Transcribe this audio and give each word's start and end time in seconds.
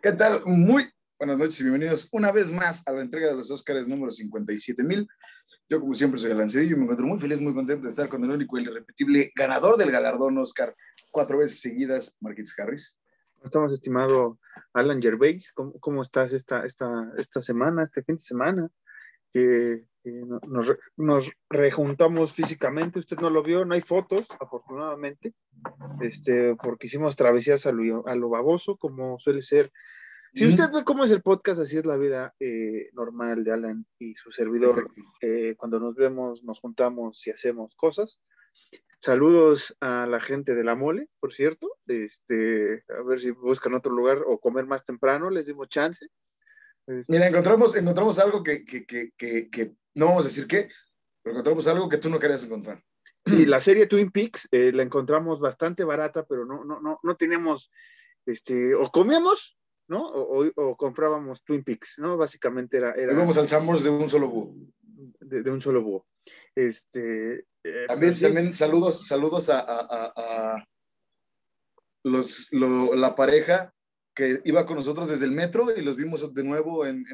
¿Qué 0.00 0.12
tal? 0.12 0.42
Muy 0.46 0.87
noches 1.48 1.60
y 1.62 1.64
bienvenidos 1.64 2.08
una 2.12 2.30
vez 2.30 2.50
más 2.50 2.86
a 2.86 2.92
la 2.92 3.00
entrega 3.00 3.28
de 3.28 3.34
los 3.34 3.50
Óscares 3.50 3.88
número 3.88 4.10
57 4.10 4.84
mil. 4.84 5.08
Yo, 5.66 5.80
como 5.80 5.94
siempre, 5.94 6.20
soy 6.20 6.32
el 6.32 6.36
y 6.38 6.74
me 6.74 6.82
encuentro 6.82 7.06
muy 7.06 7.18
feliz, 7.18 7.40
muy 7.40 7.54
contento 7.54 7.84
de 7.84 7.88
estar 7.88 8.06
con 8.06 8.22
el 8.22 8.30
único 8.30 8.58
y 8.58 8.62
el 8.62 8.68
irrepetible 8.68 9.32
ganador 9.34 9.78
del 9.78 9.90
galardón 9.90 10.36
Oscar 10.36 10.76
cuatro 11.10 11.38
veces 11.38 11.62
seguidas, 11.62 12.18
Marquitos 12.20 12.54
Harris. 12.58 12.98
¿Cómo 13.32 13.44
estamos, 13.46 13.72
estimado 13.72 14.38
Alan 14.74 15.00
Gervais? 15.00 15.50
¿Cómo, 15.54 15.72
cómo 15.80 16.02
estás 16.02 16.34
esta, 16.34 16.66
esta, 16.66 17.10
esta 17.16 17.40
semana, 17.40 17.84
este 17.84 18.02
fin 18.02 18.16
de 18.16 18.22
semana? 18.22 18.68
Que, 19.32 19.84
nos, 20.46 20.76
nos, 20.98 21.32
rejuntamos 21.48 22.34
físicamente, 22.34 22.98
usted 22.98 23.16
no 23.20 23.30
lo 23.30 23.42
vio, 23.42 23.64
no 23.64 23.74
hay 23.74 23.80
fotos, 23.80 24.26
afortunadamente, 24.38 25.32
este, 26.02 26.56
porque 26.56 26.88
hicimos 26.88 27.16
travesías 27.16 27.64
a 27.64 27.72
lo, 27.72 28.06
a 28.06 28.14
lo 28.16 28.28
baboso, 28.28 28.76
como 28.76 29.18
suele 29.18 29.40
ser 29.40 29.72
si 30.34 30.46
usted 30.46 30.70
ve 30.72 30.84
cómo 30.84 31.04
es 31.04 31.10
el 31.10 31.22
podcast, 31.22 31.60
así 31.60 31.78
es 31.78 31.86
la 31.86 31.96
vida 31.96 32.34
eh, 32.40 32.90
normal 32.92 33.44
de 33.44 33.52
Alan 33.52 33.86
y 33.98 34.14
su 34.14 34.30
servidor. 34.30 34.90
Eh, 35.20 35.54
cuando 35.56 35.80
nos 35.80 35.94
vemos, 35.96 36.42
nos 36.44 36.60
juntamos 36.60 37.26
y 37.26 37.30
hacemos 37.30 37.74
cosas. 37.74 38.20
Saludos 39.00 39.76
a 39.80 40.06
la 40.06 40.20
gente 40.20 40.54
de 40.54 40.64
la 40.64 40.74
mole, 40.74 41.08
por 41.20 41.32
cierto. 41.32 41.76
Este, 41.86 42.84
a 42.88 43.02
ver 43.02 43.20
si 43.20 43.30
buscan 43.30 43.74
otro 43.74 43.92
lugar 43.92 44.18
o 44.26 44.38
comer 44.38 44.66
más 44.66 44.84
temprano, 44.84 45.30
les 45.30 45.46
dimos 45.46 45.68
chance. 45.68 46.08
Este, 46.86 47.12
Mira, 47.12 47.28
encontramos, 47.28 47.76
encontramos 47.76 48.18
algo 48.18 48.42
que, 48.42 48.64
que, 48.64 48.86
que, 48.86 49.12
que, 49.16 49.72
no 49.94 50.06
vamos 50.06 50.24
a 50.24 50.28
decir 50.28 50.46
qué, 50.46 50.68
pero 51.22 51.34
encontramos 51.34 51.66
algo 51.68 51.88
que 51.88 51.98
tú 51.98 52.08
no 52.10 52.18
querías 52.18 52.44
encontrar. 52.44 52.82
Sí, 53.26 53.44
la 53.44 53.60
serie 53.60 53.86
Twin 53.86 54.10
Peaks 54.10 54.48
eh, 54.50 54.72
la 54.72 54.82
encontramos 54.82 55.38
bastante 55.38 55.84
barata, 55.84 56.24
pero 56.24 56.46
no, 56.46 56.64
no, 56.64 56.80
no, 56.80 56.98
no 57.02 57.16
teníamos, 57.16 57.70
este, 58.24 58.74
o 58.74 58.90
comíamos 58.90 59.57
¿no? 59.88 60.06
O, 60.06 60.76
comprábamos 60.76 61.42
Twin 61.42 61.64
Peaks, 61.64 61.98
¿no? 61.98 62.16
Básicamente 62.16 62.76
era... 62.76 62.92
era 62.92 63.12
Íbamos 63.12 63.36
al 63.38 63.48
Summers 63.48 63.82
de 63.82 63.90
un 63.90 64.08
solo 64.08 64.28
búho. 64.28 64.54
De, 65.20 65.50
un 65.50 65.60
solo 65.60 65.82
búho. 65.82 66.06
Este, 66.54 67.46
eh, 67.64 67.86
también, 67.88 68.18
también 68.18 68.54
saludos, 68.54 69.06
saludos 69.06 69.48
a, 69.50 69.64
a, 69.66 70.64
los, 72.04 72.52
la 72.52 73.14
pareja 73.14 73.72
que 74.14 74.40
iba 74.44 74.66
con 74.66 74.76
nosotros 74.76 75.08
desde 75.08 75.24
el 75.24 75.32
metro 75.32 75.74
y 75.74 75.82
los 75.82 75.96
vimos 75.96 76.32
de 76.34 76.44
nuevo 76.44 76.84
en, 76.84 77.04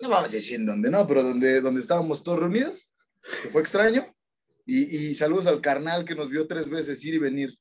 no 0.00 0.08
vamos 0.08 0.30
a 0.30 0.32
decir 0.32 0.56
en 0.56 0.66
dónde, 0.66 0.90
¿no? 0.90 1.06
Pero 1.06 1.22
donde, 1.22 1.60
donde 1.60 1.80
estábamos 1.80 2.24
todos 2.24 2.40
reunidos, 2.40 2.92
que 3.42 3.48
fue 3.48 3.60
extraño. 3.60 4.12
Y, 4.66 4.96
y, 4.96 5.14
saludos 5.14 5.46
al 5.46 5.60
carnal 5.60 6.04
que 6.04 6.14
nos 6.14 6.30
vio 6.30 6.46
tres 6.46 6.68
veces 6.68 7.04
ir 7.04 7.14
y 7.14 7.18
venir 7.18 7.56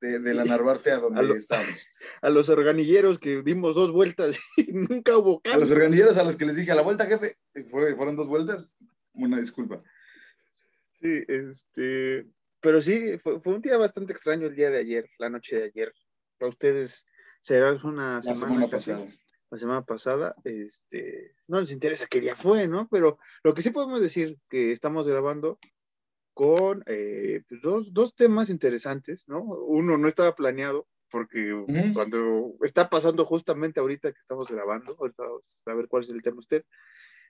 de, 0.00 0.34
la 0.34 0.44
Narvarte 0.44 0.90
a 0.90 0.98
donde 0.98 1.36
estamos. 1.36 1.88
A 2.22 2.30
los 2.30 2.48
organilleros 2.48 3.18
que 3.18 3.42
dimos 3.42 3.74
dos 3.74 3.92
vueltas 3.92 4.38
y 4.56 4.72
nunca 4.72 5.16
hubo 5.16 5.40
cambio. 5.40 5.56
A 5.56 5.60
los 5.60 5.70
organilleros 5.70 6.16
a 6.18 6.24
los 6.24 6.36
que 6.36 6.46
les 6.46 6.56
dije 6.56 6.72
a 6.72 6.74
la 6.74 6.82
vuelta, 6.82 7.06
jefe, 7.06 7.36
fueron 7.68 8.16
dos 8.16 8.28
vueltas, 8.28 8.76
una 9.12 9.38
disculpa. 9.38 9.82
Sí, 11.00 11.22
este, 11.28 12.26
pero 12.60 12.80
sí, 12.80 13.18
fue, 13.18 13.40
un 13.44 13.60
día 13.60 13.76
bastante 13.76 14.12
extraño 14.12 14.46
el 14.46 14.56
día 14.56 14.70
de 14.70 14.78
ayer, 14.78 15.08
la 15.18 15.28
noche 15.28 15.56
de 15.56 15.64
ayer. 15.64 15.92
Para 16.38 16.50
ustedes 16.50 17.06
será 17.40 17.72
una 17.84 18.20
la 18.22 18.34
semana, 18.34 18.68
pasada. 18.68 19.06
La 19.50 19.58
semana 19.58 19.82
pasada, 19.82 20.34
este, 20.44 21.36
no 21.46 21.60
les 21.60 21.70
interesa 21.70 22.06
qué 22.06 22.20
día 22.20 22.34
fue, 22.34 22.66
¿no? 22.66 22.88
Pero 22.90 23.18
lo 23.42 23.54
que 23.54 23.62
sí 23.62 23.70
podemos 23.70 24.00
decir 24.00 24.38
que 24.48 24.72
estamos 24.72 25.06
grabando 25.06 25.58
con 26.36 26.82
eh, 26.84 27.40
pues 27.48 27.62
dos, 27.62 27.94
dos, 27.94 28.14
temas 28.14 28.50
interesantes, 28.50 29.26
¿no? 29.26 29.40
Uno 29.42 29.96
no 29.96 30.06
estaba 30.06 30.34
planeado, 30.34 30.86
porque 31.10 31.64
cuando 31.94 32.52
está 32.60 32.90
pasando 32.90 33.24
justamente 33.24 33.80
ahorita 33.80 34.12
que 34.12 34.20
estamos 34.20 34.46
grabando, 34.50 34.94
ahorita 35.00 35.22
vamos 35.22 35.62
a 35.64 35.74
ver 35.74 35.88
cuál 35.88 36.02
es 36.02 36.10
el 36.10 36.20
tema 36.20 36.40
usted. 36.40 36.62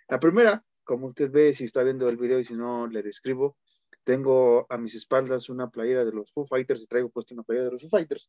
La 0.09 0.19
primera, 0.19 0.65
como 0.83 1.07
usted 1.07 1.31
ve, 1.31 1.55
si 1.55 1.67
está 1.67 1.85
viendo 1.85 2.09
el 2.09 2.17
video 2.17 2.41
y 2.41 2.45
si 2.45 2.55
no, 2.55 2.89
le 2.89 3.01
describo, 3.01 3.57
tengo 4.03 4.67
a 4.69 4.77
mis 4.77 4.97
espaldas 4.97 5.49
una 5.51 5.71
playera 5.71 6.05
de 6.05 6.11
los 6.11 6.33
Foo 6.33 6.45
Fighters 6.45 6.83
y 6.83 6.89
traigo 6.89 7.09
puesto 7.09 7.33
una 7.33 7.45
playera 7.45 7.67
de 7.67 7.73
los 7.75 7.83
Foo 7.83 7.91
Fighters, 7.91 8.29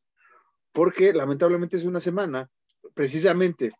porque 0.74 1.12
lamentablemente 1.12 1.78
es 1.78 1.86
una 1.86 2.00
semana, 2.00 2.52
precisamente 2.94 3.72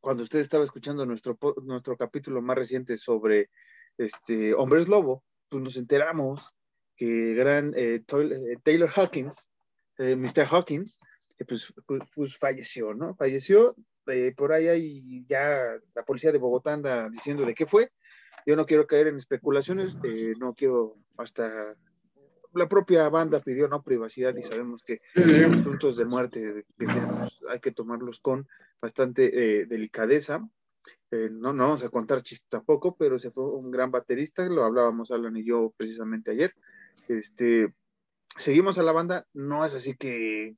cuando 0.00 0.22
usted 0.22 0.38
estaba 0.38 0.64
escuchando 0.64 1.04
nuestro, 1.04 1.38
nuestro 1.64 1.98
capítulo 1.98 2.40
más 2.40 2.56
reciente 2.56 2.96
sobre 2.96 3.50
este, 3.98 4.54
Hombres 4.54 4.88
Lobo, 4.88 5.22
pues 5.48 5.62
nos 5.62 5.76
enteramos 5.76 6.54
que 6.96 7.34
gran 7.34 7.74
eh, 7.76 8.02
eh, 8.06 8.56
Taylor 8.62 8.90
Hawkins, 8.94 9.48
eh, 9.98 10.16
Mr. 10.16 10.46
Hawkins, 10.50 10.98
pues, 11.46 11.72
pues, 12.14 12.36
falleció, 12.38 12.94
¿no? 12.94 13.14
Falleció, 13.16 13.74
por 14.36 14.52
ahí 14.52 14.68
hay 14.68 15.24
ya 15.26 15.74
la 15.94 16.04
policía 16.04 16.30
de 16.30 16.38
Bogotá 16.38 16.72
anda 16.72 17.08
diciendo 17.08 17.44
de 17.44 17.54
qué 17.54 17.66
fue. 17.66 17.90
Yo 18.46 18.56
no 18.56 18.66
quiero 18.66 18.86
caer 18.86 19.08
en 19.08 19.16
especulaciones, 19.16 19.96
no 20.38 20.54
quiero 20.54 20.96
hasta 21.16 21.74
la 22.52 22.68
propia 22.68 23.08
banda 23.08 23.40
pidió 23.40 23.66
no 23.66 23.82
privacidad 23.82 24.36
y 24.36 24.42
sabemos 24.42 24.82
que 24.84 25.00
asuntos 25.52 25.96
de 25.96 26.04
muerte 26.04 26.64
hay 27.48 27.60
que 27.60 27.72
tomarlos 27.72 28.20
con 28.20 28.46
bastante 28.80 29.66
delicadeza. 29.66 30.46
Eh, 31.10 31.28
no, 31.30 31.52
no 31.52 31.64
vamos 31.64 31.84
a 31.84 31.88
contar 31.88 32.22
chistes 32.22 32.48
tampoco, 32.48 32.96
pero 32.96 33.18
se 33.18 33.30
fue 33.30 33.44
un 33.44 33.70
gran 33.70 33.90
baterista, 33.90 34.44
lo 34.48 34.64
hablábamos 34.64 35.10
Alan 35.10 35.36
y 35.36 35.44
yo 35.44 35.72
precisamente 35.76 36.32
ayer. 36.32 36.54
Este, 37.08 37.72
seguimos 38.36 38.78
a 38.78 38.82
la 38.82 38.92
banda, 38.92 39.26
no 39.32 39.64
es 39.64 39.74
así 39.74 39.96
que, 39.96 40.56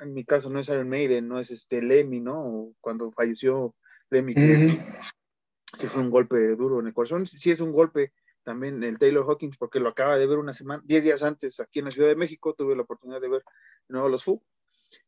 en 0.00 0.14
mi 0.14 0.24
caso 0.24 0.50
no 0.50 0.60
es 0.60 0.68
Iron 0.68 0.88
Maiden, 0.88 1.28
no 1.28 1.38
es 1.40 1.50
este 1.50 1.82
Lemmy, 1.82 2.20
¿no? 2.20 2.72
Cuando 2.80 3.10
falleció 3.10 3.74
Lemmy, 4.10 4.34
sí 4.34 5.86
fue 5.88 6.02
un 6.02 6.10
golpe 6.10 6.54
duro 6.54 6.80
en 6.80 6.86
el 6.86 6.94
corazón, 6.94 7.26
sí 7.26 7.50
es 7.50 7.60
un 7.60 7.72
golpe 7.72 8.12
también 8.44 8.82
el 8.82 8.98
Taylor 8.98 9.24
Hawkins, 9.24 9.56
porque 9.56 9.80
lo 9.80 9.88
acaba 9.88 10.16
de 10.16 10.26
ver 10.26 10.38
una 10.38 10.52
semana, 10.52 10.82
10 10.84 11.04
días 11.04 11.22
antes 11.22 11.60
aquí 11.60 11.78
en 11.78 11.86
la 11.86 11.90
Ciudad 11.90 12.08
de 12.08 12.16
México, 12.16 12.54
tuve 12.54 12.76
la 12.76 12.82
oportunidad 12.82 13.20
de 13.20 13.28
ver 13.28 13.42
de 13.88 13.92
nuevo 13.92 14.08
los 14.08 14.24
Foo, 14.24 14.42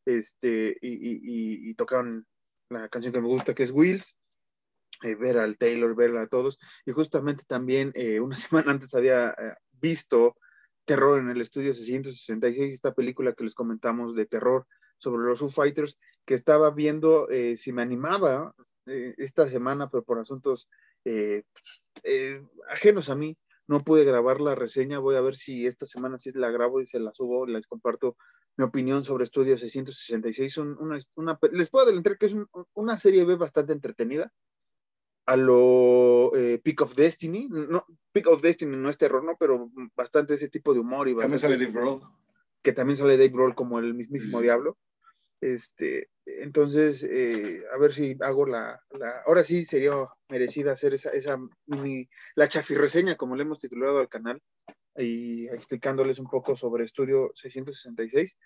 este, 0.05 0.77
y, 0.81 0.89
y, 0.89 1.69
y 1.69 1.73
tocaron 1.75 2.25
la 2.69 2.89
canción 2.89 3.13
que 3.13 3.21
me 3.21 3.27
gusta, 3.27 3.53
que 3.53 3.63
es 3.63 3.71
Wheels, 3.71 4.17
eh, 5.03 5.15
ver 5.15 5.37
al 5.37 5.57
Taylor, 5.57 5.95
ver 5.95 6.15
a 6.17 6.27
todos. 6.27 6.57
Y 6.85 6.91
justamente 6.91 7.43
también 7.47 7.91
eh, 7.95 8.19
una 8.19 8.35
semana 8.37 8.71
antes 8.71 8.93
había 8.93 9.29
eh, 9.29 9.53
visto 9.73 10.35
Terror 10.85 11.19
en 11.19 11.29
el 11.29 11.41
Estudio 11.41 11.73
666, 11.73 12.73
esta 12.73 12.93
película 12.93 13.33
que 13.33 13.43
les 13.43 13.55
comentamos 13.55 14.15
de 14.15 14.25
terror 14.25 14.67
sobre 14.97 15.23
los 15.27 15.39
Foo 15.39 15.49
Fighters, 15.49 15.97
que 16.25 16.35
estaba 16.35 16.69
viendo 16.71 17.27
si 17.57 17.71
me 17.71 17.81
animaba 17.81 18.53
esta 18.85 19.47
semana, 19.47 19.89
pero 19.89 20.03
por 20.03 20.19
asuntos 20.19 20.69
ajenos 22.69 23.09
a 23.09 23.15
mí, 23.15 23.35
no 23.67 23.83
pude 23.83 24.03
grabar 24.03 24.41
la 24.41 24.53
reseña. 24.53 24.99
Voy 24.99 25.15
a 25.15 25.21
ver 25.21 25.35
si 25.35 25.65
esta 25.65 25.87
semana 25.87 26.19
sí 26.19 26.31
la 26.33 26.51
grabo 26.51 26.81
y 26.81 26.85
se 26.85 26.99
la 26.99 27.11
subo, 27.13 27.47
les 27.47 27.65
comparto 27.65 28.15
mi 28.57 28.63
opinión 28.63 29.03
sobre 29.03 29.23
Estudio 29.23 29.57
666. 29.57 30.57
una, 30.57 31.39
les 31.51 31.69
puedo 31.69 31.85
adelantar 31.85 32.17
que 32.17 32.27
es 32.27 32.35
una 32.73 32.97
serie 32.97 33.25
B 33.25 33.35
bastante 33.35 33.73
entretenida 33.73 34.31
a 35.25 35.35
lo 35.35 36.35
eh, 36.35 36.59
Peak 36.63 36.81
of 36.81 36.95
Destiny. 36.95 37.47
No, 37.49 37.85
Peak 38.11 38.27
of 38.27 38.41
Destiny 38.41 38.77
no 38.77 38.89
es 38.89 38.97
terror, 38.97 39.23
¿no? 39.23 39.35
Pero 39.37 39.69
bastante 39.95 40.35
ese 40.35 40.49
tipo 40.49 40.73
de 40.73 40.79
humor. 40.79 41.07
Y 41.07 41.15
también 41.15 41.39
sale 41.39 41.57
Dave 41.57 41.71
Grohl. 41.71 42.01
Que 42.61 42.73
también 42.73 42.97
sale 42.97 43.17
Dave 43.17 43.29
Grohl 43.29 43.55
como 43.55 43.79
el 43.79 43.93
mismísimo 43.93 44.41
diablo. 44.41 44.77
Este, 45.41 46.09
entonces, 46.25 47.03
eh, 47.03 47.63
a 47.73 47.77
ver 47.77 47.93
si 47.93 48.17
hago 48.21 48.45
la, 48.45 48.81
Ahora 49.27 49.43
sí 49.43 49.65
sería 49.65 49.93
merecida 50.29 50.71
hacer 50.71 50.93
esa, 50.93 51.09
esa 51.11 51.39
la 52.35 52.47
chafirreseña, 52.47 53.15
como 53.15 53.35
le 53.35 53.43
hemos 53.43 53.59
titulado 53.59 53.99
al 53.99 54.09
canal, 54.09 54.41
y 54.97 55.47
explicándoles 55.47 56.19
un 56.19 56.27
poco 56.27 56.55
sobre 56.55 56.85
Estudio 56.85 57.31
666. 57.35 58.37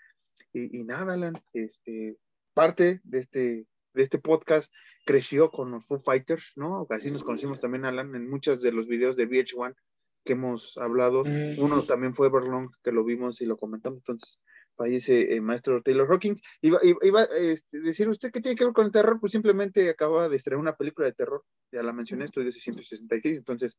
Y, 0.53 0.79
y 0.79 0.83
nada, 0.83 1.13
Alan, 1.13 1.41
este, 1.53 2.17
parte 2.53 3.01
de 3.03 3.19
este, 3.19 3.65
de 3.99 4.03
este 4.03 4.17
podcast 4.17 4.71
creció 5.05 5.51
con 5.51 5.71
los 5.71 5.85
Foo 5.85 5.99
Fighters, 5.99 6.53
¿no? 6.55 6.87
Así 6.89 7.11
nos 7.11 7.25
conocimos 7.25 7.59
también, 7.59 7.83
Alan, 7.83 8.15
en 8.15 8.29
muchos 8.29 8.61
de 8.61 8.71
los 8.71 8.87
videos 8.87 9.17
de 9.17 9.27
VH1 9.27 9.75
que 10.23 10.33
hemos 10.33 10.77
hablado. 10.77 11.25
Mm. 11.25 11.59
Uno 11.59 11.83
también 11.83 12.15
fue 12.15 12.27
Everlong, 12.27 12.71
que 12.81 12.93
lo 12.93 13.03
vimos 13.03 13.41
y 13.41 13.45
lo 13.45 13.57
comentamos. 13.57 13.97
Entonces, 13.97 14.39
fallece 14.77 15.33
el 15.33 15.41
maestro 15.41 15.81
Taylor 15.81 16.07
Hawkins. 16.09 16.41
Iba, 16.61 16.79
iba, 16.81 17.23
a 17.23 17.25
este, 17.25 17.81
decir, 17.81 18.07
¿usted 18.07 18.31
qué 18.31 18.39
tiene 18.39 18.55
que 18.55 18.63
ver 18.63 18.73
con 18.73 18.85
el 18.85 18.91
terror? 18.93 19.19
Pues 19.19 19.33
simplemente 19.33 19.89
acaba 19.89 20.29
de 20.29 20.37
estrenar 20.37 20.61
una 20.61 20.77
película 20.77 21.07
de 21.07 21.13
terror, 21.13 21.43
ya 21.73 21.83
la 21.83 21.91
mencioné, 21.91 22.23
Estudio 22.23 22.53
666, 22.53 23.37
entonces, 23.37 23.77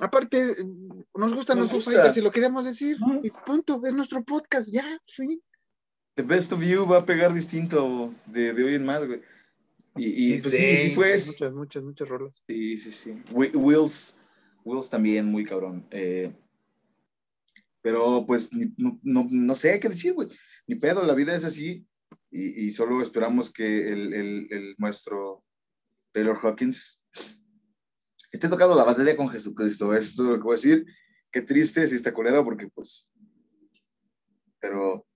aparte, 0.00 0.56
nos 1.14 1.32
gusta, 1.32 1.54
nos, 1.54 1.72
gusta, 1.72 2.12
si 2.12 2.20
lo 2.20 2.30
queremos 2.30 2.66
decir, 2.66 2.98
y 3.22 3.30
punto, 3.30 3.80
es 3.86 3.94
nuestro 3.94 4.22
podcast, 4.22 4.68
ya, 4.70 5.00
sí. 5.06 5.40
The 6.16 6.24
Best 6.24 6.52
of 6.52 6.62
You 6.62 6.84
va 6.86 6.98
a 6.98 7.06
pegar 7.06 7.32
distinto 7.32 8.12
de, 8.26 8.52
de 8.52 8.64
hoy 8.64 8.74
en 8.74 8.84
más, 8.84 9.06
güey. 9.06 9.22
Y, 9.98 10.34
y 10.34 10.40
pues 10.40 10.54
sí, 10.54 10.76
sí 10.76 10.90
fue. 10.90 11.12
Muchas, 11.12 11.54
muchas, 11.54 11.82
muchas 11.82 12.08
rolas. 12.08 12.34
Sí, 12.46 12.76
sí, 12.76 12.92
sí. 12.92 13.22
Wills, 13.32 14.18
Wills 14.64 14.88
también, 14.88 15.26
muy 15.26 15.44
cabrón. 15.44 15.86
Eh, 15.90 16.32
pero 17.82 18.24
pues 18.26 18.50
no, 18.76 18.98
no, 19.02 19.26
no, 19.30 19.54
sé 19.54 19.78
qué 19.80 19.88
decir, 19.88 20.14
güey. 20.14 20.28
Ni 20.66 20.74
pedo, 20.74 21.02
la 21.04 21.14
vida 21.14 21.34
es 21.34 21.44
así. 21.44 21.86
Y, 22.30 22.66
y 22.66 22.70
solo 22.70 23.00
esperamos 23.02 23.52
que 23.52 23.92
el, 23.92 24.12
el, 24.12 24.48
el, 24.50 24.74
maestro 24.78 25.44
Taylor 26.12 26.38
Hawkins 26.42 27.02
esté 28.30 28.48
tocando 28.48 28.74
la 28.74 28.84
batería 28.84 29.16
con 29.16 29.28
Jesucristo. 29.28 29.94
Esto 29.94 30.22
es 30.22 30.28
lo 30.28 30.36
que 30.36 30.42
voy 30.42 30.54
a 30.54 30.56
decir. 30.56 30.86
Qué 31.32 31.42
triste 31.42 31.86
si 31.86 31.96
está 31.96 32.12
culero, 32.12 32.44
porque 32.44 32.68
pues. 32.68 33.10
Pero 34.60 35.06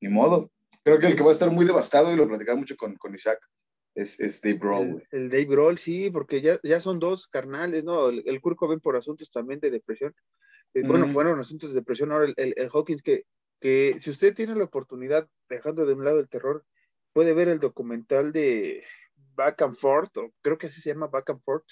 ni 0.00 0.08
modo. 0.08 0.50
Creo 0.84 0.98
que 0.98 1.06
el 1.06 1.16
que 1.16 1.22
va 1.22 1.30
a 1.30 1.34
estar 1.34 1.50
muy 1.50 1.66
devastado, 1.66 2.12
y 2.12 2.16
lo 2.16 2.26
platicaba 2.26 2.58
mucho 2.58 2.76
con, 2.76 2.96
con 2.96 3.14
Isaac, 3.14 3.38
es, 3.98 4.20
es, 4.20 4.40
Dave 4.40 4.58
Grohl. 4.58 5.02
El, 5.10 5.28
Dave 5.28 5.44
Grohl, 5.44 5.78
sí, 5.78 6.10
porque 6.10 6.40
ya, 6.40 6.60
ya 6.62 6.80
son 6.80 6.98
dos 6.98 7.26
carnales, 7.26 7.84
¿no? 7.84 8.08
El, 8.08 8.22
el 8.26 8.40
Kurt 8.40 8.58
por 8.82 8.96
asuntos 8.96 9.30
también 9.30 9.60
de 9.60 9.70
depresión. 9.70 10.14
Eh, 10.74 10.82
bueno, 10.86 11.08
fueron 11.08 11.40
asuntos 11.40 11.70
de 11.70 11.80
depresión. 11.80 12.12
Ahora 12.12 12.32
el, 12.36 12.54
el, 12.56 12.70
Hawkins, 12.72 13.02
que, 13.02 13.24
que 13.60 13.96
si 13.98 14.10
usted 14.10 14.34
tiene 14.34 14.54
la 14.54 14.64
oportunidad, 14.64 15.28
dejando 15.48 15.86
de 15.86 15.94
un 15.94 16.04
lado 16.04 16.20
el 16.20 16.28
terror, 16.28 16.64
puede 17.12 17.34
ver 17.34 17.48
el 17.48 17.58
documental 17.58 18.32
de 18.32 18.84
Back 19.34 19.62
and 19.62 19.74
Forth, 19.74 20.16
o 20.18 20.32
creo 20.42 20.58
que 20.58 20.66
así 20.66 20.80
se 20.80 20.90
llama 20.90 21.08
Back 21.08 21.30
and 21.30 21.42
Forth, 21.42 21.66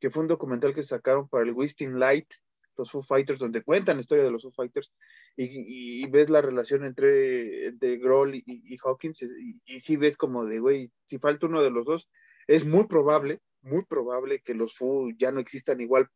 que 0.00 0.10
fue 0.10 0.22
un 0.22 0.28
documental 0.28 0.74
que 0.74 0.82
sacaron 0.82 1.28
para 1.28 1.44
el 1.44 1.52
Wisting 1.52 1.98
Light, 1.98 2.28
los 2.76 2.90
Foo 2.90 3.02
Fighters, 3.02 3.38
donde 3.38 3.62
cuentan 3.62 3.96
la 3.96 4.00
historia 4.00 4.24
de 4.24 4.30
los 4.30 4.42
Foo 4.42 4.52
Fighters, 4.52 4.92
y, 5.36 6.04
y 6.04 6.10
ves 6.10 6.30
la 6.30 6.42
relación 6.42 6.84
entre, 6.84 7.66
entre 7.66 7.96
Grohl 7.98 8.34
y, 8.34 8.42
y 8.46 8.76
Hawkins, 8.82 9.22
y, 9.22 9.60
y 9.64 9.80
sí 9.80 9.96
ves 9.96 10.16
como 10.16 10.44
de, 10.44 10.58
güey, 10.58 10.90
si 11.06 11.18
falta 11.18 11.46
uno 11.46 11.62
de 11.62 11.70
los 11.70 11.86
dos, 11.86 12.08
es 12.46 12.66
muy 12.66 12.86
probable, 12.86 13.40
muy 13.62 13.84
probable 13.84 14.40
que 14.40 14.54
los 14.54 14.74
Foo 14.74 15.10
ya 15.16 15.30
no 15.32 15.40
existan 15.40 15.80
igual 15.80 16.08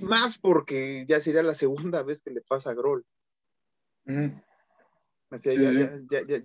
más 0.00 0.38
porque 0.38 1.04
ya 1.06 1.20
sería 1.20 1.42
la 1.42 1.54
segunda 1.54 2.02
vez 2.02 2.22
que 2.22 2.30
le 2.30 2.40
pasa 2.42 2.70
a 2.70 2.74
Groll. 2.74 3.04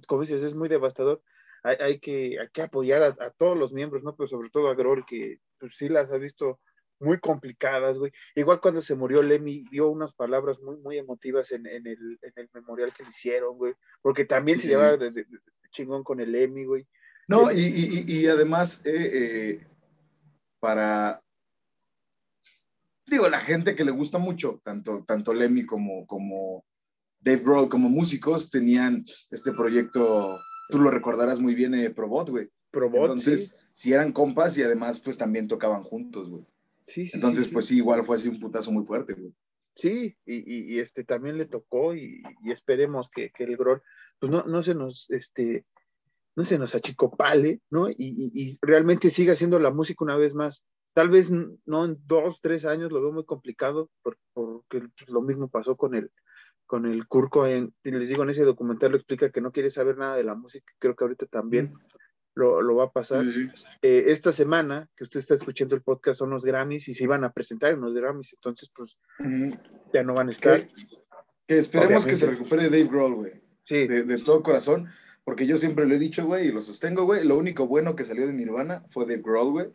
como 0.07 0.21
dices, 0.21 0.43
es 0.43 0.55
muy 0.55 0.69
devastador. 0.69 1.21
Hay, 1.61 1.99
que, 1.99 2.37
que, 2.53 2.61
apoyar 2.61 3.03
a, 3.03 3.31
todos 3.31 3.57
los 3.57 3.73
miembros, 3.73 4.01
¿no? 4.01 4.15
Pero 4.15 4.29
sobre 4.29 4.49
todo 4.49 4.69
a 4.69 4.75
Groll, 4.75 5.05
que 5.05 5.39
pues, 5.59 5.75
sí 5.75 5.89
las 5.89 6.09
ha 6.11 6.17
visto 6.17 6.59
muy 6.99 7.19
complicadas, 7.19 7.97
güey. 7.97 8.11
Igual 8.35 8.59
cuando 8.59 8.81
se 8.81 8.95
murió 8.95 9.23
Lemmy, 9.23 9.65
dio 9.71 9.89
unas 9.89 10.13
palabras 10.13 10.59
muy, 10.59 10.77
muy 10.77 10.97
emotivas 10.97 11.51
en, 11.51 11.65
en, 11.65 11.87
el, 11.87 12.19
en 12.21 12.33
el, 12.35 12.49
memorial 12.53 12.93
que 12.93 13.03
le 13.03 13.09
hicieron, 13.09 13.57
güey. 13.57 13.73
Porque 14.01 14.25
también 14.25 14.59
se 14.59 14.67
llevaba 14.67 14.97
de, 14.97 15.25
chingón 15.71 16.03
con 16.03 16.19
el 16.19 16.31
Lemmy, 16.31 16.65
güey. 16.65 16.87
No, 17.27 17.51
y, 17.51 17.59
y, 17.59 18.05
y, 18.07 18.27
además, 18.27 18.81
eh, 18.85 19.11
eh, 19.13 19.67
para, 20.59 21.21
digo, 23.05 23.29
la 23.29 23.39
gente 23.39 23.75
que 23.75 23.85
le 23.85 23.91
gusta 23.91 24.17
mucho, 24.17 24.59
tanto, 24.63 25.03
tanto 25.05 25.33
Lemmy 25.33 25.65
como, 25.65 26.07
como 26.07 26.65
Dave 27.21 27.41
Grohl 27.43 27.69
como 27.69 27.89
músicos, 27.89 28.49
tenían 28.49 29.03
este 29.31 29.51
proyecto, 29.53 30.39
tú 30.69 30.79
lo 30.79 30.89
recordarás 30.89 31.39
muy 31.39 31.53
bien, 31.53 31.75
eh, 31.75 31.91
Probot, 31.91 32.29
güey. 32.29 32.49
Probot, 32.71 33.01
Entonces, 33.01 33.55
sí. 33.71 33.93
eran 33.93 34.11
compas 34.11 34.57
y 34.57 34.63
además, 34.63 34.99
pues 34.99 35.17
también 35.17 35.47
tocaban 35.47 35.83
juntos, 35.83 36.29
güey. 36.29 36.45
Sí, 36.89 37.07
sí, 37.07 37.11
Entonces, 37.13 37.47
pues 37.49 37.67
sí, 37.67 37.77
igual 37.77 38.03
fue 38.03 38.15
así 38.15 38.29
un 38.29 38.39
putazo 38.39 38.71
muy 38.71 38.83
fuerte, 38.83 39.13
güey. 39.13 39.31
Sí, 39.75 40.17
y, 40.25 40.73
y, 40.73 40.79
este 40.79 41.03
también 41.03 41.37
le 41.37 41.45
tocó 41.45 41.93
y, 41.93 42.21
y 42.43 42.51
esperemos 42.51 43.09
que, 43.09 43.31
que, 43.31 43.43
el 43.43 43.55
Grohl, 43.55 43.81
pues 44.19 44.31
no, 44.31 44.43
no 44.43 44.61
se 44.63 44.75
nos, 44.75 45.09
este, 45.09 45.65
no 46.35 46.43
se 46.43 46.57
nos 46.57 46.73
achicopale, 46.73 47.61
¿no? 47.69 47.89
Y, 47.89 47.95
y, 47.97 48.57
realmente 48.61 49.09
siga 49.09 49.33
haciendo 49.33 49.59
la 49.59 49.71
música 49.71 50.03
una 50.03 50.17
vez 50.17 50.33
más. 50.33 50.63
Tal 50.93 51.09
vez 51.09 51.31
no 51.31 51.85
en 51.85 51.97
dos, 52.07 52.41
tres 52.41 52.65
años 52.65 52.91
lo 52.91 53.01
veo 53.01 53.11
muy 53.11 53.23
complicado, 53.23 53.89
porque 54.33 54.81
lo 55.07 55.21
mismo 55.21 55.47
pasó 55.47 55.77
con 55.77 55.93
el, 55.93 56.11
con 56.65 56.87
el 56.87 57.07
Curco. 57.07 57.45
En, 57.45 57.73
les 57.83 58.09
digo, 58.09 58.23
en 58.23 58.31
ese 58.31 58.43
documental 58.43 58.91
lo 58.91 58.97
explica 58.97 59.31
que 59.31 59.41
no 59.41 59.51
quiere 59.51 59.69
saber 59.69 59.97
nada 59.97 60.17
de 60.17 60.23
la 60.23 60.35
música. 60.35 60.73
Creo 60.79 60.95
que 60.95 61.03
ahorita 61.03 61.27
también 61.27 61.73
lo, 62.39 62.61
lo, 62.61 62.75
va 62.75 62.85
a 62.85 62.91
pasar. 62.91 63.23
Sí. 63.25 63.49
Eh, 63.81 64.05
esta 64.07 64.31
semana 64.31 64.89
que 64.95 65.03
usted 65.03 65.19
está 65.19 65.35
escuchando 65.35 65.75
el 65.75 65.81
podcast 65.81 66.19
son 66.19 66.31
los 66.31 66.45
Grammys 66.45 66.87
y 66.87 66.93
se 66.93 67.03
iban 67.03 67.23
a 67.23 67.31
presentar 67.31 67.71
en 67.71 67.81
los 67.81 67.93
Grammys, 67.93 68.33
entonces 68.33 68.71
pues 68.75 68.97
uh 69.19 69.23
-huh. 69.23 69.59
ya 69.93 70.03
no 70.03 70.13
van 70.13 70.29
a 70.29 70.31
estar. 70.31 70.67
Que, 70.67 70.73
que 71.47 71.57
esperemos 71.57 72.03
Obviamente. 72.03 72.09
que 72.09 72.15
se 72.15 72.29
recupere 72.31 72.63
Dave 72.63 72.85
Grohl, 72.85 73.15
güey. 73.15 73.33
Sí. 73.65 73.87
De, 73.87 74.03
de, 74.03 74.17
todo 74.17 74.41
corazón, 74.41 74.89
porque 75.23 75.45
yo 75.45 75.57
siempre 75.57 75.85
lo 75.85 75.93
he 75.93 75.99
dicho, 75.99 76.25
güey, 76.25 76.47
y 76.47 76.51
lo 76.51 76.61
sostengo, 76.61 77.03
güey. 77.03 77.23
Lo 77.23 77.37
único 77.37 77.67
bueno 77.67 77.95
que 77.95 78.05
salió 78.05 78.25
de 78.25 78.33
Nirvana 78.33 78.83
fue 78.89 79.05
Dave 79.05 79.21
Grohl, 79.21 79.51
güey. 79.51 79.67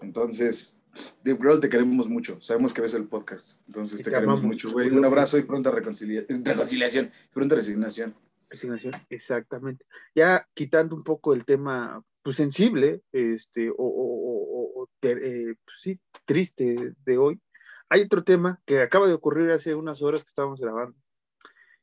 Entonces, 0.00 0.78
Dave 1.22 1.38
Grohl, 1.38 1.60
te 1.60 1.68
queremos 1.68 2.08
mucho. 2.08 2.40
Sabemos 2.40 2.74
que 2.74 2.82
ves 2.82 2.94
el 2.94 3.06
podcast. 3.06 3.60
Entonces, 3.66 3.98
te, 3.98 4.04
te 4.04 4.10
queremos 4.10 4.42
mucho, 4.42 4.72
güey. 4.72 4.90
Un 4.90 5.04
abrazo 5.04 5.38
y 5.38 5.42
pronta 5.42 5.70
reconcilia 5.70 6.24
reconciliación. 6.28 7.10
Pronta 7.32 7.54
resignación. 7.54 8.14
Resignación, 8.50 8.94
exactamente. 9.10 9.84
Ya 10.14 10.46
quitando 10.54 10.96
un 10.96 11.04
poco 11.04 11.34
el 11.34 11.44
tema 11.44 12.02
pues, 12.22 12.36
sensible, 12.36 13.02
este, 13.12 13.70
o, 13.70 13.74
o, 13.78 14.82
o 14.82 14.88
eh, 15.02 15.54
pues, 15.64 15.80
sí, 15.80 16.00
triste 16.24 16.94
de 17.04 17.18
hoy, 17.18 17.40
hay 17.88 18.02
otro 18.02 18.24
tema 18.24 18.60
que 18.66 18.80
acaba 18.80 19.06
de 19.06 19.14
ocurrir 19.14 19.50
hace 19.50 19.74
unas 19.74 20.02
horas 20.02 20.24
que 20.24 20.28
estábamos 20.28 20.60
grabando. 20.60 20.96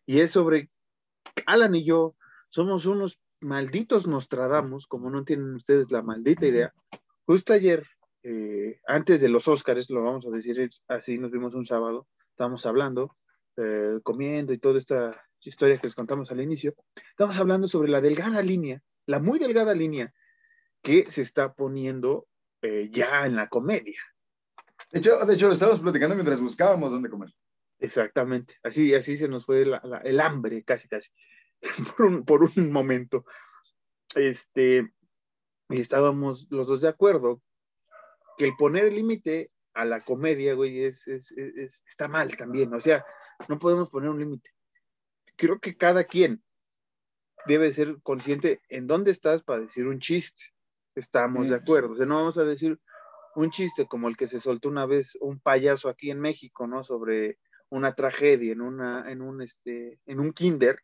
Y 0.06 0.20
es 0.20 0.32
sobre 0.32 0.70
Alan 1.46 1.76
y 1.76 1.84
yo 1.84 2.16
somos 2.50 2.86
unos 2.86 3.20
malditos 3.42 4.08
Nostradamus, 4.08 4.88
como 4.88 5.10
no 5.10 5.24
tienen 5.24 5.54
ustedes 5.56 5.92
la 5.92 6.02
maldita 6.02 6.46
idea. 6.46 6.74
Justo 7.26 7.54
ayer 7.54 7.86
eh, 8.24 8.80
antes 8.88 9.22
de 9.22 9.30
los 9.30 9.48
Óscares, 9.48 9.90
lo 9.90 10.04
vamos 10.04 10.26
a 10.26 10.32
decir 10.32 10.70
así, 10.88 11.18
nos 11.18 11.32
vimos 11.32 11.54
un 11.54 11.66
sábado, 11.66 12.08
estábamos 12.32 12.66
hablando, 12.66 13.16
eh, 13.58 14.00
comiendo 14.04 14.52
y 14.52 14.58
toda 14.58 14.78
esta 14.80 15.22
historia 15.50 15.78
que 15.78 15.88
les 15.88 15.96
contamos 15.96 16.32
al 16.32 16.42
inicio, 16.42 16.76
estamos 17.10 17.38
hablando 17.38 17.68
sobre 17.68 17.90
la 17.90 18.02
delgada 18.02 18.42
línea, 18.42 18.82
la 19.06 19.20
muy 19.20 19.40
delgada 19.40 19.74
línea 19.74 20.14
que 20.82 21.06
se 21.06 21.22
está 21.22 21.54
poniendo 21.54 22.28
eh, 22.62 22.90
ya 22.92 23.26
en 23.26 23.36
la 23.36 23.48
comedia. 23.48 24.00
De 24.92 25.00
hecho, 25.00 25.18
de 25.26 25.34
hecho, 25.34 25.48
lo 25.48 25.54
estábamos 25.54 25.82
platicando 25.82 26.16
mientras 26.16 26.40
buscábamos 26.40 26.92
dónde 26.92 27.10
comer. 27.10 27.30
Exactamente, 27.80 28.56
así, 28.64 28.94
así 28.94 29.18
se 29.18 29.28
nos 29.28 29.46
fue 29.46 29.66
la, 29.66 29.82
la, 29.84 29.98
el 29.98 30.20
hambre, 30.20 30.64
casi, 30.64 30.88
casi, 30.88 31.10
por 31.98 32.06
un, 32.06 32.26
por 32.26 32.44
un 32.44 32.72
momento. 32.72 33.26
Este, 34.16 34.90
y 35.70 35.82
estábamos 35.82 36.48
los 36.50 36.68
dos 36.68 36.82
de 36.82 36.88
acuerdo 36.88 37.42
que 38.38 38.46
el 38.46 38.56
poner 38.56 38.86
el 38.86 38.96
límite 38.96 39.52
a 39.74 39.86
la 39.86 40.02
comedia, 40.02 40.54
güey, 40.54 40.84
es, 40.84 41.08
es, 41.08 41.32
es, 41.32 41.84
está 41.88 42.08
mal 42.08 42.36
también. 42.36 42.74
O 42.74 42.82
sea, 42.82 43.06
no 43.48 43.60
podemos 43.60 43.90
poner 43.90 44.10
un 44.10 44.20
límite. 44.20 44.50
Creo 45.36 45.60
que 45.60 45.78
cada 45.78 46.06
quien 46.06 46.44
debe 47.48 47.72
ser 47.72 47.98
consciente 48.02 48.62
en 48.70 48.88
dónde 48.88 49.12
estás 49.12 49.44
para 49.44 49.62
decir 49.62 49.88
un 49.88 50.00
chiste. 50.00 50.44
Estamos 50.96 51.50
de 51.50 51.56
acuerdo. 51.56 51.92
O 51.94 51.96
sea, 51.98 52.06
no 52.06 52.16
vamos 52.16 52.38
a 52.38 52.44
decir 52.44 52.80
un 53.36 53.52
chiste 53.52 53.86
como 53.86 54.08
el 54.08 54.18
que 54.18 54.28
se 54.28 54.40
soltó 54.40 54.70
una 54.70 54.86
vez 54.86 55.18
un 55.20 55.40
payaso 55.40 55.90
aquí 55.90 56.10
en 56.10 56.20
México, 56.20 56.68
¿no? 56.68 56.84
Sobre 56.84 57.38
una 57.70 57.94
tragedia 57.94 58.54
en 58.54 58.62
una, 58.62 59.12
en 59.12 59.22
un, 59.22 59.42
este, 59.42 60.00
en 60.06 60.20
un 60.20 60.32
kinder, 60.32 60.80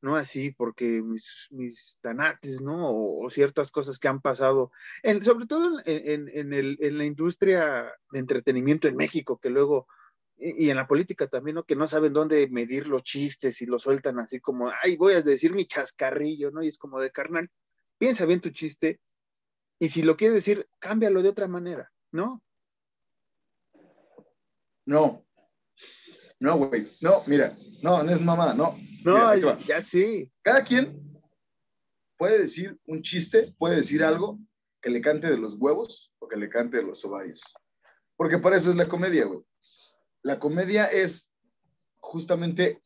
¿no? 0.00 0.16
Así, 0.16 0.50
porque 0.50 1.00
mis, 1.00 1.46
mis 1.50 1.98
tanates, 2.00 2.60
¿no? 2.60 2.90
O, 2.90 3.24
o, 3.24 3.30
ciertas 3.30 3.70
cosas 3.70 3.98
que 3.98 4.08
han 4.08 4.20
pasado, 4.20 4.72
en, 5.02 5.22
sobre 5.22 5.46
todo 5.46 5.78
en, 5.84 6.10
en, 6.10 6.28
en, 6.28 6.52
el, 6.52 6.76
en, 6.80 6.98
la 6.98 7.04
industria 7.04 7.92
de 8.10 8.18
entretenimiento 8.18 8.88
en 8.88 8.96
México, 8.96 9.38
que 9.38 9.50
luego, 9.50 9.86
y, 10.42 10.66
y, 10.66 10.70
en 10.70 10.76
la 10.76 10.86
política 10.86 11.26
también, 11.28 11.54
¿no? 11.54 11.64
Que 11.64 11.76
no 11.76 11.86
saben 11.86 12.12
dónde 12.12 12.48
medir 12.48 12.88
los 12.88 13.02
chistes 13.02 13.62
y 13.62 13.66
lo 13.66 13.78
sueltan 13.78 14.18
así 14.18 14.40
como, 14.40 14.70
ay, 14.82 14.96
voy 14.96 15.14
a 15.14 15.22
decir 15.22 15.52
mi 15.52 15.66
chascarrillo, 15.66 16.50
¿no? 16.50 16.62
Y 16.62 16.68
es 16.68 16.78
como 16.78 16.98
de 17.00 17.12
carnal, 17.12 17.48
piensa 17.98 18.26
bien 18.26 18.40
tu 18.40 18.50
chiste, 18.50 19.00
y 19.82 19.88
si 19.88 20.02
lo 20.02 20.16
quieres 20.16 20.36
decir, 20.36 20.68
cámbialo 20.78 21.22
de 21.22 21.28
otra 21.28 21.48
manera, 21.48 21.90
¿no? 22.12 22.40
No. 24.86 25.26
No, 26.38 26.56
güey. 26.56 26.88
No, 27.00 27.24
mira. 27.26 27.56
No, 27.82 28.00
no 28.02 28.12
es 28.12 28.20
mamá, 28.20 28.54
no. 28.54 28.78
No, 29.04 29.34
Mira, 29.34 29.36
ya, 29.36 29.58
ya, 29.58 29.82
sí. 29.82 30.30
Cada 30.40 30.62
quien 30.62 31.02
puede 32.16 32.38
decir 32.38 32.78
un 32.86 33.02
chiste, 33.02 33.52
puede 33.58 33.74
decir 33.74 34.04
algo 34.04 34.38
que 34.80 34.88
le 34.88 35.00
cante 35.00 35.28
de 35.28 35.36
los 35.36 35.56
huevos 35.58 36.12
o 36.20 36.28
que 36.28 36.36
le 36.36 36.48
cante 36.48 36.76
de 36.76 36.84
los 36.84 37.04
ovarios. 37.04 37.42
Porque 38.16 38.38
para 38.38 38.58
eso 38.58 38.70
es 38.70 38.76
la 38.76 38.88
comedia, 38.88 39.24
güey. 39.24 39.40
La 40.22 40.38
comedia 40.38 40.86
es 40.86 41.32
justamente 42.00 42.82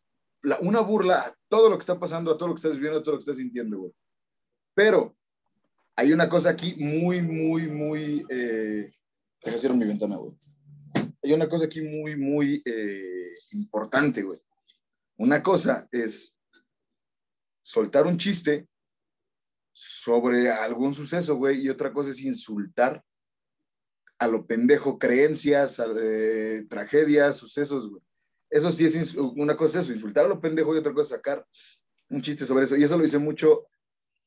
una 0.60 0.80
burla 0.80 1.20
a 1.20 1.36
todo 1.48 1.68
lo 1.68 1.76
que 1.76 1.82
está 1.82 1.98
pasando, 1.98 2.30
a 2.30 2.38
todo 2.38 2.48
lo 2.48 2.54
que 2.54 2.60
estás 2.60 2.76
viviendo, 2.76 2.98
a 3.00 3.02
todo 3.02 3.12
lo 3.12 3.18
que 3.18 3.22
estás 3.22 3.36
sintiendo, 3.36 3.78
güey. 3.78 3.92
Pero 4.74 5.16
hay 5.96 6.12
una 6.12 6.28
cosa 6.28 6.50
aquí 6.50 6.74
muy, 6.76 7.22
muy, 7.22 7.68
muy... 7.68 8.24
Eh, 8.28 8.92
mi 9.44 9.84
ventana, 9.84 10.16
güey. 10.16 10.36
Hay 11.22 11.32
una 11.32 11.48
cosa 11.48 11.66
aquí 11.66 11.80
muy, 11.80 12.16
muy 12.16 12.62
eh, 12.64 13.34
importante, 13.52 14.22
güey. 14.22 14.40
Una 15.16 15.42
cosa 15.42 15.88
es 15.90 16.36
soltar 17.62 18.06
un 18.06 18.16
chiste 18.16 18.68
sobre 19.72 20.50
algún 20.50 20.94
suceso, 20.94 21.36
güey, 21.36 21.60
y 21.60 21.68
otra 21.68 21.92
cosa 21.92 22.10
es 22.10 22.20
insultar 22.22 23.02
a 24.18 24.28
lo 24.28 24.46
pendejo 24.46 24.98
creencias, 24.98 25.80
eh, 26.00 26.64
tragedias, 26.68 27.36
sucesos, 27.36 27.88
güey. 27.88 28.02
Eso 28.48 28.70
sí 28.70 28.84
es 28.84 29.14
una 29.14 29.56
cosa 29.56 29.80
es 29.80 29.86
eso, 29.86 29.92
insultar 29.92 30.24
a 30.24 30.28
lo 30.28 30.40
pendejo 30.40 30.74
y 30.74 30.78
otra 30.78 30.92
cosa 30.92 31.02
es 31.02 31.18
sacar 31.18 31.46
un 32.08 32.22
chiste 32.22 32.46
sobre 32.46 32.64
eso. 32.64 32.76
Y 32.76 32.84
eso 32.84 32.96
lo 32.96 33.04
hice 33.04 33.18
mucho, 33.18 33.66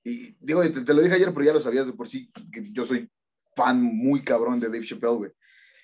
y 0.03 0.35
digo, 0.39 0.61
te, 0.71 0.93
lo 0.93 1.01
dije 1.01 1.15
ayer, 1.15 1.33
pero 1.33 1.45
ya 1.45 1.53
lo 1.53 1.61
sabías 1.61 1.87
de 1.87 1.93
por 1.93 2.07
sí, 2.07 2.31
que 2.51 2.71
yo 2.71 2.85
soy 2.85 3.09
fan 3.55 3.81
muy 3.81 4.23
cabrón 4.23 4.59
de 4.59 4.67
Dave 4.67 4.85
Chappelle, 4.85 5.15
güey. 5.15 5.31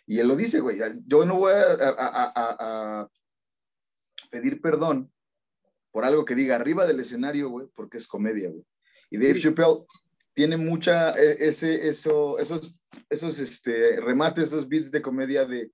Y 0.07 0.19
él 0.19 0.27
lo 0.27 0.35
dice, 0.35 0.59
güey, 0.59 0.79
yo 1.05 1.25
no 1.25 1.35
voy 1.35 1.53
a, 1.53 3.09
pedir 4.29 4.62
perdón 4.62 5.12
por 5.91 6.05
algo 6.05 6.25
que 6.25 6.35
diga 6.35 6.55
arriba 6.55 6.85
del 6.85 7.00
escenario, 7.00 7.50
güey, 7.50 7.67
porque 7.74 7.97
es 7.97 8.07
comedia, 8.07 8.50
güey. 8.50 8.63
Y 9.09 9.17
Dave 9.17 9.39
Chappelle 9.39 9.85
tiene 10.36 10.58
mucha, 10.58 11.12
e, 11.12 11.48
ese, 11.48 11.88
eso, 11.88 12.38
esos, 12.38 12.80
esos 13.10 13.39
este, 13.39 14.00
remates, 14.00 14.50
esos 14.50 14.70
beats 14.70 14.92
de 14.92 15.01
comedia 15.01 15.46
de 15.46 15.72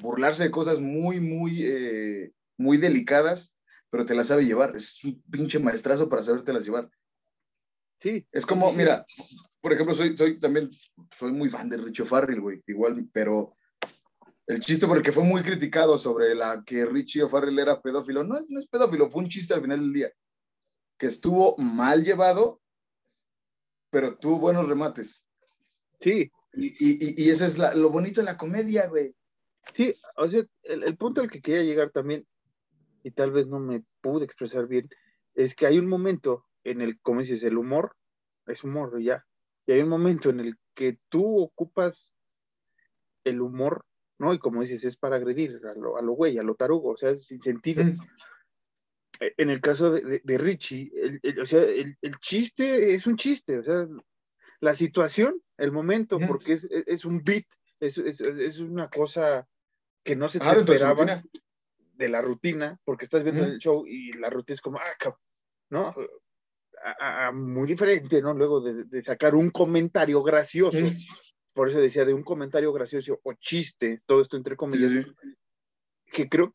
burlarse 0.00 0.44
de 0.44 0.50
cosas 0.50 0.80
muy, 0.80 1.18
muy, 1.18 1.64
eh, 1.64 2.32
muy 2.56 2.76
delicadas, 2.76 3.54
pero 3.90 4.04
te 4.06 4.14
las 4.14 4.28
sabe 4.28 4.44
llevar. 4.44 4.76
Es 4.76 5.02
un 5.02 5.20
pinche 5.30 5.58
maestrazo 5.58 6.08
para 6.08 6.22
sabértelas 6.22 6.64
llevar. 6.64 6.88
Sí. 8.00 8.26
Es 8.30 8.46
como, 8.46 8.72
mira, 8.72 9.04
por 9.60 9.72
ejemplo, 9.72 9.94
soy, 9.94 10.16
soy 10.16 10.38
también, 10.38 10.70
soy 11.16 11.32
muy 11.32 11.48
fan 11.48 11.68
de 11.68 11.76
Richie 11.78 12.04
Farrell, 12.04 12.40
güey, 12.40 12.62
igual, 12.66 13.08
pero 13.12 13.56
el 14.46 14.60
chiste 14.60 14.86
porque 14.86 15.12
fue 15.12 15.24
muy 15.24 15.42
criticado 15.42 15.98
sobre 15.98 16.34
la 16.34 16.62
que 16.64 16.84
Richie 16.84 17.22
O'Farrell 17.22 17.58
era 17.58 17.80
pedófilo, 17.80 18.24
no 18.24 18.36
es, 18.36 18.48
no 18.50 18.58
es 18.58 18.66
pedófilo, 18.66 19.08
fue 19.10 19.22
un 19.22 19.28
chiste 19.28 19.54
al 19.54 19.62
final 19.62 19.80
del 19.80 19.92
día, 19.92 20.12
que 20.98 21.06
estuvo 21.06 21.56
mal 21.58 22.04
llevado, 22.04 22.60
pero 23.92 24.16
tuvo 24.16 24.38
buenos 24.38 24.66
remates. 24.66 25.22
Sí. 26.00 26.32
Y, 26.54 26.66
y, 26.78 27.24
y 27.24 27.30
ese 27.30 27.44
es 27.44 27.58
lo 27.58 27.90
bonito 27.90 28.22
de 28.22 28.24
la 28.24 28.38
comedia, 28.38 28.88
güey. 28.88 29.14
Sí, 29.74 29.94
o 30.16 30.28
sea, 30.28 30.42
el, 30.64 30.96
punto 30.96 31.20
al 31.20 31.30
que 31.30 31.42
quería 31.42 31.62
llegar 31.62 31.90
también, 31.90 32.26
y 33.04 33.10
tal 33.10 33.30
vez 33.30 33.46
no 33.46 33.60
me 33.60 33.84
pude 34.00 34.24
expresar 34.24 34.66
bien, 34.66 34.88
es 35.34 35.54
que 35.54 35.66
hay 35.66 35.78
un 35.78 35.86
momento 35.86 36.46
en 36.64 36.80
el, 36.80 36.98
como 37.00 37.20
dices, 37.20 37.42
el 37.42 37.58
humor 37.58 37.94
es 38.46 38.64
humor 38.64 38.98
ya, 39.00 39.24
y 39.66 39.72
hay 39.72 39.82
un 39.82 39.88
momento 39.90 40.30
en 40.30 40.40
el 40.40 40.56
que 40.74 40.98
tú 41.10 41.40
ocupas 41.40 42.14
el 43.24 43.42
humor, 43.42 43.84
¿no? 44.18 44.32
Y 44.32 44.38
como 44.38 44.62
dices, 44.62 44.84
es 44.84 44.96
para 44.96 45.16
agredir 45.16 45.60
a 45.66 45.74
lo, 45.74 45.98
a 45.98 46.02
lo 46.02 46.12
güey, 46.12 46.38
a 46.38 46.42
lo 46.42 46.54
tarugo, 46.54 46.90
o 46.92 46.96
sea, 46.96 47.14
sin 47.16 47.42
sentido. 47.42 47.84
En 49.36 49.50
el 49.50 49.60
caso 49.60 49.90
de, 49.90 50.20
de, 50.22 50.38
Richie, 50.38 50.90
el, 51.22 51.40
o 51.40 51.46
sea, 51.46 51.62
el, 51.62 51.96
chiste 52.20 52.94
es 52.94 53.06
un 53.06 53.16
chiste, 53.16 53.58
o 53.58 53.62
sea, 53.62 53.86
la 54.60 54.74
situación, 54.74 55.42
el 55.56 55.72
momento, 55.72 56.18
porque 56.26 56.54
es, 56.54 56.64
es, 56.64 57.04
un 57.04 57.22
beat, 57.22 57.44
es, 57.80 57.98
es, 57.98 58.60
una 58.60 58.88
cosa 58.88 59.46
que 60.04 60.16
no 60.16 60.28
se 60.28 60.38
te 60.38 60.48
esperaba 60.48 61.22
de, 61.94 62.08
la 62.08 62.22
rutina, 62.22 62.78
porque 62.84 63.04
estás 63.04 63.22
viendo 63.22 63.44
el 63.44 63.58
show 63.58 63.86
y 63.86 64.12
la 64.14 64.30
rutina 64.30 64.54
es 64.54 64.60
como, 64.60 64.78
ah, 64.78 65.16
¿no? 65.70 65.94
muy 67.34 67.68
diferente, 67.68 68.20
¿no? 68.20 68.34
Luego 68.34 68.60
de, 68.60 69.02
sacar 69.02 69.34
un 69.34 69.50
comentario 69.50 70.22
gracioso, 70.22 70.78
por 71.52 71.68
eso 71.68 71.80
decía 71.80 72.04
de 72.04 72.14
un 72.14 72.24
comentario 72.24 72.72
gracioso 72.72 73.20
o 73.22 73.32
chiste, 73.34 74.00
todo 74.06 74.20
esto 74.20 74.36
entre 74.36 74.56
comillas, 74.56 75.06
que 76.12 76.28
creo 76.28 76.54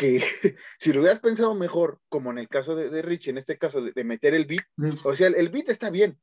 que 0.00 0.22
si 0.78 0.92
lo 0.92 1.00
hubieras 1.00 1.20
pensado 1.20 1.54
mejor, 1.54 2.00
como 2.08 2.30
en 2.30 2.38
el 2.38 2.48
caso 2.48 2.74
de, 2.74 2.88
de 2.88 3.02
Rich, 3.02 3.28
en 3.28 3.38
este 3.38 3.58
caso 3.58 3.82
de, 3.82 4.04
meter 4.04 4.34
el 4.34 4.46
beat, 4.46 4.64
o 5.04 5.14
sea, 5.14 5.28
el, 5.28 5.48
beat 5.50 5.68
está 5.68 5.90
bien. 5.90 6.18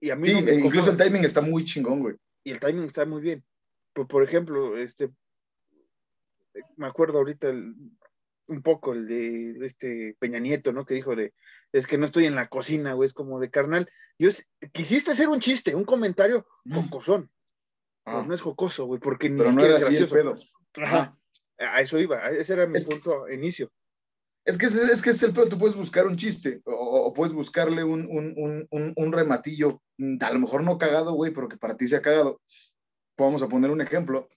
Y 0.00 0.10
a 0.10 0.16
mí 0.16 0.28
e 0.28 0.54
incluso 0.56 0.90
el 0.90 0.98
timing 0.98 1.24
está 1.24 1.40
muy 1.40 1.64
chingón, 1.64 2.00
güey. 2.00 2.16
Y 2.42 2.50
el 2.50 2.60
timing 2.60 2.84
está 2.84 3.06
muy 3.06 3.22
bien 3.22 3.44
por, 3.94 4.24
ejemplo, 4.24 4.76
este, 4.76 5.10
me 6.76 6.86
acuerdo 6.86 7.18
ahorita 7.18 7.48
un 7.50 8.62
poco 8.62 8.92
el 8.92 9.06
de, 9.06 9.66
este 9.66 10.16
Peña 10.18 10.40
Nieto, 10.40 10.72
¿no? 10.72 10.84
Que 10.84 10.94
dijo 10.94 11.14
de, 11.14 11.32
es 11.72 11.86
que 11.86 11.96
no 11.96 12.06
estoy 12.06 12.26
en 12.26 12.34
la 12.34 12.48
cocina, 12.48 12.92
güey, 12.94 13.06
es 13.06 13.12
como 13.12 13.38
de 13.38 13.50
carnal. 13.50 13.88
Yo 14.18 14.30
quisiste 14.72 15.12
hacer 15.12 15.28
un 15.28 15.40
chiste, 15.40 15.74
un 15.74 15.84
comentario 15.84 16.46
mm. 16.64 16.74
jocosón. 16.74 17.30
Ah. 18.06 18.22
no 18.26 18.34
es 18.34 18.42
jocoso, 18.42 18.84
güey, 18.84 19.00
porque 19.00 19.30
ni 19.30 19.38
Pero 19.38 19.52
no 19.52 19.64
era 19.64 19.78
así 19.78 19.96
el 19.96 20.08
pedo. 20.08 20.36
Ajá. 20.76 21.16
A 21.58 21.80
eso 21.80 21.98
iba, 21.98 22.28
ese 22.30 22.52
era 22.54 22.66
mi 22.66 22.80
punto 22.80 23.28
inicio. 23.30 23.70
Es 24.44 24.58
que, 24.58 24.66
es 24.66 25.02
que 25.02 25.10
es 25.10 25.22
el 25.22 25.32
pedo, 25.32 25.48
tú 25.48 25.58
puedes 25.58 25.76
buscar 25.76 26.06
un 26.06 26.16
chiste 26.16 26.60
o, 26.66 27.12
puedes 27.14 27.32
buscarle 27.32 27.82
un, 27.82 28.06
un, 28.06 28.66
un, 28.70 28.92
un, 28.94 29.12
rematillo, 29.12 29.82
a 30.20 30.32
lo 30.32 30.38
mejor 30.38 30.62
no 30.62 30.76
cagado, 30.76 31.14
güey, 31.14 31.32
pero 31.32 31.48
que 31.48 31.56
para 31.56 31.76
ti 31.76 31.88
sea 31.88 32.02
cagado 32.02 32.42
vamos 33.16 33.42
a 33.42 33.48
poner 33.48 33.70
un 33.70 33.80
ejemplo, 33.80 34.28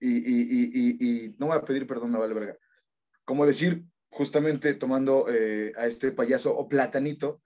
y, 0.00 1.34
no 1.38 1.46
voy 1.46 1.56
a 1.56 1.64
pedir 1.64 1.86
perdón, 1.86 2.12
no 2.12 2.20
vale 2.20 2.34
verga. 2.34 2.56
Como 3.24 3.46
decir, 3.46 3.84
justamente 4.08 4.74
tomando 4.74 5.26
eh, 5.28 5.72
a 5.76 5.86
este 5.86 6.12
payaso 6.12 6.56
o 6.56 6.68
platanito, 6.68 7.42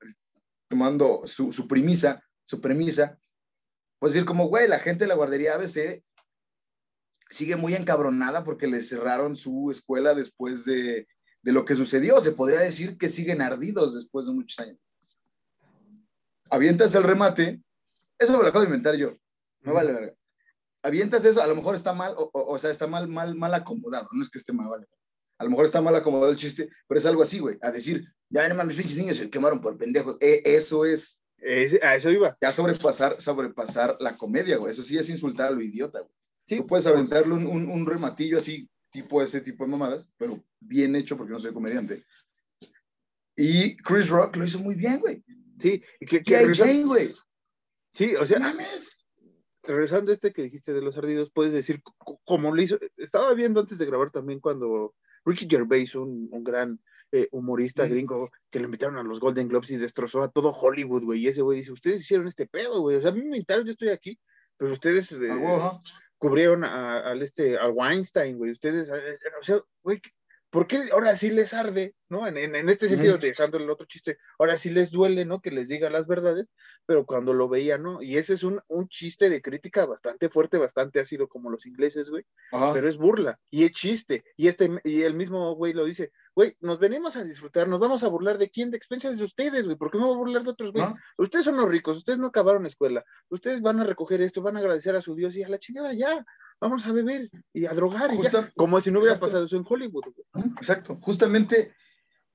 tomando 0.68 1.22
su, 1.26 1.52
su 1.52 1.66
premisa, 1.66 2.22
su 2.44 2.60
premisa, 2.60 3.18
pues 3.98 4.12
decir 4.12 4.26
como, 4.26 4.46
güey, 4.46 4.68
la 4.68 4.78
gente 4.78 5.04
de 5.04 5.08
la 5.08 5.14
guardería 5.14 5.54
ABC 5.54 6.02
sigue 7.30 7.56
muy 7.56 7.74
encabronada 7.74 8.44
porque 8.44 8.66
le 8.66 8.82
cerraron 8.82 9.36
su 9.36 9.70
escuela 9.70 10.14
después 10.14 10.64
de, 10.64 11.06
de 11.42 11.52
lo 11.52 11.64
que 11.64 11.74
sucedió. 11.74 12.20
Se 12.20 12.32
podría 12.32 12.60
decir 12.60 12.98
que 12.98 13.08
siguen 13.08 13.40
ardidos 13.40 13.94
después 13.94 14.26
de 14.26 14.32
muchos 14.32 14.58
años. 14.58 14.78
Avientas 16.50 16.94
el 16.94 17.04
remate, 17.04 17.62
eso 18.18 18.32
me 18.32 18.42
lo 18.42 18.48
acabo 18.48 18.60
de 18.60 18.66
inventar 18.66 18.96
yo, 18.96 19.16
no 19.60 19.72
vale 19.72 19.92
verga 19.92 20.14
avientas 20.82 21.24
eso, 21.24 21.42
a 21.42 21.46
lo 21.46 21.56
mejor 21.56 21.74
está 21.74 21.92
mal, 21.92 22.14
o, 22.16 22.30
o, 22.32 22.58
sea, 22.58 22.70
está 22.70 22.86
mal, 22.86 23.08
mal, 23.08 23.34
mal 23.34 23.54
acomodado, 23.54 24.08
no 24.12 24.22
es 24.22 24.30
que 24.30 24.38
esté 24.38 24.52
mal, 24.52 24.68
vale. 24.68 24.86
A 25.38 25.44
lo 25.44 25.50
mejor 25.50 25.64
está 25.64 25.80
mal 25.80 25.96
acomodado 25.96 26.30
el 26.30 26.36
chiste, 26.36 26.68
pero 26.86 26.98
es 26.98 27.06
algo 27.06 27.22
así, 27.22 27.38
güey, 27.38 27.58
a 27.62 27.70
decir, 27.70 28.04
ya 28.28 28.48
no 28.48 28.54
mames, 28.54 28.76
pinches 28.76 28.96
niños 28.96 29.16
se 29.16 29.30
quemaron 29.30 29.60
por 29.60 29.76
pendejos. 29.78 30.16
E, 30.20 30.42
eso 30.44 30.84
es. 30.84 31.22
a 31.82 31.94
eso 31.96 32.10
iba. 32.10 32.36
Ya 32.40 32.52
sobrepasar, 32.52 33.20
sobrepasar 33.20 33.96
la 34.00 34.16
comedia, 34.16 34.58
güey. 34.58 34.70
Eso 34.70 34.82
sí 34.82 34.98
es 34.98 35.08
insultar 35.08 35.48
a 35.48 35.50
lo 35.50 35.62
idiota, 35.62 36.00
güey. 36.00 36.12
Sí. 36.50 36.62
Puedes 36.62 36.88
aventarle 36.88 37.32
un, 37.32 37.46
un, 37.46 37.68
un, 37.70 37.86
rematillo 37.86 38.38
así, 38.38 38.68
tipo 38.90 39.22
ese 39.22 39.40
tipo 39.40 39.64
de 39.64 39.70
mamadas, 39.70 40.12
pero 40.16 40.42
bien 40.58 40.96
hecho 40.96 41.16
porque 41.16 41.32
no 41.32 41.38
soy 41.38 41.52
comediante. 41.52 42.04
Y 43.36 43.76
Chris 43.76 44.08
Rock 44.08 44.34
lo 44.34 44.44
hizo 44.44 44.58
muy 44.58 44.74
bien, 44.74 44.98
güey. 44.98 45.22
Sí, 45.60 45.80
y 46.00 46.06
que, 46.06 46.20
que 46.20 46.82
güey. 46.82 47.14
Sí, 47.92 48.16
o 48.16 48.26
sea, 48.26 48.40
mames 48.40 49.06
regresando 49.62 50.10
a 50.10 50.14
este 50.14 50.32
que 50.32 50.42
dijiste 50.42 50.72
de 50.72 50.82
los 50.82 50.96
ardidos, 50.96 51.30
puedes 51.32 51.52
decir 51.52 51.80
cómo 52.24 52.52
lo 52.52 52.60
hizo. 52.60 52.80
Estaba 52.96 53.32
viendo 53.34 53.60
antes 53.60 53.78
de 53.78 53.86
grabar 53.86 54.10
también 54.10 54.40
cuando 54.40 54.96
Ricky 55.24 55.46
Gervais, 55.48 55.94
un, 55.94 56.28
un 56.32 56.42
gran 56.42 56.80
eh, 57.12 57.28
humorista 57.30 57.86
gringo, 57.86 58.28
que 58.50 58.58
lo 58.58 58.64
invitaron 58.64 58.96
a 58.96 59.04
los 59.04 59.20
Golden 59.20 59.46
Globes 59.46 59.70
y 59.70 59.76
destrozó 59.76 60.24
a 60.24 60.32
todo 60.32 60.50
Hollywood, 60.50 61.04
güey. 61.04 61.20
Y 61.20 61.28
ese 61.28 61.42
güey 61.42 61.58
dice, 61.58 61.70
ustedes 61.70 62.00
hicieron 62.00 62.26
este 62.26 62.48
pedo, 62.48 62.80
güey. 62.80 62.96
O 62.96 63.00
sea, 63.02 63.12
a 63.12 63.14
mí 63.14 63.20
me 63.20 63.36
invitaron, 63.36 63.64
yo 63.64 63.70
estoy 63.70 63.90
aquí, 63.90 64.18
pero 64.56 64.72
ustedes 64.72 65.12
eh, 65.12 65.28
cubrieron 66.20 66.64
al 66.64 67.22
este, 67.22 67.58
a 67.58 67.68
Weinstein, 67.68 68.36
güey. 68.36 68.52
Ustedes, 68.52 68.88
eh, 68.88 69.18
o 69.40 69.42
sea, 69.42 69.58
güey, 69.82 70.00
¿por 70.50 70.66
qué 70.66 70.88
ahora 70.92 71.14
sí 71.14 71.30
les 71.30 71.54
arde, 71.54 71.94
¿no? 72.08 72.26
En, 72.26 72.36
en, 72.36 72.68
este 72.68 72.88
sentido, 72.88 73.18
dejando 73.18 73.56
el 73.56 73.70
otro 73.70 73.86
chiste, 73.86 74.18
ahora 74.38 74.56
sí 74.56 74.70
les 74.70 74.90
duele, 74.90 75.24
¿no? 75.24 75.40
Que 75.40 75.50
les 75.50 75.68
diga 75.68 75.88
las 75.90 76.06
verdades, 76.06 76.46
pero 76.86 77.06
cuando 77.06 77.32
lo 77.32 77.48
veía, 77.48 77.78
¿no? 77.78 78.02
Y 78.02 78.16
ese 78.16 78.34
es 78.34 78.42
un, 78.42 78.60
un 78.66 78.88
chiste 78.88 79.30
de 79.30 79.40
crítica 79.40 79.86
bastante 79.86 80.28
fuerte, 80.28 80.58
bastante 80.58 81.00
ácido 81.00 81.28
como 81.28 81.50
los 81.50 81.66
ingleses, 81.66 82.10
güey, 82.10 82.24
pero 82.50 82.88
es 82.88 82.96
burla 82.96 83.38
y 83.48 83.64
es 83.64 83.72
chiste. 83.72 84.24
Y, 84.36 84.48
este, 84.48 84.70
y 84.84 85.02
el 85.02 85.14
mismo 85.14 85.54
güey 85.54 85.72
lo 85.72 85.84
dice, 85.84 86.10
güey, 86.34 86.56
nos 86.60 86.80
venimos 86.80 87.16
a 87.16 87.24
disfrutar, 87.24 87.68
nos 87.68 87.80
vamos 87.80 88.02
a 88.02 88.08
burlar 88.08 88.38
de 88.38 88.50
quién, 88.50 88.70
de 88.70 88.76
expensas 88.76 89.16
de 89.16 89.24
ustedes, 89.24 89.64
güey, 89.64 89.76
¿por 89.76 89.90
qué 89.90 89.98
no 89.98 90.08
vamos 90.08 90.16
a 90.16 90.24
burlar 90.24 90.42
de 90.42 90.50
otros, 90.50 90.72
güey? 90.72 90.84
Ustedes 91.16 91.44
son 91.44 91.56
los 91.56 91.68
ricos, 91.68 91.96
ustedes 91.96 92.18
no 92.18 92.26
acabaron 92.26 92.66
escuela, 92.66 93.04
ustedes 93.28 93.62
van 93.62 93.78
a 93.80 93.84
recoger 93.84 94.20
esto, 94.20 94.42
van 94.42 94.56
a 94.56 94.60
agradecer 94.60 94.96
a 94.96 95.00
su 95.00 95.14
Dios 95.14 95.36
y 95.36 95.44
a 95.44 95.48
la 95.48 95.58
chingada 95.58 95.92
ya, 95.92 96.24
vamos 96.60 96.86
a 96.86 96.92
beber 96.92 97.30
y 97.52 97.66
a 97.66 97.72
drogar, 97.72 98.10
como 98.54 98.80
si 98.80 98.90
no 98.90 99.00
hubiera 99.00 99.18
pasado 99.18 99.46
eso 99.46 99.56
en 99.56 99.64
Hollywood. 99.66 100.04
Exacto, 100.58 100.98
justamente 101.00 101.72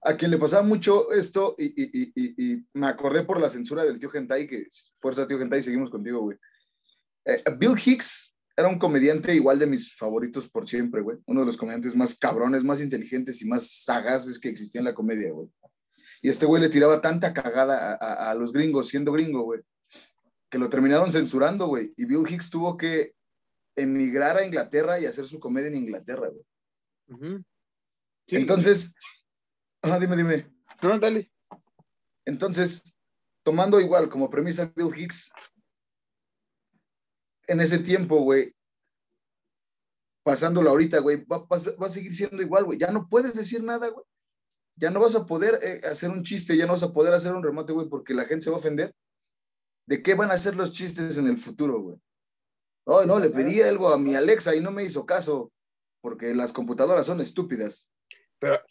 a 0.01 0.15
quien 0.15 0.31
le 0.31 0.37
pasaba 0.37 0.63
mucho 0.63 1.11
esto, 1.11 1.55
y, 1.57 1.65
y, 1.65 2.13
y, 2.15 2.53
y, 2.53 2.65
me 2.73 2.87
acordé 2.87 3.23
por 3.23 3.39
la 3.39 3.49
censura 3.49 3.83
del 3.83 3.99
tío 3.99 4.09
Gentai, 4.09 4.47
que 4.47 4.67
fuerza 4.97 5.27
tío 5.27 5.39
Gentai, 5.39 5.63
seguimos 5.63 5.89
contigo, 5.89 6.21
güey. 6.21 6.37
Eh, 7.25 7.43
Bill 7.57 7.75
Hicks 7.83 8.35
era 8.55 8.67
un 8.67 8.77
comediante 8.77 9.33
igual 9.33 9.57
de 9.57 9.65
mis 9.65 9.95
favoritos 9.95 10.47
por 10.47 10.67
siempre, 10.67 11.01
güey. 11.01 11.17
Uno 11.25 11.41
de 11.41 11.47
los 11.47 11.57
comediantes 11.57 11.95
más 11.95 12.17
cabrones, 12.17 12.63
más 12.63 12.81
inteligentes 12.81 13.41
y 13.41 13.47
más 13.47 13.83
sagaces 13.83 14.39
que 14.39 14.49
existía 14.49 14.79
en 14.79 14.85
la 14.85 14.93
comedia, 14.93 15.31
güey. 15.31 15.49
Y 16.21 16.29
este 16.29 16.45
güey 16.45 16.61
le 16.61 16.69
tiraba 16.69 17.01
tanta 17.01 17.33
cagada 17.33 17.97
a, 17.99 18.31
a 18.31 18.35
los 18.35 18.53
gringos, 18.53 18.87
siendo 18.87 19.11
gringo, 19.11 19.41
güey, 19.41 19.61
que 20.49 20.59
lo 20.59 20.69
terminaron 20.69 21.11
censurando, 21.11 21.67
güey. 21.67 21.93
Y 21.97 22.05
Bill 22.05 22.29
Hicks 22.29 22.51
tuvo 22.51 22.77
que 22.77 23.15
emigrar 23.75 24.37
a 24.37 24.45
Inglaterra 24.45 24.99
y 24.99 25.05
hacer 25.05 25.25
su 25.25 25.39
comedia 25.39 25.67
en 25.67 25.75
Inglaterra, 25.75 26.29
güey. 26.29 27.43
Entonces, 28.27 28.93
dime, 29.99 30.17
dime. 30.17 30.53
No, 30.81 30.97
dale. 30.99 31.31
Entonces, 32.25 32.97
tomando 33.43 33.79
igual 33.79 34.09
como 34.09 34.29
premisa 34.29 34.71
Bill 34.75 34.95
Hicks, 34.95 35.31
en 37.47 37.61
ese 37.61 37.79
tiempo, 37.79 38.21
güey, 38.21 38.55
pasándolo 40.23 40.71
ahorita, 40.71 40.99
güey, 40.99 41.23
va, 41.25 41.45
a 41.47 41.89
seguir 41.89 42.13
siendo 42.15 42.41
igual, 42.41 42.65
güey. 42.65 42.79
Ya 42.79 42.91
no 42.91 43.07
puedes 43.07 43.35
decir 43.35 43.63
nada, 43.63 43.89
güey. 43.89 44.03
Ya 44.77 44.89
no 44.89 44.99
vas 44.99 45.15
a 45.15 45.25
poder 45.25 45.59
eh, 45.63 45.81
hacer 45.87 46.09
un 46.09 46.23
chiste, 46.23 46.57
ya 46.57 46.65
no 46.65 46.73
vas 46.73 46.83
a 46.83 46.91
poder 46.91 47.13
hacer 47.13 47.33
un 47.33 47.43
remate, 47.43 47.71
güey, 47.71 47.87
porque 47.87 48.13
la 48.13 48.25
gente 48.25 48.43
se 48.43 48.49
va 48.49 48.57
a 48.57 48.59
ofender. 48.59 48.93
¿De 49.85 50.01
qué 50.01 50.15
van 50.15 50.31
a 50.31 50.37
ser 50.37 50.55
los 50.55 50.71
chistes 50.71 51.17
en 51.17 51.27
el 51.27 51.37
futuro, 51.37 51.79
güey? 51.79 51.97
Oh, 52.85 53.03
no, 53.05 53.19
le 53.19 53.29
pedí 53.29 53.61
algo 53.61 53.89
a 53.89 53.97
mi 53.97 54.15
Alexa 54.15 54.55
y 54.55 54.61
no 54.61 54.71
me 54.71 54.83
hizo 54.83 55.05
caso, 55.05 55.51
porque 56.01 56.33
las 56.35 56.53
computadoras 56.53 57.05
son 57.05 57.19
estúpidas. 57.19 57.89
Pero, 58.37 58.61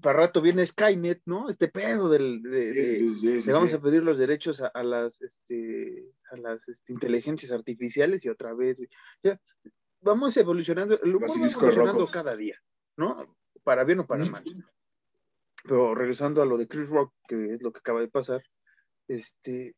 para 0.00 0.20
rato 0.20 0.40
viene 0.40 0.64
Skynet, 0.64 1.22
¿no? 1.26 1.48
Este 1.48 1.68
pedo 1.68 2.08
del, 2.08 2.42
de, 2.42 3.52
vamos 3.52 3.74
a 3.74 3.80
pedir 3.80 4.02
los 4.02 4.18
derechos 4.18 4.62
a, 4.62 4.82
las, 4.82 5.20
este, 5.20 6.06
a 6.32 6.36
las 6.38 6.66
este, 6.68 6.92
inteligencias 6.92 7.52
artificiales 7.52 8.24
y 8.24 8.30
otra 8.30 8.54
vez, 8.54 8.78
ya, 9.22 9.38
vamos 10.00 10.36
evolucionando, 10.36 10.98
lo 11.02 11.20
vamos 11.20 11.54
evolucionando 11.54 12.06
cada 12.08 12.36
día, 12.36 12.56
¿no? 12.96 13.36
Para 13.62 13.84
bien 13.84 14.00
o 14.00 14.06
para 14.06 14.24
mal. 14.24 14.44
Pero 15.64 15.94
regresando 15.94 16.40
a 16.40 16.46
lo 16.46 16.56
de 16.56 16.66
Chris 16.66 16.88
Rock, 16.88 17.12
que 17.28 17.54
es 17.54 17.62
lo 17.62 17.72
que 17.72 17.80
acaba 17.80 18.00
de 18.00 18.08
pasar, 18.08 18.42
este, 19.06 19.74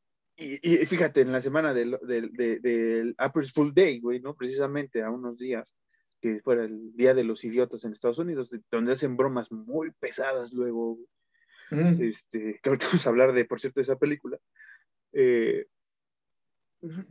y, 0.63 0.87
fíjate, 0.87 1.21
en 1.21 1.33
la 1.33 1.41
semana 1.41 1.75
del, 1.75 1.99
del, 2.03 2.33
del, 2.33 3.17
Full 3.55 3.73
Day, 3.73 4.01
güey, 4.01 4.21
¿no? 4.21 4.35
Precisamente 4.35 5.03
a 5.03 5.11
unos 5.11 5.39
días, 5.39 5.75
que 6.21 6.41
fuera 6.41 6.65
el 6.65 6.95
Día 6.95 7.15
de 7.15 7.25
los 7.25 7.45
Idiotas 7.45 7.85
en 7.85 7.93
Estados 7.93 8.19
Unidos, 8.19 8.51
donde 8.71 8.93
hacen 8.93 9.17
bromas 9.17 9.51
muy 9.51 9.91
pesadas 9.99 10.53
luego, 10.53 10.99
este, 11.71 12.61
que 12.63 12.69
ahorita 12.69 12.87
vamos 12.87 13.07
a 13.07 13.11
hablar 13.11 13.33
de, 13.33 13.45
por 13.45 13.61
cierto, 13.61 13.81
de 13.81 13.83
esa 13.83 13.97
película. 13.97 14.39
Eh, 15.13 15.67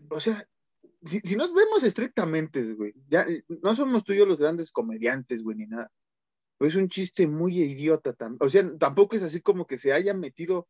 o 0.10 0.20
sea, 0.20 0.46
si, 1.04 1.36
nos 1.36 1.54
vemos 1.54 1.84
estrictamente, 1.84 2.74
güey, 2.74 2.94
ya 3.08 3.26
no 3.48 3.76
somos 3.76 4.04
tú 4.04 4.14
y 4.14 4.18
yo 4.18 4.26
los 4.26 4.40
grandes 4.40 4.72
comediantes, 4.72 5.42
güey, 5.44 5.58
ni 5.58 5.66
nada. 5.66 5.92
es 6.60 6.76
un 6.76 6.90
chiste 6.90 7.28
muy 7.28 7.60
idiota. 7.60 8.16
O 8.40 8.50
sea, 8.50 8.78
tampoco 8.78 9.16
es 9.16 9.24
así 9.24 9.42
como 9.42 9.66
que 9.66 9.78
se 9.78 9.94
haya 9.94 10.14
metido 10.14 10.68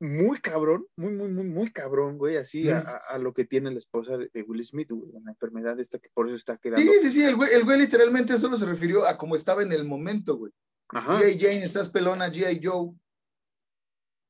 muy 0.00 0.40
cabrón, 0.40 0.86
muy, 0.96 1.12
muy, 1.12 1.28
muy, 1.32 1.44
muy 1.44 1.72
cabrón, 1.72 2.18
güey, 2.18 2.36
así 2.36 2.68
a, 2.70 2.78
a, 2.80 3.18
lo 3.18 3.34
que 3.34 3.44
tiene 3.44 3.70
la 3.70 3.78
esposa 3.78 4.16
de 4.16 4.42
Will 4.42 4.64
Smith, 4.64 4.90
güey, 4.90 5.10
la 5.24 5.30
enfermedad 5.30 5.78
esta 5.80 5.98
que 5.98 6.08
por 6.14 6.26
eso 6.26 6.36
está 6.36 6.56
quedando. 6.56 6.90
Sí, 6.92 6.98
sí, 7.02 7.10
sí, 7.10 7.24
el 7.24 7.36
güey, 7.36 7.52
el 7.52 7.64
güey 7.64 7.78
literalmente 7.78 8.36
solo 8.36 8.56
se 8.56 8.66
refirió 8.66 9.06
a 9.06 9.18
cómo 9.18 9.34
estaba 9.34 9.62
en 9.62 9.72
el 9.72 9.84
momento, 9.84 10.36
güey. 10.36 10.52
Ajá. 10.90 11.20
G.I. 11.20 11.38
Jane, 11.38 11.64
estás 11.64 11.90
pelona, 11.90 12.28
G.I. 12.28 12.60
Joe. 12.62 12.92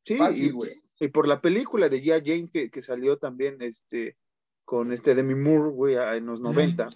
Sí, 0.04 0.16
Fácil, 0.16 0.52
güey. 0.54 0.72
Y, 1.00 1.08
por 1.08 1.28
la 1.28 1.40
película 1.40 1.88
de 1.88 2.02
G.I. 2.02 2.22
Jane 2.25 2.50
que, 2.50 2.70
que, 2.70 2.82
salió 2.82 3.18
también, 3.18 3.60
este, 3.60 4.16
con 4.64 4.92
este 4.92 5.14
Demi 5.14 5.34
Moore, 5.34 5.70
güey, 5.70 5.96
en 5.96 6.26
los 6.26 6.40
90, 6.40 6.88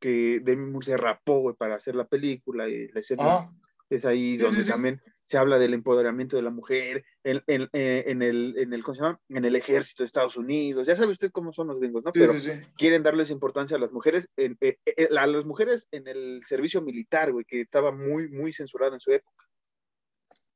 que 0.00 0.40
Demi 0.42 0.70
Moore 0.70 0.86
se 0.86 0.96
rapó, 0.96 1.40
güey, 1.40 1.56
para 1.56 1.76
hacer 1.76 1.94
la 1.94 2.08
película 2.08 2.68
y 2.68 2.88
la 2.88 3.00
escena. 3.00 3.22
Ah. 3.24 3.52
Es 3.90 4.04
ahí 4.04 4.36
donde 4.36 4.64
también 4.64 5.00
se 5.28 5.36
habla 5.36 5.58
del 5.58 5.74
empoderamiento 5.74 6.36
de 6.36 6.42
la 6.42 6.50
mujer 6.50 7.04
en, 7.22 7.42
en, 7.46 7.68
eh, 7.74 8.04
en, 8.06 8.22
el, 8.22 8.54
en, 8.56 8.72
el, 8.72 8.82
¿cómo 8.82 8.94
se 8.94 9.02
llama? 9.02 9.20
en 9.28 9.44
el 9.44 9.56
ejército 9.56 10.02
de 10.02 10.06
Estados 10.06 10.38
Unidos. 10.38 10.86
Ya 10.86 10.96
sabe 10.96 11.12
usted 11.12 11.30
cómo 11.30 11.52
son 11.52 11.68
los 11.68 11.78
gringos, 11.78 12.02
¿no? 12.02 12.12
Pero 12.12 12.32
quieren 12.78 13.02
darles 13.02 13.30
importancia 13.30 13.76
a 13.76 13.80
las 13.80 13.92
mujeres, 13.92 14.28
en, 14.36 14.56
eh, 14.62 14.78
eh, 14.86 15.08
a 15.14 15.26
las 15.26 15.44
mujeres 15.44 15.86
en 15.90 16.08
el 16.08 16.42
servicio 16.46 16.80
militar, 16.80 17.30
güey, 17.30 17.44
que 17.44 17.60
estaba 17.60 17.92
muy, 17.92 18.30
muy 18.30 18.54
censurado 18.54 18.94
en 18.94 19.00
su 19.00 19.12
época. 19.12 19.44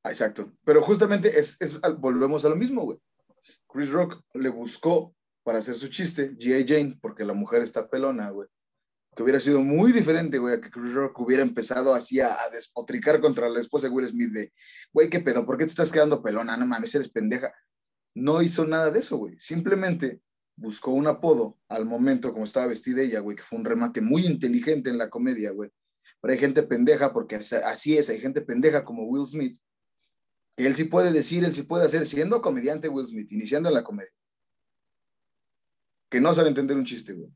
Exacto. 0.05 0.51
Pero 0.64 0.81
justamente 0.81 1.38
es, 1.38 1.61
es 1.61 1.79
volvemos 1.99 2.45
a 2.47 2.49
lo 2.49 2.57
mismo, 2.57 2.85
güey. 2.85 2.99
Chris 3.68 3.90
Rock 3.90 4.23
le 4.33 4.49
buscó 4.49 5.14
para 5.42 5.59
hacer 5.59 5.75
su 5.75 5.88
chiste, 5.88 6.35
G.I. 6.37 6.66
Jane, 6.66 6.99
porque 7.01 7.25
la 7.25 7.35
mujer 7.35 7.62
está 7.62 7.90
pelona, 7.90 8.31
güey 8.31 8.49
que 9.14 9.22
hubiera 9.22 9.40
sido 9.40 9.61
muy 9.61 9.92
diferente, 9.92 10.38
güey, 10.38 10.55
a 10.55 10.61
que 10.61 10.70
Chris 10.70 10.94
Rock 10.94 11.20
hubiera 11.20 11.42
empezado 11.42 11.94
así 11.94 12.20
a, 12.20 12.38
despotricar 12.51 13.20
contra 13.20 13.48
la 13.48 13.61
esposa 13.61 13.88
de 13.88 13.94
Will 13.94 14.09
Smith 14.09 14.33
de, 14.33 14.53
güey, 14.92 15.11
¿qué 15.11 15.20
pedo? 15.20 15.44
¿Por 15.44 15.59
qué 15.59 15.64
te 15.64 15.70
estás 15.70 15.92
quedando 15.92 16.22
pelona? 16.22 16.57
No 16.57 16.66
mames, 16.66 16.94
eres 16.94 17.11
pendeja. 17.11 17.53
No 18.14 18.42
hizo 18.42 18.66
nada 18.66 18.90
de 18.90 19.01
eso, 19.01 19.18
güey. 19.18 19.38
Simplemente 19.38 20.20
buscó 20.57 20.92
un 20.92 21.07
apodo 21.07 21.59
al 21.68 21.85
momento 21.85 22.33
como 22.33 22.44
estaba 22.44 22.66
vestida 22.66 23.03
ella, 23.03 23.20
güey, 23.20 23.37
que 23.37 23.42
fue 23.42 23.59
un 23.59 23.64
remate 23.64 24.01
muy 24.01 24.25
inteligente 24.27 24.88
en 24.88 24.98
la 24.98 25.11
comedia, 25.11 25.51
güey. 25.51 25.70
Pero 26.20 26.33
hay 26.33 26.38
gente 26.38 26.62
pendeja, 26.62 27.12
porque 27.12 27.37
así 27.37 27.98
es, 27.98 28.09
hay 28.09 28.20
gente 28.20 28.40
pendeja 28.40 28.85
como 28.85 29.05
Will 29.05 29.27
Smith, 29.27 29.59
que 30.57 30.66
él 30.66 30.75
sí 30.75 30.85
puede 30.85 31.12
decir, 31.12 31.44
él 31.44 31.53
sí 31.53 31.62
puede 31.62 31.85
hacer, 31.85 32.07
siendo 32.07 32.40
comediante 32.40 32.88
Will 32.88 33.07
Smith, 33.07 33.31
iniciando 33.33 33.68
en 33.68 33.75
la 33.75 33.85
comedia, 33.85 34.12
que 36.11 36.20
no 36.20 36.33
sabe 36.33 36.48
entender 36.48 36.77
un 36.77 36.85
chiste, 36.85 37.12
güey. 37.12 37.31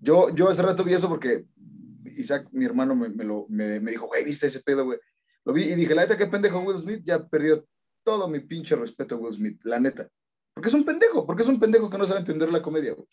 Yo, 0.00 0.34
yo 0.34 0.48
hace 0.48 0.62
rato 0.62 0.82
vi 0.82 0.94
eso 0.94 1.08
porque 1.08 1.44
Isaac, 2.04 2.48
mi 2.52 2.64
hermano, 2.64 2.94
me, 2.94 3.08
me, 3.10 3.24
lo, 3.24 3.46
me, 3.48 3.80
me 3.80 3.90
dijo, 3.90 4.06
güey, 4.06 4.24
¿viste 4.24 4.46
ese 4.46 4.60
pedo, 4.60 4.84
güey? 4.84 4.98
Lo 5.44 5.52
vi 5.52 5.64
y 5.64 5.74
dije, 5.74 5.94
la 5.94 6.02
neta, 6.02 6.16
qué 6.16 6.26
pendejo 6.26 6.60
Will 6.60 6.78
Smith, 6.78 7.02
ya 7.04 7.26
perdió 7.26 7.66
todo 8.02 8.28
mi 8.28 8.40
pinche 8.40 8.76
respeto 8.76 9.14
a 9.14 9.18
Will 9.18 9.32
Smith, 9.32 9.60
la 9.64 9.78
neta. 9.78 10.08
Porque 10.54 10.68
es 10.68 10.74
un 10.74 10.84
pendejo, 10.84 11.26
porque 11.26 11.42
es 11.42 11.48
un 11.48 11.60
pendejo 11.60 11.88
que 11.88 11.98
no 11.98 12.06
sabe 12.06 12.20
entender 12.20 12.50
la 12.50 12.62
comedia, 12.62 12.94
güey. 12.94 13.06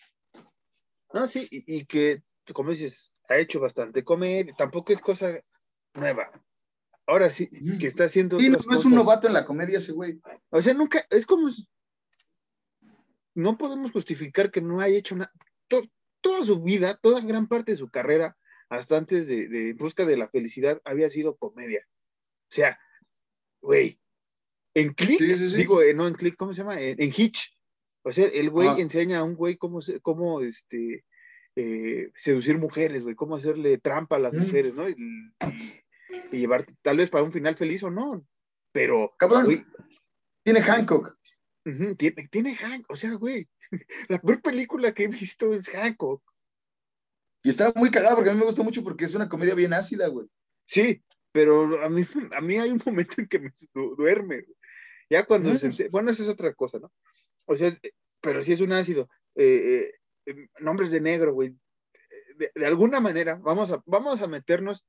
No, 1.14 1.28
sí, 1.28 1.48
y, 1.50 1.86
que, 1.86 2.24
como 2.54 2.72
dices, 2.72 3.14
ha 3.30 3.38
hecho 3.38 3.60
bastante 3.60 4.04
comedia, 4.04 4.54
tampoco 4.58 4.92
es 4.92 5.02
cosa 5.02 5.40
nueva. 5.94 6.30
Ahora 7.06 7.30
sí, 7.30 7.50
que 7.80 7.88
está 7.88 8.06
haciendo. 8.06 8.38
Sí, 8.38 8.50
no, 8.50 8.58
es 8.58 8.86
un 8.86 8.96
novato 8.96 9.28
en 9.28 9.34
la 9.34 9.46
comedia 9.46 9.78
ese 9.78 9.94
güey. 9.94 10.20
O 10.50 10.62
sea, 10.62 10.74
nunca, 10.74 11.02
es 11.10 11.26
como. 11.26 11.50
No 13.34 13.58
podemos 13.58 13.92
justificar 13.92 14.52
que 14.52 14.60
no 14.60 14.82
haya 14.82 14.98
hecho 14.98 15.16
nada 15.16 15.32
toda 16.22 16.44
su 16.44 16.62
vida, 16.62 17.00
toda 17.02 17.22
gran 17.22 17.48
parte 17.48 17.74
de 17.74 17.78
su 17.78 17.90
carrera, 17.90 18.38
hasta 18.70 18.98
antes 18.98 19.28
de, 19.28 19.48
de 19.48 19.74
Busca 19.74 20.06
de 20.06 20.18
la 20.18 20.30
Felicidad, 20.30 20.82
había 20.84 21.10
sido 21.10 21.38
comedia. 21.38 21.86
O 22.50 22.54
sea, 22.54 22.80
güey, 23.62 24.00
en 24.78 24.94
Click, 24.94 25.20
digo, 25.20 25.82
eh, 25.82 25.94
no 25.96 26.08
en 26.08 26.14
Click, 26.14 26.36
¿cómo 26.36 26.54
se 26.54 26.62
llama? 26.62 26.80
En, 26.80 27.00
Hitch. 27.00 27.52
O 28.04 28.12
sea, 28.12 28.28
el 28.28 28.52
güey 28.52 28.80
enseña 28.80 29.20
a 29.20 29.24
un 29.24 29.36
güey 29.36 29.58
cómo, 29.58 29.80
cómo 30.04 30.42
este, 30.42 31.04
eh, 31.56 32.12
seducir 32.16 32.60
mujeres, 32.60 33.02
güey, 33.02 33.16
cómo 33.16 33.36
hacerle 33.36 33.80
trampa 33.80 34.18
a 34.18 34.20
las 34.20 34.34
mujeres, 34.34 34.76
¿no? 34.76 34.88
Y, 34.88 34.96
llevar, 36.32 36.68
tal 36.84 36.98
vez 36.98 37.10
para 37.10 37.24
un 37.24 37.32
final 37.32 37.56
feliz 37.56 37.82
o 37.84 37.90
no, 37.90 38.24
pero... 38.72 39.14
Cabrón, 39.18 39.66
tiene 40.44 40.62
Hancock. 40.62 41.18
tiene, 41.98 42.28
tiene 42.30 42.56
Hancock, 42.56 42.92
o 42.92 42.96
sea, 42.96 43.14
güey, 43.16 43.50
La 44.10 44.20
peor 44.20 44.42
película 44.42 44.94
que 44.94 45.04
he 45.04 45.08
visto 45.08 45.54
es 45.54 45.68
Hancock. 45.70 46.22
Y 47.44 47.50
estaba 47.50 47.74
muy 47.76 47.92
cagada 47.92 48.16
porque 48.16 48.30
a 48.30 48.34
mí 48.34 48.40
me 48.40 48.46
gusta 48.46 48.64
mucho 48.64 48.84
porque 48.84 49.06
es 49.06 49.16
una 49.16 49.30
comedia 49.30 49.56
bien 49.56 49.74
ácida, 49.74 50.08
güey. 50.08 50.28
Sí, 50.66 51.02
pero 51.32 51.82
a 51.84 51.90
mí, 51.90 52.06
a 52.36 52.42
mí 52.42 52.58
hay 52.58 52.72
un 52.72 52.82
momento 52.86 53.22
en 53.22 53.28
que 53.28 53.40
me 53.40 53.52
duerme. 53.74 54.46
Ya 55.10 55.26
cuando 55.26 55.52
bueno, 55.92 56.12
esa 56.12 56.24
es 56.24 56.30
otra 56.30 56.54
cosa, 56.54 56.80
¿no? 56.80 56.92
O 57.46 57.56
sea, 57.56 57.72
pero 58.22 58.44
sí 58.44 58.54
es 58.54 58.62
un 58.62 58.74
ácido. 58.74 59.10
Eh, 59.36 59.94
eh, 60.26 60.48
nombres 60.60 60.92
de 60.92 61.00
negro, 61.00 61.34
güey. 61.34 61.56
De, 62.36 62.66
alguna 62.66 63.00
manera, 63.00 63.36
vamos 63.36 63.72
a, 63.72 63.82
vamos 63.86 64.22
a 64.22 64.28
meternos 64.28 64.86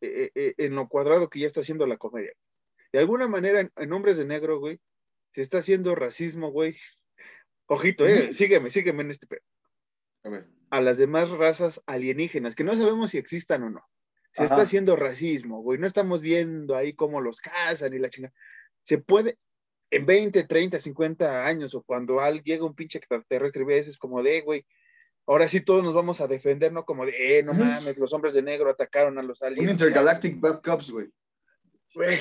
eh, 0.00 0.54
en 0.58 0.74
lo 0.74 0.88
cuadrado 0.88 1.30
que 1.30 1.40
ya 1.40 1.46
está 1.46 1.62
haciendo 1.62 1.86
la 1.86 1.96
comedia. 1.96 2.32
De 2.92 2.98
alguna 2.98 3.26
manera, 3.26 3.60
en, 3.60 3.72
en 3.74 3.88
Nombres 3.88 4.18
de 4.18 4.24
Negro, 4.24 4.60
güey, 4.60 4.78
se 5.32 5.42
está 5.42 5.58
haciendo 5.58 5.94
racismo, 5.94 6.52
güey, 6.52 6.76
Ojito, 7.66 8.06
eh, 8.06 8.32
sígueme, 8.32 8.70
sígueme 8.70 9.02
en 9.02 9.10
este 9.10 9.26
pedo. 9.26 9.42
A, 10.70 10.80
las 10.80 10.98
demás 10.98 11.30
razas 11.30 11.82
alienígenas, 11.86 12.54
que 12.54 12.64
no 12.64 12.74
sabemos 12.74 13.10
si 13.10 13.18
existan 13.18 13.62
o 13.62 13.70
no. 13.70 13.84
Se 14.32 14.42
está 14.42 14.62
haciendo 14.62 14.96
racismo, 14.96 15.62
güey. 15.62 15.78
No 15.78 15.86
estamos 15.86 16.20
viendo 16.20 16.74
ahí 16.74 16.94
cómo 16.94 17.20
los 17.20 17.40
cazan 17.40 17.94
y 17.94 17.98
la 17.98 18.08
chingada. 18.08 18.34
Se 18.82 18.98
puede, 18.98 19.38
en 19.90 20.06
20, 20.06 20.44
30, 20.44 20.80
50 20.80 21.46
años, 21.46 21.74
o 21.74 21.82
cuando 21.82 22.20
llega 22.42 22.64
un 22.64 22.74
pinche 22.74 22.98
extraterrestre 22.98 23.62
y 23.62 23.66
veces 23.66 23.96
como 23.96 24.22
de, 24.22 24.40
güey, 24.40 24.66
ahora 25.26 25.46
sí 25.46 25.60
todos 25.60 25.84
nos 25.84 25.94
vamos 25.94 26.20
a 26.20 26.26
defender, 26.26 26.72
¿no? 26.72 26.84
Como 26.84 27.06
de, 27.06 27.38
eh, 27.38 27.42
no 27.42 27.54
mames, 27.54 27.96
los 27.96 28.12
hombres 28.12 28.34
de 28.34 28.42
negro 28.42 28.70
atacaron 28.70 29.18
a 29.18 29.22
los 29.22 29.40
aliens. 29.40 29.64
Un 29.64 29.70
Intergalactic 29.70 30.40
Bad 30.40 30.62
Cops, 30.62 30.90
güey. 30.90 31.08
Güey. 31.94 32.18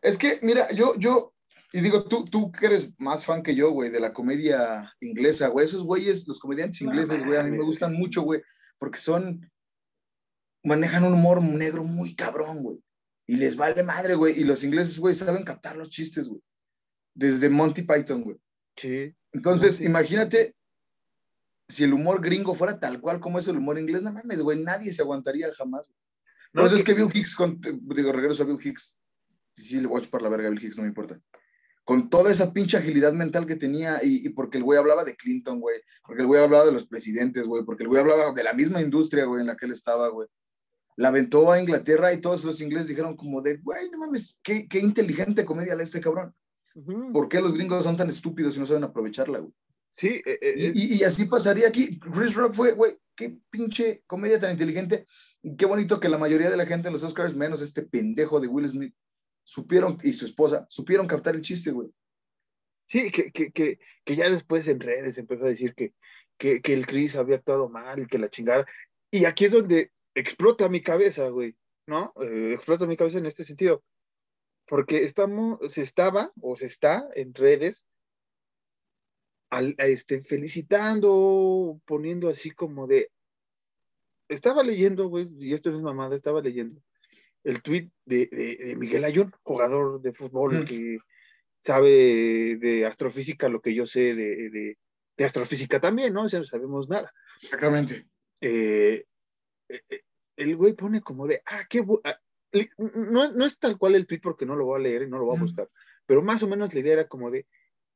Es 0.00 0.16
que, 0.16 0.38
mira, 0.42 0.70
yo, 0.72 0.94
yo, 0.96 1.34
y 1.72 1.80
digo, 1.80 2.04
tú, 2.04 2.24
tú 2.24 2.50
que 2.50 2.66
eres 2.66 2.90
más 2.98 3.24
fan 3.24 3.42
que 3.42 3.54
yo, 3.54 3.70
güey, 3.70 3.90
de 3.90 4.00
la 4.00 4.12
comedia 4.12 4.92
inglesa, 5.00 5.48
güey. 5.48 5.66
Esos 5.66 5.84
güeyes, 5.84 6.26
los 6.26 6.40
comediantes 6.40 6.80
ingleses, 6.80 7.24
güey, 7.24 7.38
a 7.38 7.44
mí 7.44 7.50
me 7.50 7.64
gustan 7.64 7.94
mucho, 7.94 8.22
güey. 8.22 8.42
porque 8.78 8.98
son, 8.98 9.48
manejan 10.64 11.04
un 11.04 11.14
humor 11.14 11.42
negro 11.42 11.84
muy 11.84 12.14
cabrón, 12.14 12.62
güey. 12.62 12.82
Y 13.26 13.36
les 13.36 13.56
vale 13.56 13.82
madre, 13.84 14.16
güey. 14.16 14.40
Y 14.40 14.44
los 14.44 14.64
ingleses, 14.64 14.98
güey, 14.98 15.14
saben 15.14 15.44
captar 15.44 15.76
los 15.76 15.90
chistes, 15.90 16.28
güey. 16.28 16.42
Desde 17.14 17.48
Monty 17.48 17.82
Python, 17.82 18.22
güey. 18.22 18.36
Sí. 18.76 19.14
Entonces, 19.32 19.80
imagínate 19.80 20.56
si 21.68 21.84
el 21.84 21.92
humor 21.92 22.20
gringo 22.20 22.54
fuera 22.54 22.80
tal 22.80 23.00
cual 23.00 23.20
como 23.20 23.38
es 23.38 23.46
el 23.46 23.58
humor 23.58 23.78
inglés, 23.78 24.02
no 24.02 24.12
mames, 24.12 24.42
güey, 24.42 24.60
nadie 24.60 24.92
se 24.92 25.02
aguantaría 25.02 25.52
jamás. 25.54 25.88
No, 26.52 26.66
eso 26.66 26.74
es 26.74 26.82
que 26.82 26.94
Bill 26.94 27.10
Hicks, 27.12 27.36
con, 27.36 27.60
digo, 27.60 28.10
regreso 28.10 28.42
a 28.42 28.46
Bill 28.46 28.58
Hicks. 28.60 28.98
Sí, 29.56 29.80
le 29.80 29.86
voy 29.86 30.00
a 30.00 30.04
chupar 30.04 30.22
la 30.22 30.28
verga 30.28 30.48
a 30.48 30.50
Bill 30.50 30.64
Hicks, 30.64 30.78
no 30.78 30.82
me 30.82 30.88
importa. 30.88 31.20
Con 31.84 32.08
toda 32.08 32.30
esa 32.30 32.52
pinche 32.52 32.76
agilidad 32.76 33.12
mental 33.12 33.46
que 33.46 33.56
tenía, 33.56 33.98
y, 34.02 34.28
porque 34.30 34.58
el 34.58 34.64
güey 34.64 34.78
hablaba 34.78 35.04
de 35.04 35.16
Clinton, 35.16 35.60
güey, 35.60 35.80
porque 36.06 36.22
el 36.22 36.28
güey 36.28 36.42
hablaba 36.42 36.66
de 36.66 36.72
los 36.72 36.86
presidentes, 36.86 37.46
güey, 37.46 37.64
porque 37.64 37.82
el 37.82 37.88
güey 37.88 38.00
hablaba 38.00 38.32
de 38.32 38.44
la 38.44 38.52
misma 38.52 38.80
industria, 38.80 39.24
güey, 39.24 39.40
en 39.40 39.48
la 39.48 39.56
que 39.56 39.66
él 39.66 39.72
estaba, 39.72 40.08
güey. 40.08 40.28
La 40.96 41.08
aventó 41.08 41.50
a 41.50 41.60
Inglaterra 41.60 42.12
y 42.12 42.20
todos 42.20 42.44
los 42.44 42.60
ingleses 42.60 42.88
dijeron 42.88 43.16
como 43.16 43.40
de, 43.40 43.56
güey, 43.56 43.90
no 43.90 43.98
mames, 43.98 44.38
qué, 44.42 44.68
qué 44.68 44.78
inteligente 44.78 45.44
comedia 45.44 45.74
le 45.74 45.84
este 45.84 46.00
cabrón. 46.00 46.34
¿Por 47.12 47.28
qué 47.28 47.40
los 47.40 47.54
gringos 47.54 47.84
son 47.84 47.96
tan 47.96 48.08
estúpidos 48.08 48.56
y 48.56 48.60
no 48.60 48.66
saben 48.66 48.84
aprovecharla, 48.84 49.38
güey? 49.38 49.52
Sí, 49.92 50.22
eh, 50.24 50.38
eh, 50.40 50.72
y, 50.74 51.02
así 51.02 51.24
pasaría 51.24 51.68
aquí. 51.68 51.98
Chris 51.98 52.34
Rock 52.34 52.54
fue, 52.54 52.72
güey, 52.72 52.96
qué 53.14 53.36
pinche 53.50 54.02
comedia 54.06 54.38
tan 54.38 54.52
inteligente. 54.52 55.06
Qué 55.58 55.66
bonito 55.66 55.98
que 55.98 56.08
la 56.08 56.18
mayoría 56.18 56.50
de 56.50 56.56
la 56.56 56.66
gente 56.66 56.88
en 56.88 56.92
los 56.92 57.02
Oscars, 57.02 57.34
menos 57.34 57.60
este 57.60 57.82
pendejo 57.82 58.40
de 58.40 58.46
Will 58.46 58.68
Smith, 58.68 58.94
supieron, 59.50 59.98
y 60.04 60.12
su 60.12 60.26
esposa, 60.26 60.64
supieron 60.68 61.08
captar 61.08 61.34
el 61.34 61.42
chiste, 61.42 61.72
güey. 61.72 61.92
Sí, 62.86 63.10
que, 63.10 63.32
que, 63.32 63.50
que, 63.50 63.80
que, 64.04 64.16
ya 64.16 64.30
después 64.30 64.68
en 64.68 64.78
redes 64.78 65.18
empezó 65.18 65.44
a 65.44 65.48
decir 65.48 65.74
que, 65.74 65.92
que, 66.38 66.62
que 66.62 66.72
el 66.72 66.86
Chris 66.86 67.16
había 67.16 67.36
actuado 67.36 67.68
mal, 67.68 68.06
que 68.06 68.18
la 68.18 68.30
chingada. 68.30 68.64
Y 69.10 69.24
aquí 69.24 69.46
es 69.46 69.52
donde 69.52 69.90
explota 70.14 70.68
mi 70.68 70.82
cabeza, 70.82 71.28
güey, 71.30 71.56
¿no? 71.86 72.12
Eh, 72.22 72.52
explota 72.54 72.86
mi 72.86 72.96
cabeza 72.96 73.18
en 73.18 73.26
este 73.26 73.44
sentido. 73.44 73.82
Porque 74.68 75.02
estamos, 75.02 75.58
se 75.72 75.82
estaba 75.82 76.32
o 76.40 76.54
se 76.54 76.66
está 76.66 77.08
en 77.14 77.34
redes 77.34 77.84
al, 79.50 79.74
este, 79.78 80.22
felicitando, 80.22 81.80
poniendo 81.86 82.28
así 82.28 82.52
como 82.52 82.86
de. 82.86 83.10
Estaba 84.28 84.62
leyendo, 84.62 85.08
güey, 85.08 85.28
y 85.40 85.54
esto 85.54 85.72
no 85.72 85.78
es 85.78 85.82
mamada, 85.82 86.14
estaba 86.14 86.40
leyendo 86.40 86.80
el 87.44 87.62
tweet 87.62 87.90
de, 88.04 88.26
de, 88.26 88.76
Miguel 88.76 89.04
Ayón, 89.04 89.32
jugador 89.42 90.00
de 90.02 90.12
fútbol 90.12 90.64
que 90.64 90.98
sabe 91.62 92.56
de 92.56 92.86
astrofísica 92.86 93.48
lo 93.48 93.60
que 93.60 93.74
yo 93.74 93.86
sé 93.86 94.14
de, 94.14 94.76
de 95.16 95.24
astrofísica 95.24 95.80
también, 95.80 96.14
¿no? 96.14 96.24
O 96.24 96.28
sea, 96.28 96.40
no 96.40 96.46
sabemos 96.46 96.88
nada. 96.88 97.12
Exactamente. 97.42 98.06
Eh, 98.40 99.04
eh, 99.68 99.82
eh, 99.88 100.00
el 100.36 100.56
güey 100.56 100.72
pone 100.72 101.02
como 101.02 101.26
de, 101.26 101.42
ah, 101.44 101.64
qué 101.68 101.84
ah, 102.04 102.18
no, 102.78 103.30
no, 103.30 103.44
es 103.44 103.58
tal 103.58 103.76
cual 103.76 103.94
el 103.94 104.06
tweet 104.06 104.20
porque 104.22 104.46
no 104.46 104.56
lo 104.56 104.64
voy 104.64 104.80
a 104.80 104.82
leer 104.82 105.02
y 105.02 105.10
no 105.10 105.18
lo 105.18 105.26
voy 105.26 105.36
a 105.36 105.40
buscar, 105.40 105.68
pero 106.06 106.22
más 106.22 106.42
o 106.42 106.48
menos 106.48 106.72
la 106.72 106.80
idea 106.80 106.94
era 106.94 107.08
como 107.08 107.30
de, 107.30 107.46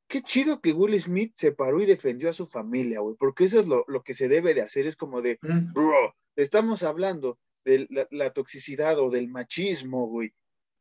qué 0.07 0.21
chido 0.21 0.61
que 0.61 0.73
Will 0.73 1.01
Smith 1.01 1.33
se 1.35 1.53
paró 1.53 1.81
y 1.81 1.87
defendió 1.87 2.29
a 2.29 2.35
su 2.35 2.47
familia, 2.47 3.01
güey, 3.01 3.17
porque 3.19 3.45
eso 3.45 3.61
es 3.61 3.67
lo, 3.67 3.85
que 4.05 4.15
se 4.15 4.29
debe 4.29 4.53
de 4.53 4.61
hacer, 4.61 4.87
es 4.87 4.97
como 4.97 5.23
de, 5.23 5.39
bro, 5.41 6.15
estamos 6.37 6.83
hablando 6.83 7.39
de 7.65 8.07
la, 8.11 8.31
toxicidad 8.31 8.99
o 8.99 9.11
del 9.11 9.29
machismo, 9.29 10.07
güey, 10.07 10.33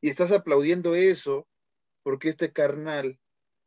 y 0.01 0.09
estás 0.09 0.31
aplaudiendo 0.31 0.95
eso 0.95 1.47
porque 2.03 2.29
este 2.29 2.51
carnal 2.51 3.19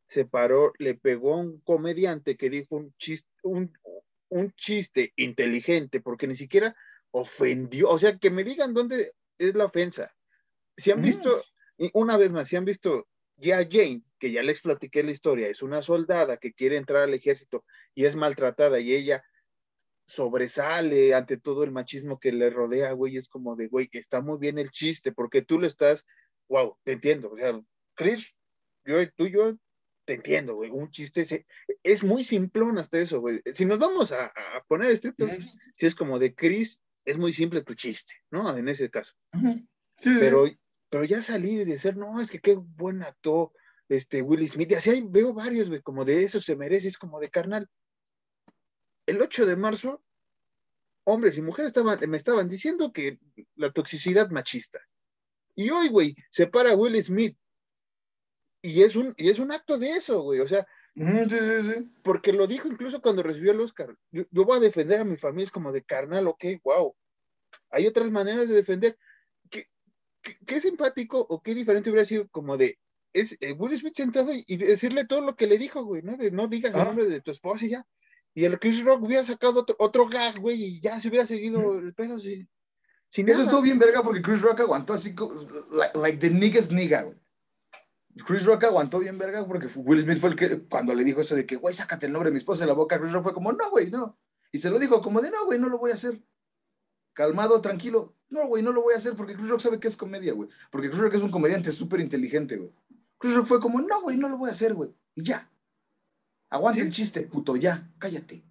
se 0.08 0.24
paró, 0.24 0.72
le 0.78 0.94
pegó 0.94 1.34
a 1.34 1.38
un 1.38 1.60
comediante 1.60 2.36
que 2.36 2.50
dijo 2.50 2.76
un 2.76 2.94
chiste, 2.98 3.28
un, 3.42 3.72
chiste 4.56 5.12
inteligente, 5.16 6.00
porque 6.00 6.26
ni 6.26 6.34
siquiera 6.34 6.76
ofendió, 7.10 7.88
o 7.88 7.98
sea, 7.98 8.18
que 8.18 8.30
me 8.30 8.44
digan 8.44 8.74
dónde 8.74 9.12
es 9.38 9.54
la 9.54 9.64
ofensa. 9.64 10.14
Si 10.76 10.90
han 10.90 11.00
visto, 11.00 11.42
una 11.94 12.16
vez 12.16 12.30
más, 12.30 12.48
si 12.48 12.56
han 12.56 12.64
visto 12.64 13.08
ya 13.36 13.58
Jane, 13.68 14.02
que 14.18 14.30
ya 14.30 14.42
les 14.42 14.60
platiqué 14.60 15.02
la 15.02 15.10
historia, 15.10 15.48
es 15.48 15.62
una 15.62 15.82
soldada 15.82 16.36
que 16.36 16.52
quiere 16.52 16.76
entrar 16.76 17.02
al 17.02 17.14
ejército 17.14 17.64
y 17.94 18.04
es 18.04 18.16
maltratada 18.16 18.80
y 18.80 18.94
ella 18.94 19.24
sobresale 20.06 21.14
ante 21.14 21.36
todo 21.36 21.64
el 21.64 21.72
machismo 21.72 22.18
que 22.20 22.32
le 22.32 22.48
rodea, 22.48 22.92
güey, 22.92 23.16
es 23.16 23.28
como 23.28 23.56
de, 23.56 23.66
güey, 23.66 23.88
está 23.92 24.20
muy 24.20 24.38
bien 24.38 24.58
el 24.58 24.70
chiste, 24.70 25.12
porque 25.12 25.42
tú 25.42 25.58
lo 25.58 25.66
estás, 25.66 26.06
wow, 26.48 26.78
te 26.84 26.92
entiendo, 26.92 27.32
o 27.32 27.36
sea, 27.36 27.60
Chris, 27.94 28.34
yo, 28.84 28.96
tú 29.12 29.26
y 29.26 29.32
yo, 29.32 29.56
te 30.04 30.14
entiendo, 30.14 30.54
güey, 30.54 30.70
un 30.70 30.90
chiste 30.90 31.26
es, 31.82 32.04
muy 32.04 32.22
simplón 32.22 32.78
hasta 32.78 33.00
eso, 33.00 33.20
güey. 33.20 33.40
Si 33.52 33.64
nos 33.64 33.80
vamos 33.80 34.12
a, 34.12 34.32
poner 34.68 34.92
estrictos, 34.92 35.28
si 35.74 35.86
es 35.86 35.96
como 35.96 36.20
de 36.20 36.32
Chris, 36.32 36.80
es 37.04 37.18
muy 37.18 37.32
simple 37.32 37.62
tu 37.62 37.74
chiste, 37.74 38.14
¿no? 38.30 38.56
En 38.56 38.68
ese 38.68 38.88
caso. 38.88 39.14
sí, 39.98 40.14
pero, 40.20 40.44
pero 40.88 41.04
ya 41.04 41.22
salí 41.22 41.64
de 41.64 41.78
ser, 41.80 41.96
no, 41.96 42.20
es 42.20 42.30
que 42.30 42.38
qué 42.38 42.54
buen 42.54 43.02
actor, 43.02 43.50
este, 43.88 44.22
Will 44.22 44.48
Smith, 44.48 44.70
y 44.70 44.74
así 44.74 45.04
veo 45.04 45.34
varios, 45.34 45.68
güey, 45.68 45.82
como 45.82 46.04
de 46.04 46.22
eso 46.22 46.40
se 46.40 46.54
merece, 46.54 46.86
es 46.86 46.96
como 46.96 47.18
de 47.18 47.30
carnal. 47.30 47.68
El 49.06 49.20
8 49.20 49.46
de 49.46 49.56
marzo, 49.56 50.02
hombres 51.04 51.36
y 51.38 51.42
mujeres 51.42 51.68
estaban, 51.68 51.98
me 52.08 52.16
estaban 52.16 52.48
diciendo 52.48 52.92
que 52.92 53.18
la 53.54 53.72
toxicidad 53.72 54.30
machista. 54.30 54.80
Y 55.54 55.70
hoy, 55.70 55.88
güey, 55.88 56.16
se 56.30 56.46
para 56.46 56.74
Will 56.74 57.02
Smith. 57.02 57.36
Y 58.62 58.82
es 58.82 58.96
un, 58.96 59.14
y 59.16 59.30
es 59.30 59.38
un 59.38 59.52
acto 59.52 59.78
de 59.78 59.90
eso, 59.90 60.22
güey. 60.22 60.40
O 60.40 60.48
sea, 60.48 60.66
sí, 60.94 61.30
sí, 61.30 61.62
sí. 61.62 61.74
porque 62.02 62.32
lo 62.32 62.46
dijo 62.46 62.68
incluso 62.68 63.00
cuando 63.00 63.22
recibió 63.22 63.52
el 63.52 63.60
Oscar. 63.60 63.96
Yo, 64.10 64.26
voy 64.30 64.56
a 64.56 64.60
defender 64.60 65.00
a 65.00 65.04
mi 65.04 65.16
familia, 65.16 65.44
es 65.44 65.50
como 65.50 65.72
de 65.72 65.84
carnal, 65.84 66.26
ok, 66.26 66.44
wow. 66.64 66.94
Hay 67.70 67.86
otras 67.86 68.10
maneras 68.10 68.48
de 68.48 68.56
defender. 68.56 68.98
¿Qué, 69.48 69.68
qué 70.44 70.60
simpático 70.60 71.20
o 71.20 71.40
qué 71.40 71.54
diferente 71.54 71.90
hubiera 71.90 72.04
sido 72.04 72.28
como 72.28 72.56
de, 72.56 72.78
es 73.16 73.36
eh, 73.40 73.52
Will 73.52 73.76
Smith 73.78 73.96
sentado 73.96 74.30
y, 74.34 74.56
decirle 74.58 75.06
todo 75.06 75.22
lo 75.22 75.36
que 75.36 75.46
le 75.46 75.56
dijo, 75.56 75.82
güey, 75.84 76.02
¿no? 76.02 76.16
De 76.16 76.30
no 76.30 76.48
digas 76.48 76.74
el 76.74 76.82
ah. 76.82 76.84
nombre 76.84 77.06
de 77.06 77.22
tu 77.22 77.30
esposa 77.30 77.64
y 77.64 77.70
ya. 77.70 77.86
Y 78.36 78.44
el 78.44 78.60
Chris 78.60 78.84
Rock 78.84 79.02
hubiera 79.02 79.24
sacado 79.24 79.60
otro, 79.60 79.74
otro 79.78 80.06
gag, 80.06 80.38
güey, 80.38 80.62
y 80.62 80.80
ya 80.80 81.00
se 81.00 81.08
hubiera 81.08 81.24
seguido 81.24 81.78
el 81.78 81.94
pedo 81.94 82.18
sin, 82.18 82.46
Eso 83.10 83.40
estuvo 83.40 83.62
bien 83.62 83.78
verga 83.78 84.02
porque 84.02 84.20
Chris 84.20 84.42
Rock 84.42 84.60
aguantó 84.60 84.92
así, 84.92 85.16
like, 85.72 85.98
like 85.98 86.18
the 86.18 86.28
niggas 86.28 86.70
nigga, 86.70 87.04
güey. 87.04 87.16
Chris 88.26 88.44
Rock 88.44 88.64
aguantó 88.64 88.98
bien 88.98 89.16
verga 89.16 89.46
porque 89.46 89.68
Will 89.76 90.02
Smith 90.02 90.18
fue 90.18 90.28
el 90.30 90.36
que, 90.36 90.60
cuando 90.68 90.92
le 90.92 91.02
dijo 91.02 91.22
eso 91.22 91.34
de 91.34 91.46
que, 91.46 91.56
güey, 91.56 91.74
sácate 91.74 92.04
el 92.04 92.12
nombre 92.12 92.28
de 92.28 92.34
mi 92.34 92.36
esposa 92.36 92.64
de 92.64 92.66
la 92.66 92.74
boca, 92.74 93.00
Chris 93.00 93.12
Rock 93.12 93.22
fue 93.22 93.32
como, 93.32 93.52
no, 93.52 93.70
güey, 93.70 93.90
no. 93.90 94.18
Y 94.52 94.58
se 94.58 94.68
lo 94.68 94.78
dijo 94.78 95.00
como 95.00 95.22
de, 95.22 95.30
no, 95.30 95.46
güey, 95.46 95.58
no 95.58 95.70
lo 95.70 95.78
voy 95.78 95.92
a 95.92 95.94
hacer. 95.94 96.20
Calmado, 97.14 97.62
tranquilo. 97.62 98.16
No, 98.28 98.46
güey, 98.48 98.62
no 98.62 98.70
lo 98.70 98.82
voy 98.82 98.92
a 98.92 98.98
hacer 98.98 99.14
porque 99.16 99.34
Chris 99.34 99.48
Rock 99.48 99.60
sabe 99.60 99.80
que 99.80 99.88
es 99.88 99.96
comedia, 99.96 100.34
güey. 100.34 100.50
Porque 100.70 100.90
Chris 100.90 101.00
Rock 101.00 101.14
es 101.14 101.22
un 101.22 101.30
comediante 101.30 101.72
súper 101.72 102.00
inteligente, 102.00 102.58
güey. 102.58 102.70
Chris 103.16 103.34
Rock 103.34 103.46
fue 103.46 103.60
como, 103.60 103.80
no, 103.80 104.02
güey, 104.02 104.18
no 104.18 104.28
lo 104.28 104.36
voy 104.36 104.50
a 104.50 104.52
hacer, 104.52 104.74
güey. 104.74 104.94
Y 105.14 105.22
ya. 105.22 105.50
Aguante 106.50 106.80
el 106.80 106.90
chiste, 106.90 107.22
puto, 107.22 107.56
ya, 107.56 107.90
cállate. 107.98 108.42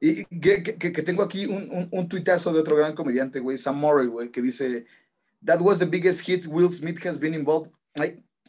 Y 0.00 0.24
que, 0.24 0.62
que, 0.62 1.02
tengo 1.02 1.22
aquí 1.22 1.46
un, 1.46 1.70
un, 1.70 1.88
un, 1.90 2.08
tuitazo 2.08 2.52
de 2.52 2.60
otro 2.60 2.76
gran 2.76 2.94
comediante, 2.94 3.38
güey, 3.38 3.58
Sam 3.58 3.78
Murray, 3.78 4.06
güey, 4.06 4.30
que 4.30 4.40
dice, 4.40 4.86
That 5.44 5.60
was 5.60 5.78
the 5.78 5.84
biggest 5.84 6.22
hit 6.22 6.46
Will 6.46 6.70
Smith 6.70 7.04
has 7.04 7.18
been 7.18 7.34
involved, 7.34 7.70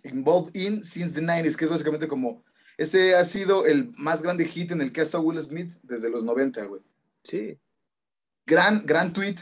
involved 0.03 0.55
in 0.55 0.81
since 0.81 1.13
the 1.13 1.21
90s, 1.21 1.57
que 1.57 1.65
es 1.65 1.71
básicamente 1.71 2.07
como, 2.07 2.43
ese 2.77 3.15
ha 3.15 3.25
sido 3.25 3.65
el 3.65 3.91
más 3.97 4.21
grande 4.21 4.45
hit 4.45 4.71
en 4.71 4.81
el 4.81 4.93
que 4.93 5.01
ha 5.01 5.03
estado 5.03 5.23
Will 5.23 5.41
Smith 5.41 5.73
desde 5.83 6.09
los 6.09 6.23
90, 6.23 6.63
güey. 6.65 6.81
Sí. 7.23 7.57
Gran, 8.45 8.85
gran 8.85 9.11
tweet. 9.11 9.35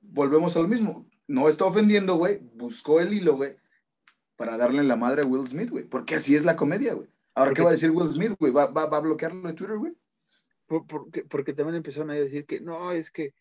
Volvemos 0.00 0.56
a 0.56 0.60
lo 0.60 0.68
mismo. 0.68 1.06
No 1.26 1.48
está 1.48 1.64
ofendiendo, 1.64 2.16
güey. 2.16 2.38
Buscó 2.54 3.00
el 3.00 3.12
hilo, 3.12 3.36
güey 3.36 3.56
para 4.36 4.56
darle 4.56 4.82
la 4.84 4.96
madre 4.96 5.22
a 5.22 5.26
Will 5.26 5.46
Smith, 5.46 5.70
güey. 5.70 5.84
Porque 5.84 6.14
así 6.14 6.36
es 6.36 6.44
la 6.44 6.56
comedia, 6.56 6.94
güey. 6.94 7.08
Ahora, 7.36 7.52
¿qué 7.52 7.62
va 7.62 7.68
a 7.68 7.72
decir 7.72 7.90
Will 7.90 8.08
Smith, 8.08 8.34
güey? 8.38 8.50
¿Va, 8.50 8.66
va, 8.70 8.84
a 8.96 9.00
bloquearlo 9.00 9.46
de 9.46 9.54
Twitter, 9.54 9.76
güey? 9.76 9.92
porque, 10.66 11.22
porque, 11.22 11.52
también 11.52 11.76
empezaron 11.76 12.10
a 12.10 12.14
decir 12.14 12.44
que 12.44 12.60
no, 12.60 12.90
es 12.90 13.12
que 13.12 13.34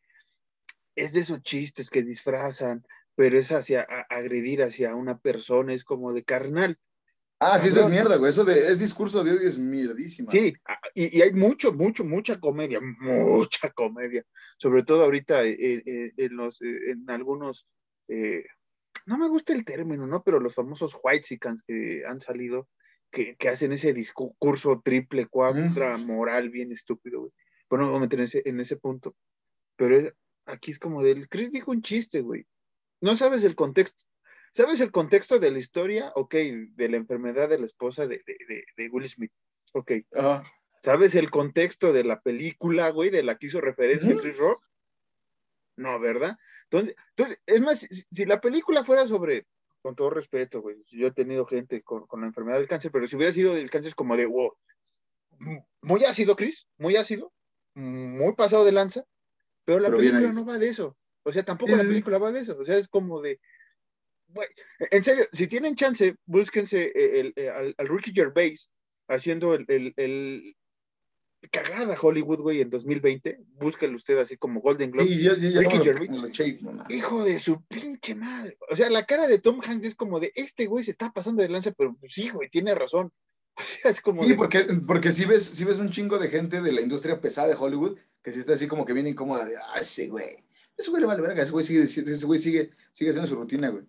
es 0.95 1.13
de 1.13 1.21
esos 1.21 1.41
chistes 1.41 1.89
que 1.89 2.03
disfrazan, 2.03 2.85
pero 3.15 3.39
es 3.39 3.51
hacia 3.51 3.81
agredir 4.09 4.61
hacia 4.61 4.95
una 4.95 5.17
persona, 5.17 5.73
es 5.73 5.83
como 5.83 6.13
de 6.13 6.23
carnal. 6.23 6.77
Ah, 7.39 7.57
sí, 7.57 7.69
eso 7.69 7.81
es 7.81 7.89
mierda, 7.89 8.17
güey. 8.17 8.29
Eso 8.29 8.45
de, 8.45 8.67
es 8.67 8.79
discurso 8.79 9.23
de 9.23 9.31
odio 9.31 9.47
es 9.47 9.57
mierdísima. 9.57 10.31
Sí, 10.31 10.53
y, 10.93 11.21
hay 11.21 11.33
mucho, 11.33 11.73
mucho, 11.73 12.05
mucha 12.05 12.39
comedia, 12.39 12.79
mucha 12.99 13.71
comedia. 13.71 14.25
Sobre 14.57 14.83
todo 14.83 15.03
ahorita 15.03 15.43
en, 15.43 16.35
los, 16.35 16.61
en 16.61 17.09
algunos 17.09 17.67
eh, 18.07 18.45
no 19.05 19.17
me 19.17 19.27
gusta 19.27 19.53
el 19.53 19.65
término, 19.65 20.07
¿no? 20.07 20.23
Pero 20.23 20.39
los 20.39 20.55
famosos 20.55 20.97
whitesicans 21.03 21.63
que 21.63 22.03
han 22.05 22.21
salido, 22.21 22.67
que, 23.15 23.35
que, 23.37 23.49
hacen 23.49 23.71
ese 23.71 23.93
discurso 23.93 24.81
triple, 24.83 25.27
cuadra, 25.27 25.97
moral, 25.97 26.49
bien 26.49 26.73
estúpido, 26.73 27.21
güey. 27.21 27.31
Bueno, 27.69 27.85
vamos 27.85 27.99
a 27.99 28.01
meter 28.01 28.19
en 28.19 28.25
ese, 28.25 28.41
en 28.45 28.59
ese 28.59 28.75
punto. 28.75 29.15
Pero 29.77 30.11
aquí 30.45 30.71
es 30.71 30.79
como 30.79 31.01
del, 31.01 31.29
Chris 31.29 31.51
dijo 31.51 31.71
un 31.71 31.81
chiste, 31.81 32.19
güey. 32.19 32.45
No 32.99 33.15
sabes 33.15 33.43
el 33.43 33.55
contexto. 33.55 34.03
¿Sabes 34.53 34.81
el 34.81 34.91
contexto 34.91 35.39
de 35.39 35.51
la 35.51 35.59
historia? 35.59 36.11
Ok, 36.15 36.35
de 36.35 36.89
la 36.89 36.97
enfermedad 36.97 37.49
de 37.49 37.59
la 37.59 37.65
esposa 37.65 38.05
de, 38.05 38.21
de, 38.25 38.63
de 38.75 38.89
Will 38.89 39.09
Smith. 39.09 39.31
Ok. 39.73 39.91
¿Sabes 40.79 41.15
el 41.15 41.31
contexto 41.31 41.93
de 41.93 42.03
la 42.03 42.21
película, 42.21 42.89
güey, 42.89 43.09
de 43.09 43.23
la 43.23 43.37
que 43.37 43.47
hizo 43.47 43.61
referencia 43.61 44.15
Chris 44.15 44.37
Rock? 44.37 44.63
No, 45.77 45.99
¿verdad? 45.99 46.37
Entonces, 46.69 46.95
entonces 47.09 47.41
es 47.45 47.61
más, 47.61 47.79
si, 47.79 48.25
la 48.25 48.41
película 48.41 48.83
fuera 48.83 49.07
sobre, 49.07 49.45
con 49.85 49.95
todo 49.95 50.09
respeto, 50.09 50.63
güey, 50.63 50.83
yo 50.89 51.05
he 51.05 51.11
tenido 51.11 51.45
gente 51.45 51.83
con, 51.83 52.07
la 52.19 52.25
enfermedad 52.25 52.57
del 52.57 52.67
cáncer, 52.67 52.89
pero 52.91 53.07
si 53.07 53.15
hubiera 53.15 53.31
sido 53.31 53.53
del 53.53 53.69
cáncer 53.69 53.89
es 53.89 53.95
como 53.95 54.17
de, 54.17 54.25
wow, 54.25 54.51
muy 55.83 56.03
ácido, 56.05 56.35
Chris, 56.35 56.65
muy 56.79 56.95
ácido, 56.95 57.31
muy 57.75 58.33
pasado 58.33 58.65
de 58.65 58.71
lanza, 58.71 59.05
pero 59.63 59.79
la 59.79 59.91
película 59.91 60.33
no 60.33 60.43
va 60.43 60.57
de 60.57 60.69
eso. 60.69 60.97
O 61.21 61.31
sea, 61.31 61.43
tampoco 61.43 61.75
la 61.75 61.83
película 61.83 62.17
va 62.17 62.31
de 62.31 62.39
eso. 62.39 62.57
O 62.57 62.65
sea, 62.65 62.77
es 62.77 62.87
como 62.87 63.21
de, 63.21 63.39
en 64.89 65.03
serio, 65.03 65.27
si 65.31 65.45
tienen 65.45 65.75
chance, 65.75 66.15
búsquense 66.25 66.91
el, 66.95 67.35
al, 67.47 67.75
al, 67.77 67.87
Ricky 67.87 68.11
Gervais 68.11 68.71
haciendo 69.07 69.53
el, 69.53 69.93
el, 69.97 70.57
cagada 71.49 71.97
Hollywood, 71.99 72.39
güey, 72.39 72.61
en 72.61 72.69
2020. 72.69 73.39
Búsquenlo 73.59 73.97
usted 73.97 74.17
así 74.17 74.37
como 74.37 74.61
Golden 74.61 74.91
Globe. 74.91 75.09
Ricky 75.09 75.77
Gervais. 75.83 76.11
Hijo 76.89 77.23
de 77.23 77.39
su 77.39 77.63
pinche 77.65 78.15
madre. 78.15 78.57
O 78.69 78.75
sea, 78.75 78.89
la 78.89 79.05
cara 79.05 79.27
de 79.27 79.39
Tom 79.39 79.61
Hanks 79.65 79.85
es 79.85 79.95
como 79.95 80.19
de, 80.19 80.31
este 80.35 80.65
güey 80.65 80.83
se 80.83 80.91
está 80.91 81.11
pasando 81.11 81.41
de 81.41 81.49
lanza, 81.49 81.71
pero 81.71 81.95
pues 81.99 82.13
sí, 82.13 82.29
güey, 82.29 82.49
tiene 82.49 82.75
razón. 82.75 83.11
es 83.83 84.01
como 84.01 84.25
sí, 84.25 84.33
porque, 84.33 84.65
porque 84.85 85.11
si 85.11 85.25
ves, 85.25 85.45
si 85.45 85.63
ves 85.63 85.79
un 85.79 85.89
chingo 85.89 86.19
de 86.19 86.29
gente 86.29 86.61
de 86.61 86.71
la 86.71 86.81
industria 86.81 87.21
pesada 87.21 87.47
de 87.47 87.55
Hollywood 87.55 87.97
que 88.25 88.31
si 88.31 88.39
está 88.39 88.53
así 88.53 88.67
como 88.67 88.85
que 88.85 88.93
viene 88.93 89.11
incómoda 89.11 89.45
de, 89.45 89.55
ah, 89.55 89.75
ese 89.79 90.07
güey, 90.07 90.43
ese 90.75 90.89
güey 90.89 90.99
le 90.99 91.07
vale 91.07 91.21
verga, 91.21 91.43
ese 91.43 91.51
güey 91.51 91.63
sigue, 91.63 91.83
ese 91.83 92.25
güey 92.25 92.41
sigue, 92.41 92.71
sigue 92.91 93.11
haciendo 93.11 93.27
su 93.27 93.35
rutina, 93.35 93.69
güey. 93.69 93.83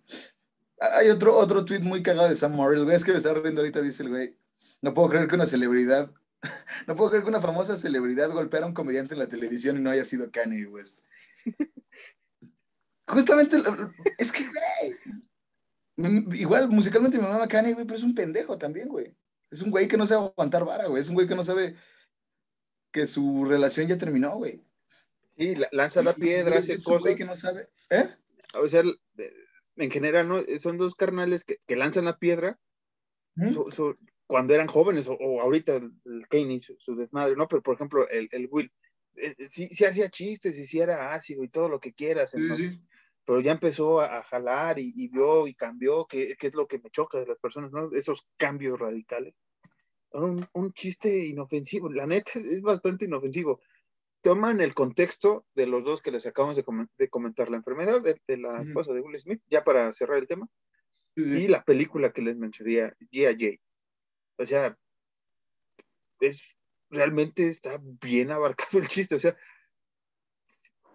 Hay 0.79 1.09
otro, 1.09 1.35
otro 1.35 1.65
tweet 1.65 1.79
muy 1.79 2.03
cagado 2.03 2.29
de 2.29 2.35
Sam 2.35 2.53
Morril, 2.53 2.83
güey, 2.83 2.95
es 2.95 3.03
que 3.03 3.11
me 3.11 3.17
está 3.17 3.33
riendo 3.33 3.61
ahorita, 3.61 3.81
dice 3.81 4.03
el 4.03 4.09
güey, 4.09 4.37
no 4.83 4.93
puedo 4.93 5.09
creer 5.09 5.27
que 5.27 5.33
una 5.33 5.47
celebridad, 5.47 6.11
no 6.87 6.95
puedo 6.95 7.09
creer 7.09 7.23
que 7.23 7.29
una 7.29 7.41
famosa 7.41 7.77
celebridad 7.77 8.31
golpeara 8.31 8.65
a 8.65 8.69
un 8.69 8.73
comediante 8.73 9.13
en 9.13 9.19
la 9.19 9.27
televisión 9.27 9.77
y 9.77 9.81
no 9.81 9.89
haya 9.89 10.03
sido 10.03 10.31
Kanye 10.31 10.65
West. 10.67 11.01
Justamente, 13.07 13.57
es 14.17 14.31
que, 14.31 14.45
güey, 15.95 16.19
igual 16.39 16.69
musicalmente 16.69 17.17
mi 17.17 17.23
mamá 17.23 17.47
Kanye, 17.47 17.73
güey, 17.73 17.85
pero 17.85 17.97
es 17.97 18.03
un 18.03 18.13
pendejo 18.13 18.57
también, 18.57 18.89
güey. 18.89 19.15
Es 19.49 19.61
un 19.61 19.71
güey 19.71 19.87
que 19.87 19.97
no 19.97 20.05
sabe 20.05 20.25
aguantar 20.25 20.65
vara, 20.65 20.87
güey. 20.87 21.01
Es 21.01 21.07
un 21.07 21.15
güey 21.15 21.27
que 21.27 21.35
no 21.35 21.43
sabe 21.43 21.75
que 22.91 23.07
su 23.07 23.45
relación 23.45 23.87
ya 23.87 23.97
terminó, 23.97 24.35
güey. 24.35 24.61
Sí, 25.37 25.55
lanza 25.71 26.01
la 26.01 26.15
piedra, 26.15 26.59
hace 26.59 26.81
cosas. 26.81 27.03
güey 27.03 27.15
que 27.15 27.23
no 27.23 27.35
sabe, 27.35 27.69
¿eh? 27.89 28.09
O 28.55 28.67
sea, 28.67 28.83
en 29.77 29.91
general, 29.91 30.27
¿no? 30.27 30.41
Son 30.57 30.77
dos 30.77 30.95
carnales 30.95 31.45
que, 31.45 31.61
que 31.65 31.75
lanzan 31.75 32.05
la 32.05 32.17
piedra 32.17 32.59
cuando 34.27 34.53
eran 34.53 34.67
jóvenes 34.67 35.07
o, 35.09 35.41
ahorita 35.41 35.77
el 35.77 36.27
Kane 36.29 36.59
su, 36.59 36.95
desmadre, 36.95 37.35
¿no? 37.35 37.47
Pero 37.47 37.63
por 37.63 37.75
ejemplo, 37.75 38.07
el, 38.09 38.27
el 38.31 38.47
Will, 38.51 38.71
eh, 39.15 39.33
eh, 39.37 39.47
sí, 39.49 39.67
sí, 39.67 39.85
hacía 39.85 40.09
chistes 40.09 40.57
y 40.57 40.67
sí 40.67 40.79
era 40.79 41.13
ácido 41.13 41.43
y 41.43 41.49
todo 41.49 41.69
lo 41.69 41.79
que 41.79 41.93
quieras, 41.93 42.33
pero 43.25 43.41
ya 43.41 43.51
empezó 43.53 43.99
a, 44.01 44.23
jalar 44.23 44.79
y, 44.79 45.07
vio 45.07 45.47
y 45.47 45.55
cambió, 45.55 46.05
que, 46.05 46.35
que, 46.37 46.47
es 46.47 46.55
lo 46.55 46.67
que 46.67 46.79
me 46.79 46.89
choca 46.89 47.19
de 47.19 47.27
las 47.27 47.39
personas, 47.39 47.71
¿no? 47.71 47.89
Esos 47.93 48.27
cambios 48.37 48.79
radicales. 48.79 49.33
Un, 50.11 50.47
un 50.53 50.71
chiste 50.73 51.25
inofensivo, 51.27 51.89
la 51.89 52.05
neta 52.05 52.31
es 52.35 52.61
bastante 52.61 53.05
inofensivo 53.05 53.59
toman 54.21 54.59
el 54.59 54.73
contexto 54.73 55.45
de 55.55 55.67
los 55.67 55.85
dos 55.85 56.01
que 56.01 56.11
les 56.11 56.25
acabamos 56.25 56.57
de, 56.57 57.09
comentar, 57.09 57.49
la 57.49 57.57
enfermedad 57.57 58.01
de, 58.01 58.37
la 58.37 58.61
esposa 58.61 58.91
de 58.91 58.99
Will 58.99 59.17
Smith, 59.21 59.41
ya 59.49 59.63
para 59.63 59.93
cerrar 59.93 60.17
el 60.17 60.27
tema, 60.27 60.49
y 61.15 61.47
la 61.47 61.63
película 61.63 62.11
que 62.11 62.21
les 62.21 62.35
mencioné, 62.35 62.93
G.I.J. 63.11 63.61
O 64.37 64.45
sea, 64.45 64.77
es 66.19 66.55
realmente 66.89 67.49
está 67.49 67.79
bien 67.81 68.31
abarcado 68.31 68.79
el 68.79 68.87
chiste, 68.87 69.15
o 69.15 69.19
sea, 69.19 69.37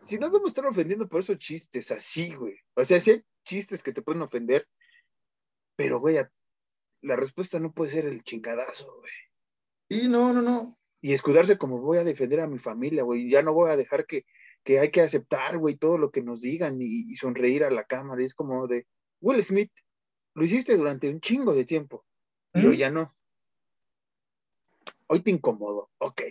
si 0.06 0.18
no 0.18 0.30
vamos 0.30 0.46
a 0.46 0.48
estar 0.48 0.66
ofendiendo 0.66 1.08
por 1.08 1.20
esos 1.20 1.38
chistes 1.38 1.90
así, 1.90 2.34
güey. 2.34 2.56
O 2.74 2.84
sea, 2.84 2.98
si 2.98 3.12
hay 3.12 3.24
chistes 3.44 3.82
que 3.82 3.92
te 3.92 4.02
pueden 4.02 4.22
ofender, 4.22 4.68
pero, 5.76 6.00
güey, 6.00 6.16
la 7.02 7.16
respuesta 7.16 7.60
no 7.60 7.72
puede 7.72 7.92
ser 7.92 8.06
el 8.06 8.22
chingadazo, 8.24 8.92
güey. 8.98 9.12
Sí, 9.88 10.08
no, 10.08 10.32
no, 10.32 10.42
no 10.42 10.78
y 11.02 11.12
escudarse 11.12 11.58
como 11.58 11.80
voy 11.80 11.98
a 11.98 12.04
defender 12.04 12.40
a 12.40 12.46
mi 12.46 12.58
familia, 12.58 13.02
güey, 13.02 13.28
ya 13.28 13.42
no 13.42 13.52
voy 13.52 13.70
a 13.70 13.76
dejar 13.76 14.06
que, 14.06 14.24
que 14.64 14.78
hay 14.78 14.90
que 14.90 15.00
aceptar, 15.00 15.58
güey, 15.58 15.74
todo 15.74 15.98
lo 15.98 16.12
que 16.12 16.22
nos 16.22 16.40
digan 16.40 16.78
y, 16.80 17.14
sonreír 17.16 17.64
a 17.64 17.70
la 17.70 17.84
cámara. 17.84 18.22
Y 18.22 18.26
es 18.26 18.34
como 18.34 18.68
de, 18.68 18.86
Will 19.20 19.42
Smith, 19.44 19.72
lo 20.34 20.44
hiciste 20.44 20.76
durante 20.76 21.10
un 21.10 21.20
chingo 21.20 21.52
de 21.52 21.64
tiempo, 21.64 22.06
pero 22.52 22.72
ya 22.72 22.88
no. 22.88 23.14
Hoy 25.06 25.20
te 25.20 25.30
incomodo, 25.30 25.90
ok. 25.98 26.22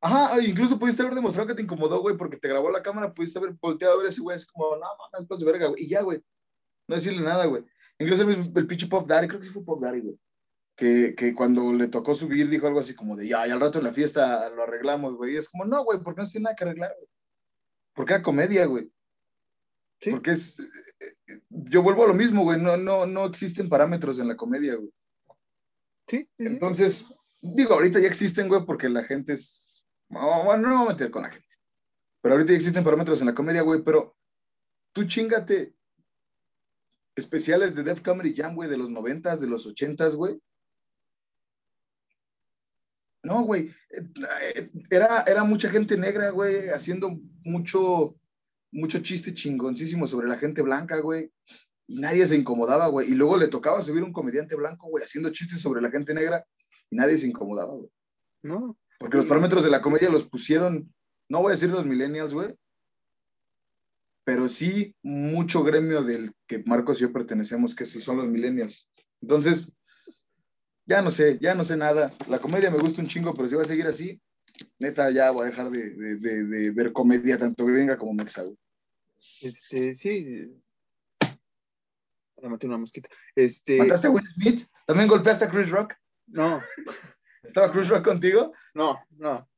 Ajá, 0.00 0.40
incluso 0.42 0.78
pudiste 0.78 1.02
haber 1.02 1.14
demostrado 1.14 1.48
que 1.48 1.54
te 1.54 1.62
incomodó, 1.62 2.00
güey, 2.00 2.16
porque 2.16 2.36
te 2.36 2.48
grabó 2.48 2.70
la 2.70 2.82
cámara, 2.82 3.14
pudiste 3.14 3.38
haber 3.38 3.52
volteado 3.52 3.94
a 3.94 3.98
ver 3.98 4.08
ese 4.08 4.20
güey, 4.20 4.36
es 4.36 4.46
como, 4.46 4.76
no, 4.76 4.80
no, 4.82 5.26
no, 5.26 5.36
de 5.36 5.44
verga, 5.44 5.68
güey, 5.68 5.84
y 5.84 5.88
ya, 5.88 6.02
güey, 6.02 6.22
no 6.88 6.94
decirle 6.94 7.22
nada, 7.22 7.46
güey. 7.46 7.64
Incluso 7.98 8.22
el, 8.22 8.52
el 8.54 8.66
pinche 8.66 8.86
Pop 8.86 9.06
Daddy, 9.06 9.28
creo 9.28 9.40
que 9.40 9.46
sí 9.46 9.52
fue 9.52 9.64
Pop 9.64 9.80
Daddy, 9.80 10.00
güey 10.00 10.18
que, 10.76 11.14
que, 11.16 11.34
cuando 11.34 11.72
le 11.72 11.88
tocó 11.88 12.14
subir 12.14 12.48
dijo 12.48 12.66
algo 12.66 12.80
así 12.80 12.94
como 12.94 13.16
de, 13.16 13.28
ya, 13.28 13.46
y 13.46 13.50
al 13.50 13.60
rato 13.60 13.78
en 13.78 13.84
la 13.84 13.92
fiesta 13.92 14.50
lo 14.50 14.64
arreglamos, 14.64 15.14
güey. 15.16 15.34
Y 15.34 15.36
es 15.36 15.48
como, 15.48 15.64
no, 15.64 15.84
güey, 15.84 16.00
porque 16.00 16.22
no 16.22 16.28
tiene 16.28 16.44
nada 16.44 16.56
que 16.56 16.64
arreglar, 16.64 16.94
güey. 16.96 17.08
Porque 17.94 18.14
era 18.14 18.22
comedia, 18.22 18.66
güey. 18.66 18.90
¿Sí? 20.00 20.10
Porque 20.10 20.32
es, 20.32 20.58
eh, 20.58 21.40
yo 21.48 21.82
vuelvo 21.82 22.04
a 22.04 22.08
lo 22.08 22.14
mismo, 22.14 22.42
güey, 22.42 22.60
no, 22.60 22.76
no, 22.76 23.06
no 23.06 23.24
existen 23.26 23.68
parámetros 23.68 24.18
en 24.18 24.28
la 24.28 24.36
comedia, 24.36 24.74
güey. 24.74 24.90
Sí. 26.08 26.28
Entonces, 26.38 27.06
digo, 27.44 27.74
ahorita 27.74 28.00
ya 28.00 28.08
existen, 28.08 28.48
güey, 28.48 28.64
porque 28.64 28.88
la 28.88 29.04
gente 29.04 29.34
es, 29.34 29.86
bueno, 30.08 30.56
no 30.56 30.68
me 30.68 30.76
voy 30.76 30.86
a 30.86 30.88
meter 30.90 31.10
con 31.10 31.22
la 31.22 31.30
gente. 31.30 31.54
Pero 32.20 32.34
ahorita 32.34 32.52
ya 32.52 32.56
existen 32.56 32.84
parámetros 32.84 33.20
en 33.20 33.26
la 33.26 33.34
comedia, 33.34 33.62
güey, 33.62 33.82
pero 33.82 34.16
tú 34.92 35.04
chingate 35.04 35.74
especiales 37.16 37.74
de 37.74 37.82
Def 37.82 38.02
Comedy 38.02 38.34
Jam, 38.34 38.54
güey, 38.54 38.68
de 38.68 38.78
los 38.78 38.90
noventas, 38.90 39.40
de 39.40 39.46
los 39.46 39.66
ochentas, 39.66 40.16
güey 40.16 40.40
no, 43.24 43.42
güey. 43.42 43.70
Eh, 43.90 44.70
era, 44.90 45.24
era 45.26 45.44
mucha 45.44 45.68
gente 45.68 45.96
negra, 45.96 46.30
güey, 46.30 46.68
haciendo 46.68 47.18
mucho, 47.42 48.16
mucho 48.70 49.00
chiste 49.00 49.34
chingoncísimo 49.34 50.06
sobre 50.06 50.28
la 50.28 50.38
gente 50.38 50.62
blanca, 50.62 50.98
güey. 50.98 51.32
Y 51.86 51.98
nadie 51.98 52.26
se 52.26 52.36
incomodaba, 52.36 52.86
güey. 52.88 53.10
Y 53.10 53.14
luego 53.14 53.36
le 53.36 53.48
tocaba 53.48 53.82
subir 53.82 54.02
un 54.02 54.12
comediante 54.12 54.54
blanco, 54.54 54.88
güey, 54.88 55.04
haciendo 55.04 55.30
chistes 55.30 55.60
sobre 55.60 55.80
la 55.80 55.90
gente 55.90 56.14
negra 56.14 56.46
y 56.94 56.96
nadie 56.96 57.18
se 57.18 57.26
incomodaba, 57.26 57.74
güey. 57.74 57.90
No. 58.42 58.78
Porque 59.00 59.16
los 59.16 59.26
parámetros 59.26 59.64
de 59.64 59.70
la 59.70 59.82
comedia 59.82 60.08
los 60.08 60.24
pusieron, 60.28 60.94
no 61.28 61.40
voy 61.40 61.50
a 61.50 61.54
decir 61.56 61.68
los 61.70 61.84
millennials, 61.84 62.32
güey, 62.32 62.54
pero 64.22 64.48
sí 64.48 64.94
mucho 65.02 65.64
gremio 65.64 66.04
del 66.04 66.32
que 66.46 66.62
Marcos 66.64 66.98
y 66.98 67.02
yo 67.02 67.12
pertenecemos, 67.12 67.74
que 67.74 67.84
sí 67.84 68.00
son 68.00 68.18
los 68.18 68.28
millennials. 68.28 68.88
Entonces, 69.20 69.72
ya 70.86 71.02
no 71.02 71.10
sé, 71.10 71.36
ya 71.40 71.56
no 71.56 71.64
sé 71.64 71.76
nada. 71.76 72.14
La 72.28 72.38
comedia 72.38 72.70
me 72.70 72.78
gusta 72.78 73.02
un 73.02 73.08
chingo, 73.08 73.34
pero 73.34 73.48
si 73.48 73.56
va 73.56 73.62
a 73.62 73.66
seguir 73.66 73.88
así, 73.88 74.20
neta, 74.78 75.10
ya 75.10 75.32
voy 75.32 75.46
a 75.46 75.50
dejar 75.50 75.70
de, 75.70 76.70
ver 76.70 76.92
comedia 76.92 77.36
tanto 77.36 77.66
gringa 77.66 77.98
como 77.98 78.14
mexa, 78.14 78.44
Este, 79.42 79.94
sí. 79.94 80.62
Me 82.40 82.48
maté 82.48 82.68
una 82.68 82.78
mosquita. 82.78 83.08
Este... 83.34 83.78
¿Mataste 83.78 84.06
a 84.06 84.10
Will 84.10 84.28
Smith? 84.28 84.68
¿También 84.86 85.08
golpeaste 85.08 85.44
a 85.44 85.50
Chris 85.50 85.70
Rock? 85.70 85.94
No. 86.26 86.60
¿Estaba 87.42 87.70
Chris 87.72 87.88
Rock 87.88 88.04
contigo? 88.04 88.52
No, 88.74 88.98
no. 89.10 89.48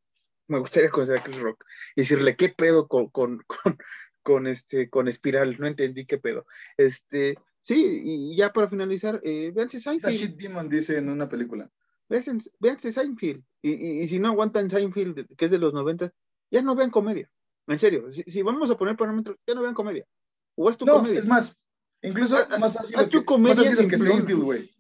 Me 0.48 0.58
gustaría 0.58 0.90
conocer 0.90 1.18
a 1.18 1.22
Chris 1.22 1.40
Rock 1.40 1.64
y 1.94 2.02
decirle 2.02 2.36
qué 2.36 2.50
pedo 2.50 2.86
con, 2.88 3.08
con, 3.08 3.42
con, 3.46 3.78
con 4.22 4.46
este, 4.46 4.88
con 4.90 5.08
Espiral. 5.08 5.56
No 5.58 5.66
entendí 5.66 6.06
qué 6.06 6.18
pedo. 6.18 6.46
Este, 6.76 7.36
Sí, 7.66 8.00
y 8.04 8.36
ya 8.36 8.52
para 8.52 8.68
finalizar, 8.68 9.18
eh, 9.24 9.50
véanse 9.52 9.80
Seinfeld. 9.80 10.14
Shit 10.14 10.36
Demon 10.36 10.68
dice 10.68 10.98
en 10.98 11.08
una 11.08 11.28
película. 11.28 11.68
Véanse, 12.08 12.92
Seinfeld. 12.92 13.42
Y, 13.60 13.72
y, 13.72 14.06
si 14.06 14.20
no 14.20 14.28
aguantan 14.28 14.70
Seinfeld, 14.70 15.26
que 15.36 15.44
es 15.46 15.50
de 15.50 15.58
los 15.58 15.74
90, 15.74 16.12
ya 16.52 16.62
no 16.62 16.76
vean 16.76 16.90
comedia. 16.90 17.28
En 17.66 17.80
serio, 17.80 18.06
si, 18.12 18.42
vamos 18.42 18.70
a 18.70 18.76
poner 18.76 18.96
parámetros, 18.96 19.36
ya 19.44 19.54
no 19.54 19.62
vean 19.62 19.74
comedia. 19.74 20.06
O 20.54 20.68
haz 20.68 20.78
tu 20.78 20.86
no, 20.86 20.92
comedia. 20.92 21.18
Es 21.18 21.26
más, 21.26 21.58
incluso 22.02 22.36
más 22.60 22.76
ácido 22.78 23.00
haz 23.00 23.08
tu 23.08 23.18
que, 23.18 23.24
comedia 23.24 23.56
más 23.56 23.78
que 23.78 23.98
Seinfeld, 23.98 24.42
güey. 24.44 24.70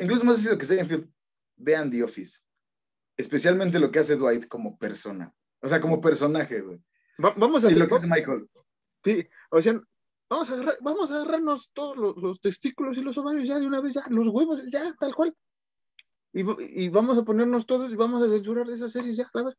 Incluso 0.00 0.24
más 0.24 0.38
ácido 0.38 0.58
que 0.58 0.66
Seinfeld. 0.66 1.10
Vean 1.56 1.90
The 1.90 2.02
Office. 2.02 2.40
Especialmente 3.16 3.78
lo 3.78 3.90
que 3.90 3.98
hace 3.98 4.16
Dwight 4.16 4.48
como 4.48 4.78
persona. 4.78 5.32
O 5.60 5.68
sea, 5.68 5.80
como 5.80 6.00
personaje, 6.00 6.60
güey. 6.60 6.82
vamos 7.18 7.64
a 7.64 7.70
y 7.70 7.74
lo 7.74 7.86
que 7.86 7.94
hace 7.94 8.06
Michael. 8.06 8.48
Sí, 9.04 9.28
o 9.50 9.60
sea, 9.60 9.80
Vamos 10.32 10.48
a, 10.48 10.76
vamos 10.80 11.12
a 11.12 11.16
agarrarnos 11.16 11.70
todos 11.74 12.16
los, 12.16 12.40
testículos 12.40 12.96
y 12.96 13.02
los 13.02 13.18
ovarios 13.18 13.46
ya 13.46 13.60
de 13.60 13.66
una 13.66 13.82
vez, 13.82 13.92
ya, 13.92 14.02
los 14.08 14.28
huevos, 14.28 14.62
ya, 14.72 14.96
tal 14.98 15.14
cual. 15.14 15.36
Y, 16.32 16.88
vamos 16.88 17.18
a 17.18 17.22
ponernos 17.22 17.66
todos 17.66 17.92
y 17.92 17.96
vamos 17.96 18.22
a 18.22 18.30
censurar 18.30 18.70
esas 18.70 18.92
series 18.92 19.18
ya, 19.18 19.28
claro. 19.28 19.52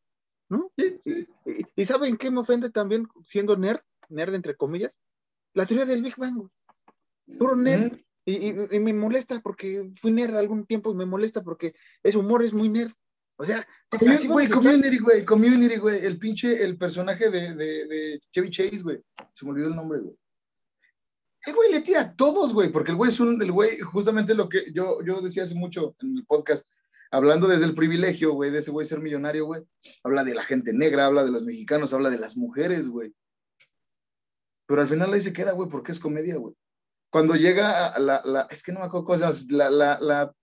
¿No? 0.49 0.71
Y, 0.75 1.85
¿saben 1.85 2.17
qué 2.17 2.31
me 2.31 2.39
ofende 2.39 2.71
también 2.71 3.07
siendo 3.27 3.55
nerd, 3.55 3.81
nerd 4.09 4.33
entre 4.33 4.55
comillas? 4.55 4.99
La 5.53 5.67
teoría 5.67 5.85
del 5.85 6.01
Big 6.01 6.15
Bang. 6.17 6.49
Puro 7.37 7.55
nerd. 7.55 7.99
Y, 8.25 8.53
me 8.79 8.93
molesta 8.93 9.41
porque 9.41 9.91
fui 9.99 10.11
nerd 10.11 10.35
algún 10.35 10.65
tiempo 10.65 10.91
y 10.91 10.95
me 10.95 11.05
molesta 11.05 11.43
porque 11.43 11.73
ese 12.01 12.17
humor 12.17 12.43
es 12.43 12.53
muy 12.53 12.69
nerd. 12.69 12.91
O 13.35 13.45
sea, 13.45 13.67
güey, 14.27 14.47
community, 14.47 14.99
güey, 14.99 15.25
community, 15.25 15.77
güey. 15.77 16.05
El 16.05 16.17
pinche, 16.19 16.63
el 16.63 16.77
personaje 16.77 17.29
de, 17.29 17.55
de, 17.55 17.85
de 17.87 18.21
Chevy 18.31 18.49
Chase, 18.49 18.83
güey. 18.83 19.01
Se 19.33 19.45
me 19.45 19.51
olvidó 19.51 19.67
el 19.67 19.75
nombre, 19.75 19.99
güey. 19.99 20.15
El 21.45 21.53
güey 21.53 21.71
le 21.71 21.81
tira 21.81 22.01
a 22.01 22.15
todos, 22.15 22.53
güey, 22.53 22.71
porque 22.71 22.91
el 22.91 22.97
güey 22.97 23.09
es 23.09 23.19
un, 23.19 23.41
el 23.41 23.51
güey, 23.51 23.77
justamente 23.79 24.33
lo 24.33 24.47
que 24.47 24.71
yo, 24.71 25.03
yo 25.03 25.19
decía 25.19 25.43
hace 25.43 25.55
mucho 25.55 25.93
en 25.99 26.17
el 26.17 26.25
podcast, 26.25 26.69
hablando 27.11 27.47
desde 27.47 27.65
el 27.65 27.75
privilegio, 27.75 28.31
güey, 28.31 28.49
de 28.49 28.59
ese 28.59 28.71
güey 28.71 28.87
ser 28.87 29.01
millonario, 29.01 29.45
güey. 29.45 29.61
Habla 30.03 30.23
de 30.23 30.35
la 30.35 30.43
gente 30.43 30.71
negra, 30.71 31.05
habla 31.05 31.25
de 31.25 31.31
los 31.31 31.43
mexicanos, 31.43 31.93
habla 31.93 32.09
de 32.09 32.19
las 32.19 32.37
mujeres, 32.37 32.87
güey. 32.87 33.13
Pero 34.65 34.81
al 34.81 34.87
final 34.87 35.11
ahí 35.11 35.19
se 35.19 35.33
queda, 35.33 35.51
güey, 35.51 35.69
porque 35.69 35.91
es 35.91 35.99
comedia, 35.99 36.37
güey. 36.37 36.55
Cuando 37.13 37.35
llega 37.35 37.89
a 37.89 37.99
la, 37.99 38.23
la, 38.25 38.47
es 38.49 38.63
que 38.63 38.71
no 38.71 38.79
me 38.79 38.87
acuerdo 38.87 39.05
cosas, 39.05 39.45
la, 39.51 39.69
la, 39.69 39.99
la, 40.01 40.35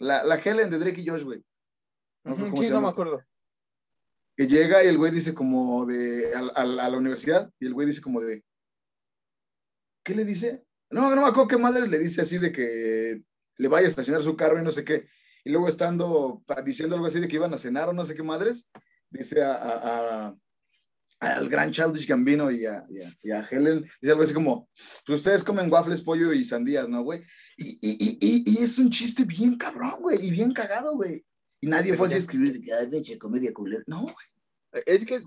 la, 0.00 0.24
la 0.24 0.34
Helen 0.34 0.68
de 0.68 0.80
Drake 0.80 1.00
y 1.00 1.06
Josh, 1.06 1.22
güey. 1.22 1.44
No, 2.24 2.34
sí, 2.60 2.68
no 2.70 2.80
me 2.80 2.88
acuerdo. 2.88 3.24
Que 4.36 4.48
llega 4.48 4.82
y 4.82 4.88
el 4.88 4.98
güey 4.98 5.12
dice 5.12 5.32
como 5.32 5.86
de, 5.86 6.34
a, 6.34 6.40
a, 6.40 6.62
a 6.62 6.88
la 6.88 6.98
universidad, 6.98 7.48
y 7.60 7.66
el 7.66 7.74
güey 7.74 7.86
dice 7.86 8.02
como 8.02 8.20
de, 8.20 8.42
¿qué 10.04 10.16
le 10.16 10.24
dice? 10.24 10.64
No, 10.90 11.14
no 11.14 11.22
me 11.22 11.28
acuerdo 11.28 11.46
qué 11.46 11.56
madre 11.56 11.86
le 11.86 12.00
dice 12.00 12.22
así 12.22 12.38
de 12.38 12.50
que 12.50 13.22
le 13.56 13.68
vaya 13.68 13.86
a 13.86 13.90
estacionar 13.90 14.24
su 14.24 14.34
carro 14.34 14.58
y 14.58 14.64
no 14.64 14.72
sé 14.72 14.82
qué. 14.82 15.06
Y 15.44 15.50
luego 15.52 15.68
estando 15.68 16.42
diciendo 16.64 16.96
algo 16.96 17.06
así 17.06 17.20
de 17.20 17.28
que 17.28 17.36
iban 17.36 17.54
a 17.54 17.58
cenar 17.58 17.88
o 17.88 17.92
no 17.92 18.04
sé 18.04 18.16
qué 18.16 18.24
madres, 18.24 18.68
dice 19.08 19.40
a, 19.44 19.54
a, 19.54 20.36
al 21.20 21.48
gran 21.48 21.70
Childish 21.70 22.06
Gambino 22.06 22.50
y 22.50 22.66
a, 22.66 22.84
y, 23.22 23.30
a, 23.30 23.46
Helen, 23.48 23.84
dice 24.00 24.12
algo 24.12 24.22
así 24.22 24.34
como, 24.34 24.68
pues 25.06 25.18
ustedes 25.18 25.44
comen 25.44 25.70
waffles, 25.70 26.00
pollo 26.00 26.32
y 26.32 26.44
sandías, 26.44 26.88
¿no, 26.88 27.02
güey? 27.02 27.22
Y, 27.56 27.78
y, 27.82 28.18
y, 28.20 28.44
y, 28.46 28.64
es 28.64 28.78
un 28.78 28.90
chiste 28.90 29.24
bien 29.24 29.56
cabrón, 29.56 30.00
güey, 30.00 30.26
y 30.26 30.30
bien 30.30 30.52
cagado, 30.52 30.96
güey. 30.96 31.24
Y 31.60 31.66
nadie 31.66 31.94
fue 31.94 32.08
a 32.12 32.16
escribir 32.16 32.54
de 32.54 33.02
que, 33.02 33.12
de 33.12 33.18
comedia 33.18 33.52
culera. 33.52 33.84
No, 33.86 34.02
güey. 34.02 34.82
Es 34.86 35.04
que 35.04 35.22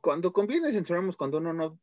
cuando 0.00 0.32
conviene 0.32 0.72
censuramos, 0.72 1.16
cuando 1.16 1.38
uno 1.38 1.52
no 1.52 1.80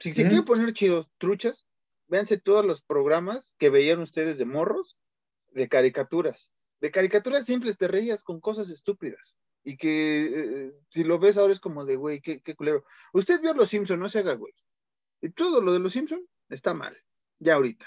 si 0.00 0.12
se 0.12 0.26
quiere 0.28 0.42
poner 0.44 0.72
chidos, 0.72 1.08
truchas, 1.18 1.66
véanse 2.06 2.38
todos 2.38 2.64
los 2.64 2.82
programas 2.82 3.54
que 3.58 3.68
veían 3.68 4.00
ustedes 4.00 4.38
de 4.38 4.44
morros, 4.44 4.96
de 5.50 5.68
caricaturas. 5.68 6.50
De 6.80 6.90
caricaturas 6.90 7.46
simples 7.46 7.76
te 7.76 7.88
reías 7.88 8.22
con 8.22 8.40
cosas 8.40 8.70
estúpidas. 8.70 9.36
Y 9.64 9.76
que 9.76 10.66
eh, 10.66 10.72
si 10.88 11.04
lo 11.04 11.18
ves 11.18 11.36
ahora 11.36 11.52
es 11.52 11.60
como 11.60 11.84
de, 11.84 11.96
güey, 11.96 12.20
qué, 12.20 12.40
culero. 12.54 12.84
Usted 13.12 13.40
vio 13.40 13.54
Los 13.54 13.70
Simpson, 13.70 14.00
no 14.00 14.08
se 14.08 14.20
haga, 14.20 14.34
güey. 14.34 14.54
Y 15.20 15.30
todo 15.30 15.60
lo 15.60 15.72
de 15.72 15.78
Los 15.78 15.92
Simpson 15.92 16.26
está 16.48 16.74
mal. 16.74 16.96
Ya 17.38 17.54
ahorita. 17.54 17.86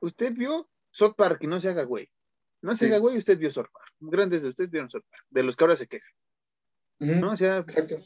Usted 0.00 0.34
vio 0.34 0.68
South 0.90 1.14
Park 1.16 1.38
y 1.42 1.46
no 1.46 1.60
se 1.60 1.68
haga, 1.68 1.84
güey. 1.84 2.10
No 2.60 2.76
se 2.76 2.86
haga, 2.86 2.98
güey, 2.98 3.18
usted 3.18 3.38
vio 3.38 3.50
South 3.50 3.68
Park. 3.72 3.94
Grandes 4.00 4.42
de 4.42 4.48
ustedes 4.48 4.70
vieron 4.70 4.90
South 4.90 5.04
Park. 5.08 5.24
De 5.30 5.42
los 5.42 5.56
que 5.56 5.64
ahora 5.64 5.76
se 5.76 5.86
quejan. 5.86 6.12
¿No? 6.98 7.32
O 7.32 7.36
sea, 7.36 7.58
Exacto. 7.58 8.02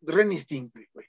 Renny 0.00 0.38
Stimpy, 0.38 0.86
güey. 0.92 1.06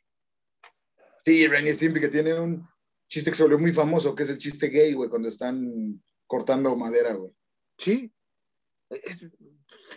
Sí, 1.24 1.48
Renny 1.48 1.74
Stimpy 1.74 2.00
que 2.00 2.08
tiene 2.10 2.39
un 2.39 2.67
chiste 3.08 3.32
que 3.32 3.38
se 3.38 3.43
volvió 3.43 3.60
muy 3.60 3.74
famoso, 3.74 4.15
que 4.15 4.24
es 4.24 4.30
el 4.30 4.38
chiste 4.38 4.67
gay, 4.67 4.93
güey, 4.93 5.10
cuando 5.10 5.30
están 5.30 6.02
cortando 6.26 6.76
madera, 6.76 7.13
güey. 7.13 7.32
Sí. 7.78 8.12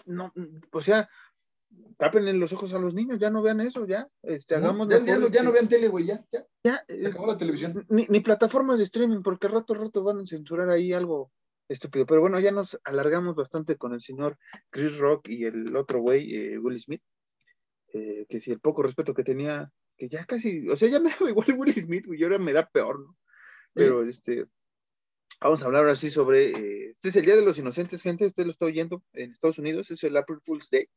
No, 0.07 0.33
o 0.73 0.83
sea, 0.83 1.09
tapen 1.97 2.41
los 2.41 2.53
ojos 2.53 2.73
a 2.73 2.79
los 2.79 2.95
niños, 2.95 3.19
ya 3.19 3.31
no 3.31 3.43
vean 3.43 3.61
eso, 3.61 3.87
ya. 3.87 4.09
Este, 4.23 4.55
hagamos 4.55 4.89
ya, 4.89 5.05
ya, 5.05 5.19
no, 5.19 5.29
ya, 5.29 5.43
no, 5.43 5.53
vean 5.53 5.69
tele, 5.69 5.89
güey, 5.89 6.07
ya. 6.07 6.25
Ya, 6.33 6.47
ya 6.65 6.85
eh, 6.89 7.07
acabó 7.07 7.27
la 7.27 7.37
televisión. 7.37 7.85
Ni, 7.89 8.07
ni, 8.09 8.21
plataformas 8.21 8.79
de 8.79 8.85
streaming, 8.85 9.23
porque 9.23 9.49
rato 9.49 9.75
rato 9.75 10.03
van 10.03 10.19
a 10.19 10.27
censurar 10.27 10.71
ahí 10.71 10.93
algo 10.93 11.31
estúpido. 11.69 12.07
Pero 12.07 12.21
bueno, 12.21 12.41
ya 12.41 12.53
nos 12.53 12.79
alargamos 12.85 13.37
bastante 13.37 13.77
con 13.77 13.93
el 13.93 14.01
señor 14.01 14.39
Chris 14.71 14.99
Rock 14.99 15.29
y 15.29 15.45
el 15.45 15.77
otro 15.77 16.01
güey, 16.01 16.35
eh, 16.35 16.59
Will 16.59 16.81
Smith. 16.81 17.03
Eh, 17.93 18.27
que 18.29 18.41
si 18.41 18.53
el 18.53 18.61
poco 18.61 18.83
respeto 18.83 19.15
que 19.15 19.25
tenía, 19.25 19.71
que 19.97 20.09
ya 20.09 20.25
casi, 20.25 20.69
o 20.69 20.77
sea, 20.77 20.89
ya 20.89 21.01
me 21.01 21.11
daba 21.11 21.29
igual 21.31 21.55
Will 21.57 21.75
Smith, 21.75 22.07
y 22.13 22.23
ahora 22.23 22.39
me 22.39 22.53
da 22.53 22.69
peor, 22.69 23.01
¿no? 23.01 23.17
Pero 23.73 24.03
este, 24.03 24.47
vamos 25.41 25.63
a 25.63 25.67
hablar 25.67 25.83
ahora 25.83 25.97
sí 25.97 26.11
sobre, 26.11 26.51
eh, 26.51 26.91
este 26.91 27.09
es 27.09 27.17
el 27.17 27.25
Día 27.25 27.37
de 27.37 27.45
los 27.45 27.59
Inocentes, 27.59 28.03
gente, 28.03 28.27
usted 28.27 28.45
lo 28.45 28.51
está 28.51 28.67
oyendo 28.67 29.03
en 29.15 29.31
Estados 29.31 29.59
Unidos, 29.59 29.91
es 29.91 30.05
el 30.05 30.17
April 30.17 30.41
Fool's 30.45 30.71
Day, 30.71 30.89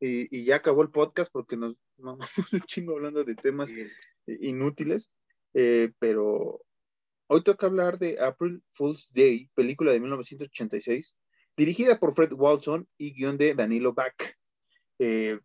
y, 0.00 0.44
ya 0.44 0.56
acabó 0.56 0.82
el 0.82 0.90
podcast 0.90 1.30
porque 1.30 1.56
nos 1.56 1.76
vamos 1.98 2.26
un 2.52 2.60
chingo 2.62 2.92
hablando 2.92 3.24
de 3.24 3.34
temas 3.34 3.70
inútiles, 4.26 5.10
eh, 5.54 5.92
pero 5.98 6.62
hoy 7.26 7.42
toca 7.42 7.66
hablar 7.66 7.98
de 7.98 8.20
April 8.20 8.62
Fool's 8.72 9.12
Day, 9.12 9.50
película 9.54 9.92
de 9.92 10.00
1986, 10.00 11.16
dirigida 11.56 11.98
por 11.98 12.14
Fred 12.14 12.32
Walton 12.32 12.88
y 12.96 13.12
guion 13.12 13.36
de 13.36 13.54
Danilo 13.54 13.92
Bach. 13.92 14.14
Eh, 14.98 15.38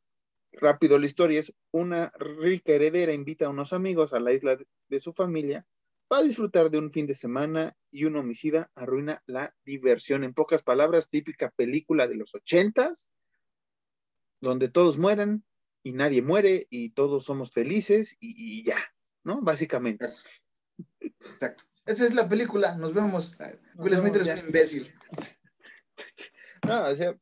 Rápido 0.58 0.98
la 0.98 1.06
historia 1.06 1.42
es, 1.42 1.54
una 1.72 2.14
rica 2.18 2.72
heredera 2.72 3.12
invita 3.12 3.46
a 3.46 3.50
unos 3.50 3.74
amigos 3.74 4.14
a 4.14 4.22
la 4.22 4.32
isla 4.32 4.58
de 4.88 5.00
su 5.02 5.12
familia 5.12 5.66
para 6.08 6.24
disfrutar 6.24 6.70
de 6.70 6.78
un 6.78 6.92
fin 6.92 7.08
de 7.08 7.16
semana 7.16 7.76
y 7.96 8.06
un 8.06 8.16
homicida 8.16 8.72
arruina 8.76 9.24
la 9.26 9.56
diversión. 9.64 10.24
En 10.24 10.34
pocas 10.34 10.64
palabras, 10.64 11.10
típica 11.10 11.52
película 11.52 12.08
de 12.08 12.16
los 12.16 12.36
ochentas, 12.36 13.10
donde 14.42 14.70
todos 14.70 14.98
mueren 14.98 15.46
y 15.84 15.94
nadie 15.94 16.22
muere 16.22 16.68
y 16.70 16.90
todos 16.90 17.26
somos 17.26 17.52
felices 17.52 18.16
y, 18.20 18.64
ya, 18.64 18.80
¿no? 19.24 19.42
Básicamente. 19.42 20.08
Exacto. 21.00 21.64
Esa 21.86 22.06
es 22.06 22.16
la 22.16 22.28
película, 22.28 22.76
nos 22.76 22.94
vemos. 22.94 23.38
Will 23.76 23.96
Smith 23.96 24.16
es 24.16 24.28
un 24.28 24.48
imbécil. 24.48 24.94
No, 26.66 26.88
o 26.88 26.96
sea, 26.96 27.16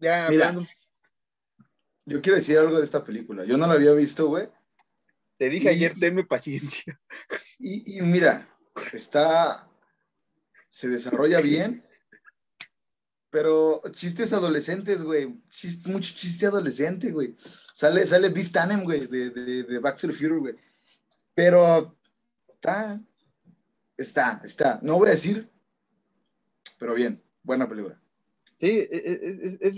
ya 0.00 0.26
hablando 0.26 0.66
yo 2.10 2.20
quiero 2.20 2.38
decir 2.38 2.58
algo 2.58 2.76
de 2.76 2.84
esta 2.84 3.04
película. 3.04 3.44
Yo 3.44 3.56
no 3.56 3.68
la 3.68 3.74
había 3.74 3.92
visto, 3.92 4.26
güey. 4.26 4.48
Te 5.36 5.48
dije 5.48 5.68
ayer, 5.68 5.94
tenme 5.98 6.24
paciencia. 6.24 7.00
Y, 7.58 8.00
mira, 8.02 8.48
está. 8.92 9.69
Se 10.70 10.88
desarrolla 10.88 11.40
bien, 11.42 11.84
pero 13.30 13.80
chistes 13.92 14.32
adolescentes, 14.32 15.02
güey. 15.02 15.26
mucho 15.86 16.14
chiste 16.14 16.46
adolescente, 16.46 17.12
güey. 17.12 17.34
Sale, 17.72 18.06
sale 18.06 18.28
Beef 18.28 18.50
Tannen, 18.50 18.84
güey, 18.84 19.06
de, 19.06 19.30
de, 19.30 19.78
Back 19.78 19.98
to 19.98 20.08
the 20.08 20.12
Future, 20.12 20.38
güey. 20.38 20.54
Pero 21.34 21.96
está. 22.48 23.00
Está, 23.96 24.40
está. 24.44 24.80
No 24.82 24.96
voy 24.96 25.08
a 25.08 25.12
decir, 25.12 25.48
pero 26.78 26.94
bien. 26.94 27.22
Buena 27.42 27.68
película. 27.68 28.00
Sí, 28.58 28.86
es, 28.90 29.76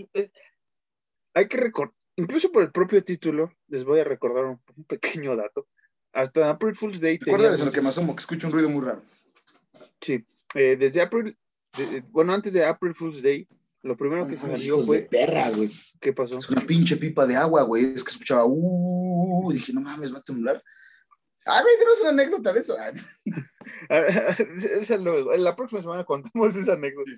hay 1.34 1.48
que 1.48 1.56
recordar 1.56 1.94
incluso 2.16 2.50
por 2.50 2.62
el 2.62 2.72
propio 2.72 3.02
título, 3.04 3.52
les 3.68 3.84
voy 3.84 4.00
a 4.00 4.04
recordar 4.04 4.44
un, 4.44 4.60
pequeño 4.86 5.36
dato. 5.36 5.68
Hasta 6.12 6.50
April 6.50 6.74
Fool's 6.74 7.00
Day. 7.00 7.18
Recuerda 7.18 7.54
eso, 7.54 7.64
lo 7.64 7.72
que 7.72 7.80
me 7.80 7.88
asomo, 7.88 8.14
que 8.14 8.20
escucho 8.20 8.46
un 8.46 8.52
ruido 8.52 8.68
muy 8.68 8.84
raro. 8.84 9.02
Sí, 10.00 10.24
eh, 10.54 10.76
desde 10.78 11.00
April, 11.00 11.36
bueno, 12.10 12.32
antes 12.32 12.52
de 12.52 12.64
April 12.64 12.94
Fool's 12.94 13.22
Day, 13.22 13.46
lo 13.82 13.96
primero 13.96 14.26
que 14.26 14.36
se 14.36 14.46
me 14.46 14.56
dio 14.56 14.80
fue. 14.80 14.98
De 14.98 15.04
perra, 15.04 15.50
güey. 15.50 15.70
¿Qué 16.00 16.12
pasó? 16.12 16.38
Es 16.38 16.48
una 16.48 16.64
pinche 16.64 16.96
pipa 16.96 17.26
de 17.26 17.36
agua, 17.36 17.62
güey. 17.62 17.94
Es 17.94 18.04
que 18.04 18.12
escuchaba, 18.12 18.44
uh, 18.46 19.50
dije, 19.52 19.72
no 19.72 19.80
mames, 19.80 20.14
va 20.14 20.18
a 20.18 20.22
temblar. 20.22 20.62
Ah, 21.44 21.60
güey, 21.60 21.76
tenemos 21.78 22.00
una 22.00 22.10
anécdota 22.10 22.52
de 22.52 22.60
eso. 22.60 22.76
esa 24.80 24.96
luego, 24.96 25.32
la 25.32 25.56
próxima 25.56 25.80
semana 25.80 26.04
contamos 26.04 26.54
esa 26.54 26.74
anécdota. 26.74 27.10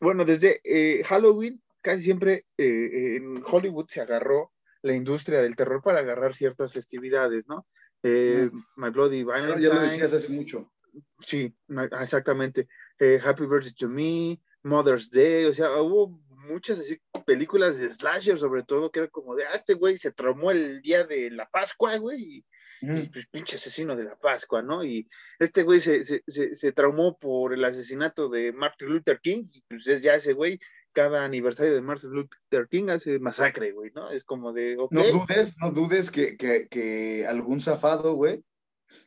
Bueno, 0.00 0.24
desde 0.24 0.60
eh, 0.64 1.02
Halloween 1.04 1.60
casi 1.80 2.02
siempre 2.02 2.44
eh, 2.56 3.16
en 3.16 3.42
Hollywood 3.44 3.86
se 3.88 4.00
agarró 4.00 4.52
la 4.82 4.94
industria 4.94 5.40
del 5.40 5.56
terror 5.56 5.82
para 5.82 6.00
agarrar 6.00 6.34
ciertas 6.34 6.72
festividades, 6.72 7.46
¿no? 7.48 7.66
Eh, 8.02 8.50
My 8.76 8.90
Bloody 8.90 9.24
Valentine. 9.24 9.62
Ya 9.62 9.74
lo 9.74 9.80
decías 9.80 10.12
hace 10.12 10.28
mucho. 10.28 10.70
Sí, 11.20 11.54
exactamente. 12.00 12.68
Eh, 12.98 13.20
Happy 13.22 13.46
Birthday 13.46 13.72
to 13.74 13.88
Me, 13.88 14.40
Mother's 14.62 15.10
Day, 15.10 15.46
o 15.46 15.54
sea, 15.54 15.80
hubo 15.80 16.20
muchas 16.48 16.78
así 16.78 16.98
películas 17.26 17.78
de 17.78 17.90
slasher 17.90 18.38
sobre 18.38 18.62
todo 18.62 18.90
que 18.90 19.00
era 19.00 19.08
como 19.08 19.34
de, 19.34 19.44
ah, 19.44 19.54
este 19.54 19.74
güey 19.74 19.98
se 19.98 20.12
traumó 20.12 20.50
el 20.50 20.80
día 20.80 21.04
de 21.04 21.30
la 21.30 21.48
Pascua, 21.48 21.96
güey, 21.98 22.44
y, 22.80 23.06
pues 23.08 23.26
pinche 23.30 23.56
asesino 23.56 23.96
de 23.96 24.04
la 24.04 24.16
Pascua, 24.16 24.62
¿no? 24.62 24.84
Y 24.84 25.08
este 25.38 25.62
güey 25.62 25.80
se, 25.80 26.04
se, 26.04 26.22
se, 26.26 26.54
se, 26.54 26.72
traumó 26.72 27.18
por 27.18 27.52
el 27.52 27.64
asesinato 27.64 28.28
de 28.28 28.52
Martin 28.52 28.88
Luther 28.88 29.20
King, 29.20 29.44
y 29.52 29.62
pues 29.68 29.84
ya 30.00 30.14
ese 30.14 30.32
güey 30.32 30.60
cada 30.92 31.24
aniversario 31.24 31.74
de 31.74 31.82
Martin 31.82 32.10
Luther 32.10 32.68
King 32.68 32.88
hace 32.88 33.18
masacre, 33.18 33.72
güey, 33.72 33.90
¿no? 33.94 34.10
Es 34.10 34.24
como 34.24 34.52
de. 34.52 34.76
No 34.90 35.04
dudes, 35.04 35.56
no 35.60 35.70
dudes 35.70 36.10
que, 36.10 36.36
que, 36.36 36.68
que 36.68 37.26
algún 37.26 37.60
zafado, 37.60 38.14
güey, 38.14 38.42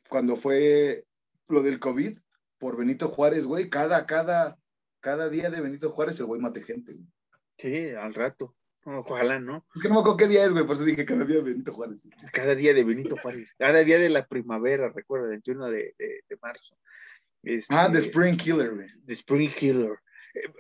cuando 0.09 0.35
fue 0.35 1.05
lo 1.51 1.61
del 1.61 1.79
COVID 1.79 2.17
por 2.57 2.77
Benito 2.77 3.07
Juárez, 3.07 3.47
güey, 3.47 3.69
cada, 3.69 4.05
cada, 4.05 4.57
cada 4.99 5.29
día 5.29 5.49
de 5.49 5.61
Benito 5.61 5.89
Juárez 5.91 6.19
el 6.19 6.27
güey 6.27 6.41
mate 6.41 6.61
gente. 6.63 6.93
Güey. 6.93 7.07
Sí, 7.57 7.89
al 7.91 8.13
rato. 8.13 8.55
Ojalá, 8.83 9.39
¿no? 9.39 9.65
Es 9.75 9.81
que 9.81 9.89
no 9.89 9.95
me 9.95 9.99
acuerdo 9.99 10.17
qué 10.17 10.27
día 10.27 10.43
es, 10.43 10.53
güey, 10.53 10.65
por 10.65 10.75
eso 10.75 10.85
dije 10.85 11.05
cada 11.05 11.23
día 11.23 11.37
de 11.37 11.43
Benito 11.43 11.71
Juárez. 11.73 12.07
Cada 12.33 12.55
día 12.55 12.73
de 12.73 12.83
Benito 12.83 13.15
Juárez. 13.17 13.53
Cada 13.57 13.83
día 13.83 13.99
de 13.99 14.09
la 14.09 14.25
primavera, 14.25 14.89
recuerda, 14.89 15.25
el 15.25 15.31
21 15.31 15.69
de, 15.69 15.95
de, 15.99 16.23
de 16.27 16.37
marzo. 16.41 16.75
ah, 17.69 17.89
The 17.91 17.99
Spring 17.99 18.37
Killer, 18.37 18.73
güey. 18.73 18.87
The 19.05 19.13
Spring 19.13 19.53
Killer. 19.53 19.99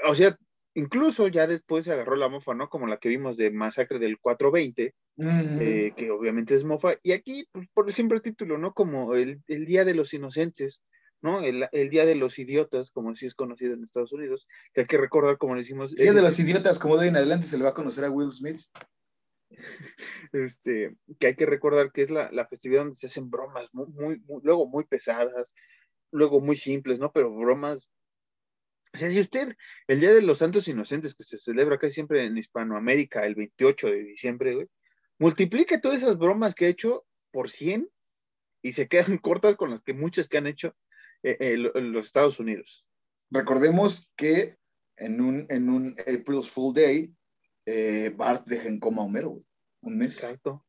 o 0.05 0.13
sea, 0.13 0.37
incluso 0.73 1.27
ya 1.27 1.47
después 1.47 1.85
se 1.85 1.91
agarró 1.91 2.15
la 2.15 2.29
mofa, 2.29 2.53
¿no? 2.53 2.69
Como 2.69 2.87
la 2.87 2.97
que 2.97 3.09
vimos 3.09 3.37
de 3.37 3.51
Masacre 3.51 3.99
del 3.99 4.19
420, 4.19 4.93
eh, 5.17 5.93
que 5.95 6.11
obviamente 6.11 6.55
es 6.55 6.63
mofa, 6.63 6.93
y 7.03 7.11
aquí, 7.11 7.45
pues, 7.51 7.67
por 7.73 7.87
el 7.87 7.93
simple 7.93 8.19
título, 8.21 8.57
¿no? 8.57 8.73
Como 8.73 9.15
el, 9.15 9.41
el 9.47 9.65
Día 9.65 9.85
de 9.85 9.93
los 9.93 10.13
Inocentes, 10.13 10.81
¿no? 11.21 11.41
El, 11.41 11.67
el, 11.71 11.89
Día 11.89 12.05
de 12.05 12.15
los 12.15 12.39
Idiotas, 12.39 12.91
como 12.91 13.11
así 13.11 13.25
es 13.25 13.35
conocido 13.35 13.73
en 13.73 13.83
Estados 13.83 14.13
Unidos, 14.13 14.47
que 14.73 14.81
hay 14.81 14.87
que 14.87 14.97
recordar, 14.97 15.37
como 15.37 15.55
decimos... 15.55 15.91
El 15.91 16.03
Día 16.03 16.13
de 16.13 16.21
los 16.21 16.39
Idiotas, 16.39 16.79
como 16.79 16.97
de 16.97 17.07
en 17.07 17.17
adelante 17.17 17.47
se 17.47 17.57
le 17.57 17.63
va 17.63 17.71
a 17.71 17.75
conocer 17.75 18.05
a 18.05 18.09
Will 18.09 18.31
Smith. 18.31 18.61
Este, 20.31 20.95
que 21.19 21.27
hay 21.27 21.35
que 21.35 21.45
recordar 21.45 21.91
que 21.91 22.03
es 22.03 22.09
la, 22.09 22.31
la 22.31 22.47
festividad 22.47 22.83
donde 22.83 22.95
se 22.95 23.07
hacen 23.07 23.29
bromas 23.29 23.67
muy, 23.73 23.87
muy, 23.87 24.19
muy, 24.21 24.41
luego 24.43 24.65
muy 24.65 24.85
pesadas, 24.85 25.53
luego 26.09 26.39
muy 26.39 26.55
simples, 26.55 26.99
¿no? 26.99 27.11
Pero 27.11 27.35
bromas 27.35 27.91
o 28.93 28.97
sea, 28.97 29.09
si 29.09 29.19
usted, 29.19 29.55
el 29.87 29.99
Día 30.01 30.13
de 30.13 30.21
los 30.21 30.39
Santos 30.39 30.67
Inocentes, 30.67 31.15
que 31.15 31.23
se 31.23 31.37
celebra 31.37 31.77
casi 31.77 31.93
siempre 31.93 32.25
en 32.25 32.37
Hispanoamérica 32.37 33.25
el 33.25 33.35
28 33.35 33.87
de 33.87 34.03
diciembre, 34.03 34.55
güey, 34.55 34.67
multiplique 35.17 35.79
todas 35.79 36.01
esas 36.01 36.17
bromas 36.17 36.55
que 36.55 36.65
ha 36.65 36.69
hecho 36.69 37.05
por 37.31 37.49
100 37.49 37.89
y 38.61 38.73
se 38.73 38.87
quedan 38.87 39.17
cortas 39.21 39.55
con 39.55 39.69
las 39.71 39.81
que 39.81 39.93
muchas 39.93 40.27
que 40.27 40.37
han 40.37 40.47
hecho 40.47 40.75
eh, 41.23 41.37
eh, 41.39 41.57
los 41.57 42.05
Estados 42.05 42.39
Unidos. 42.39 42.85
Recordemos 43.29 44.11
que 44.17 44.57
en 44.97 45.21
un, 45.21 45.45
en 45.49 45.69
un 45.69 45.95
April's 46.01 46.49
Full 46.49 46.73
Day, 46.73 47.15
eh, 47.65 48.13
Bart 48.15 48.45
deja 48.45 48.67
en 48.67 48.79
coma 48.79 49.03
a 49.03 49.05
Homero, 49.05 49.41
un 49.81 49.97
mes. 49.97 50.15
Exacto, 50.15 50.65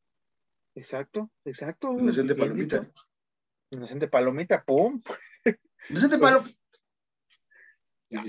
exacto, 0.76 1.30
exacto. 1.44 1.92
Inocente 1.98 2.36
Palomita. 2.36 2.88
Inocente 3.70 4.06
Palomita, 4.06 4.64
pum. 4.64 5.02
Inocente 5.88 6.18
Palomita. 6.18 6.61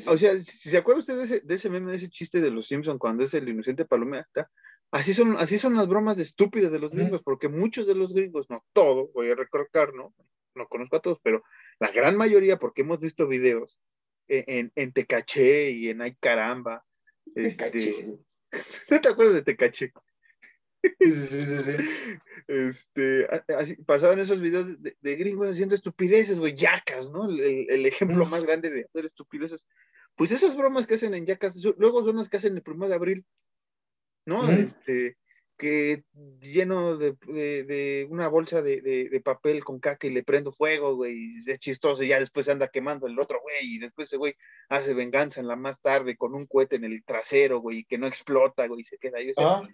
O 0.07 0.17
sea, 0.17 0.39
si 0.39 0.69
se 0.69 0.77
acuerda 0.77 0.99
usted 0.99 1.17
de 1.17 1.23
ese, 1.23 1.39
de 1.41 1.53
ese 1.55 1.69
meme, 1.69 1.91
de 1.91 1.97
ese 1.97 2.09
chiste 2.09 2.41
de 2.41 2.51
los 2.51 2.67
Simpsons 2.67 2.99
cuando 2.99 3.23
es 3.23 3.33
el 3.33 3.47
inocente 3.49 3.85
palomita, 3.85 4.49
así 4.91 5.13
son, 5.13 5.35
así 5.37 5.57
son 5.57 5.75
las 5.75 5.87
bromas 5.87 6.17
de 6.17 6.23
estúpidas 6.23 6.71
de 6.71 6.79
los 6.79 6.93
gringos, 6.93 7.21
porque 7.23 7.49
muchos 7.49 7.87
de 7.87 7.95
los 7.95 8.13
gringos, 8.13 8.49
no 8.49 8.63
todo, 8.73 9.09
voy 9.13 9.29
a 9.31 9.35
recordar, 9.35 9.93
¿no? 9.93 10.13
No 10.55 10.67
conozco 10.67 10.97
a 10.97 11.01
todos, 11.01 11.19
pero 11.23 11.43
la 11.79 11.91
gran 11.91 12.15
mayoría, 12.15 12.57
porque 12.57 12.81
hemos 12.81 12.99
visto 12.99 13.27
videos 13.27 13.77
en, 14.27 14.43
en, 14.47 14.71
en 14.75 14.93
Tecaché 14.93 15.71
y 15.71 15.89
en 15.89 16.01
Ay 16.01 16.15
Caramba. 16.19 16.85
Este, 17.35 18.05
¿No 18.89 19.01
te 19.01 19.09
acuerdas 19.09 19.35
de 19.35 19.43
Tecaché? 19.43 19.91
Sí, 20.83 21.11
sí, 21.13 21.45
sí, 21.45 21.57
sí. 21.63 21.71
Este, 22.47 23.27
así, 23.57 23.75
pasaban 23.75 24.19
esos 24.19 24.41
videos 24.41 24.81
de, 24.81 24.97
de 24.99 25.15
gringos 25.15 25.47
haciendo 25.47 25.75
estupideces, 25.75 26.39
güey, 26.39 26.55
yacas, 26.55 27.09
¿no? 27.09 27.29
El, 27.29 27.69
el 27.69 27.85
ejemplo 27.85 28.25
más 28.25 28.43
grande 28.43 28.69
de 28.69 28.83
hacer 28.83 29.05
estupideces. 29.05 29.65
Pues 30.15 30.31
esas 30.31 30.55
bromas 30.55 30.85
que 30.85 30.95
hacen 30.95 31.13
en 31.13 31.25
yacas, 31.25 31.63
luego 31.77 32.03
son 32.03 32.17
las 32.17 32.29
que 32.29 32.37
hacen 32.37 32.55
el 32.55 32.61
primero 32.61 32.89
de 32.89 32.95
abril, 32.95 33.25
¿no? 34.25 34.49
Este, 34.49 35.17
que 35.57 36.03
lleno 36.41 36.97
de, 36.97 37.15
de, 37.27 37.63
de 37.63 38.07
una 38.09 38.27
bolsa 38.27 38.61
de, 38.61 38.81
de, 38.81 39.21
papel 39.21 39.63
con 39.63 39.79
caca 39.79 40.05
y 40.07 40.09
le 40.09 40.23
prendo 40.23 40.51
fuego, 40.51 40.95
güey, 40.95 41.43
es 41.47 41.59
chistoso, 41.59 42.03
y 42.03 42.09
ya 42.09 42.19
después 42.19 42.49
anda 42.49 42.67
quemando 42.67 43.07
el 43.07 43.17
otro 43.19 43.39
güey, 43.41 43.75
y 43.75 43.79
después 43.79 44.09
ese 44.09 44.17
güey 44.17 44.35
hace 44.67 44.93
venganza 44.93 45.39
en 45.39 45.47
la 45.47 45.55
más 45.55 45.81
tarde 45.81 46.17
con 46.17 46.35
un 46.35 46.45
cohete 46.45 46.75
en 46.75 46.83
el 46.83 47.03
trasero, 47.03 47.59
güey, 47.59 47.85
que 47.85 47.97
no 47.97 48.07
explota, 48.07 48.67
güey, 48.67 48.81
y 48.81 48.85
se 48.85 48.97
queda 48.97 49.19
ahí. 49.19 49.31
O 49.31 49.33
sea, 49.33 49.47
ah 49.47 49.69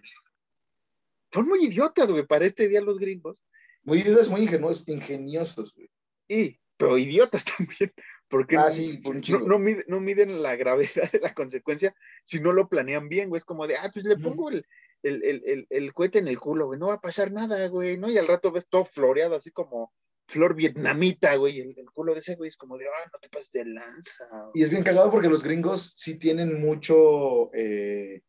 son 1.32 1.48
muy 1.48 1.64
idiotas, 1.64 2.10
güey, 2.10 2.26
para 2.26 2.46
este 2.46 2.68
día 2.68 2.80
los 2.80 2.98
gringos. 2.98 3.42
Muy 3.82 4.00
idiotas, 4.00 4.28
muy 4.28 4.42
ingenuos, 4.42 4.86
ingeniosos, 4.88 5.74
güey. 5.74 5.90
Y, 6.28 6.60
pero 6.76 6.98
idiotas 6.98 7.44
también, 7.56 7.92
porque 8.28 8.56
ah, 8.56 8.70
sí, 8.70 9.00
no, 9.28 9.40
no, 9.40 9.58
miden, 9.58 9.84
no, 9.88 10.00
miden, 10.00 10.42
la 10.42 10.56
gravedad 10.56 11.10
de 11.10 11.20
la 11.20 11.34
consecuencia 11.34 11.94
si 12.24 12.40
no 12.40 12.52
lo 12.52 12.68
planean 12.68 13.08
bien, 13.08 13.28
güey. 13.28 13.38
Es 13.38 13.44
como 13.44 13.66
de, 13.66 13.76
ah, 13.76 13.90
pues 13.92 14.04
le 14.04 14.16
pongo 14.16 14.50
el, 14.50 14.64
el, 15.02 15.22
el, 15.24 15.66
el, 15.68 15.92
cohete 15.94 16.18
en 16.18 16.28
el 16.28 16.38
culo, 16.38 16.66
güey, 16.66 16.78
no 16.78 16.88
va 16.88 16.94
a 16.94 17.00
pasar 17.00 17.32
nada, 17.32 17.66
güey, 17.68 17.96
¿no? 17.96 18.10
Y 18.10 18.18
al 18.18 18.28
rato 18.28 18.52
ves 18.52 18.66
todo 18.68 18.84
floreado, 18.84 19.36
así 19.36 19.50
como 19.50 19.92
flor 20.26 20.54
vietnamita, 20.54 21.34
güey, 21.34 21.60
el, 21.60 21.74
el, 21.76 21.90
culo 21.90 22.14
de 22.14 22.20
ese 22.20 22.36
güey 22.36 22.48
es 22.48 22.56
como 22.56 22.78
de, 22.78 22.86
ah, 22.86 23.10
no 23.12 23.18
te 23.18 23.28
pases 23.28 23.50
de 23.50 23.64
lanza. 23.64 24.28
Y 24.54 24.62
es 24.62 24.70
bien 24.70 24.84
cagado 24.84 25.10
porque 25.10 25.28
los 25.28 25.42
gringos 25.42 25.94
sí 25.96 26.18
tienen 26.18 26.60
mucho, 26.60 27.52
eh, 27.52 28.22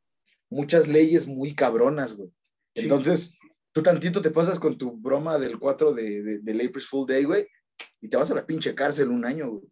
muchas 0.49 0.87
leyes 0.87 1.27
muy 1.27 1.53
cabronas, 1.53 2.17
güey. 2.17 2.31
Entonces, 2.75 3.37
tú 3.71 3.81
tantito 3.81 4.21
te 4.21 4.31
pasas 4.31 4.59
con 4.59 4.77
tu 4.77 4.97
broma 4.97 5.37
del 5.37 5.59
4 5.59 5.93
de, 5.93 6.21
de, 6.21 6.39
del 6.39 6.67
April's 6.67 6.87
Full 6.87 7.07
Day, 7.07 7.23
güey, 7.23 7.47
y 7.99 8.09
te 8.09 8.17
vas 8.17 8.31
a 8.31 8.35
la 8.35 8.45
pinche 8.45 8.75
cárcel 8.75 9.09
un 9.09 9.25
año, 9.25 9.49
güey. 9.49 9.63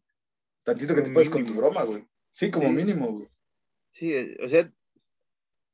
Tantito 0.64 0.96
que 0.96 1.02
te 1.02 1.12
pasas 1.12 1.32
con 1.32 1.46
tu 1.46 1.54
broma, 1.54 1.84
güey. 1.84 2.06
Sí, 2.34 2.52
como 2.52 2.68
sí. 2.68 2.74
mínimo, 2.74 3.12
güey. 3.12 3.28
Sí, 3.92 4.14
o 4.44 4.48
sea, 4.48 4.72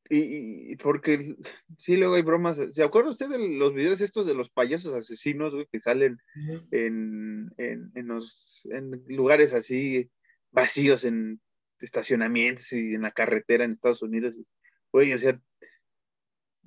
y, 0.09 0.71
y, 0.71 0.75
porque 0.77 1.35
sí, 1.77 1.97
luego 1.97 2.15
hay 2.15 2.21
bromas. 2.21 2.59
¿Se 2.71 2.83
acuerda 2.83 3.09
usted 3.09 3.29
de 3.29 3.39
los 3.39 3.73
videos 3.73 4.01
estos 4.01 4.25
de 4.25 4.33
los 4.33 4.49
payasos 4.49 4.93
asesinos, 4.93 5.53
güey, 5.53 5.67
que 5.71 5.79
salen 5.79 6.13
uh 6.13 6.39
-huh. 6.39 6.67
en, 6.71 7.53
en, 7.57 7.91
en, 7.95 8.07
los, 8.07 8.67
en 8.71 9.03
lugares 9.07 9.53
así 9.53 10.09
vacíos, 10.51 11.03
en 11.03 11.41
estacionamientos 11.79 12.71
y 12.71 12.95
en 12.95 13.01
la 13.01 13.11
carretera 13.11 13.65
en 13.65 13.71
Estados 13.71 14.01
Unidos? 14.01 14.35
Güey, 14.91 15.13
o 15.13 15.19
sea, 15.19 15.41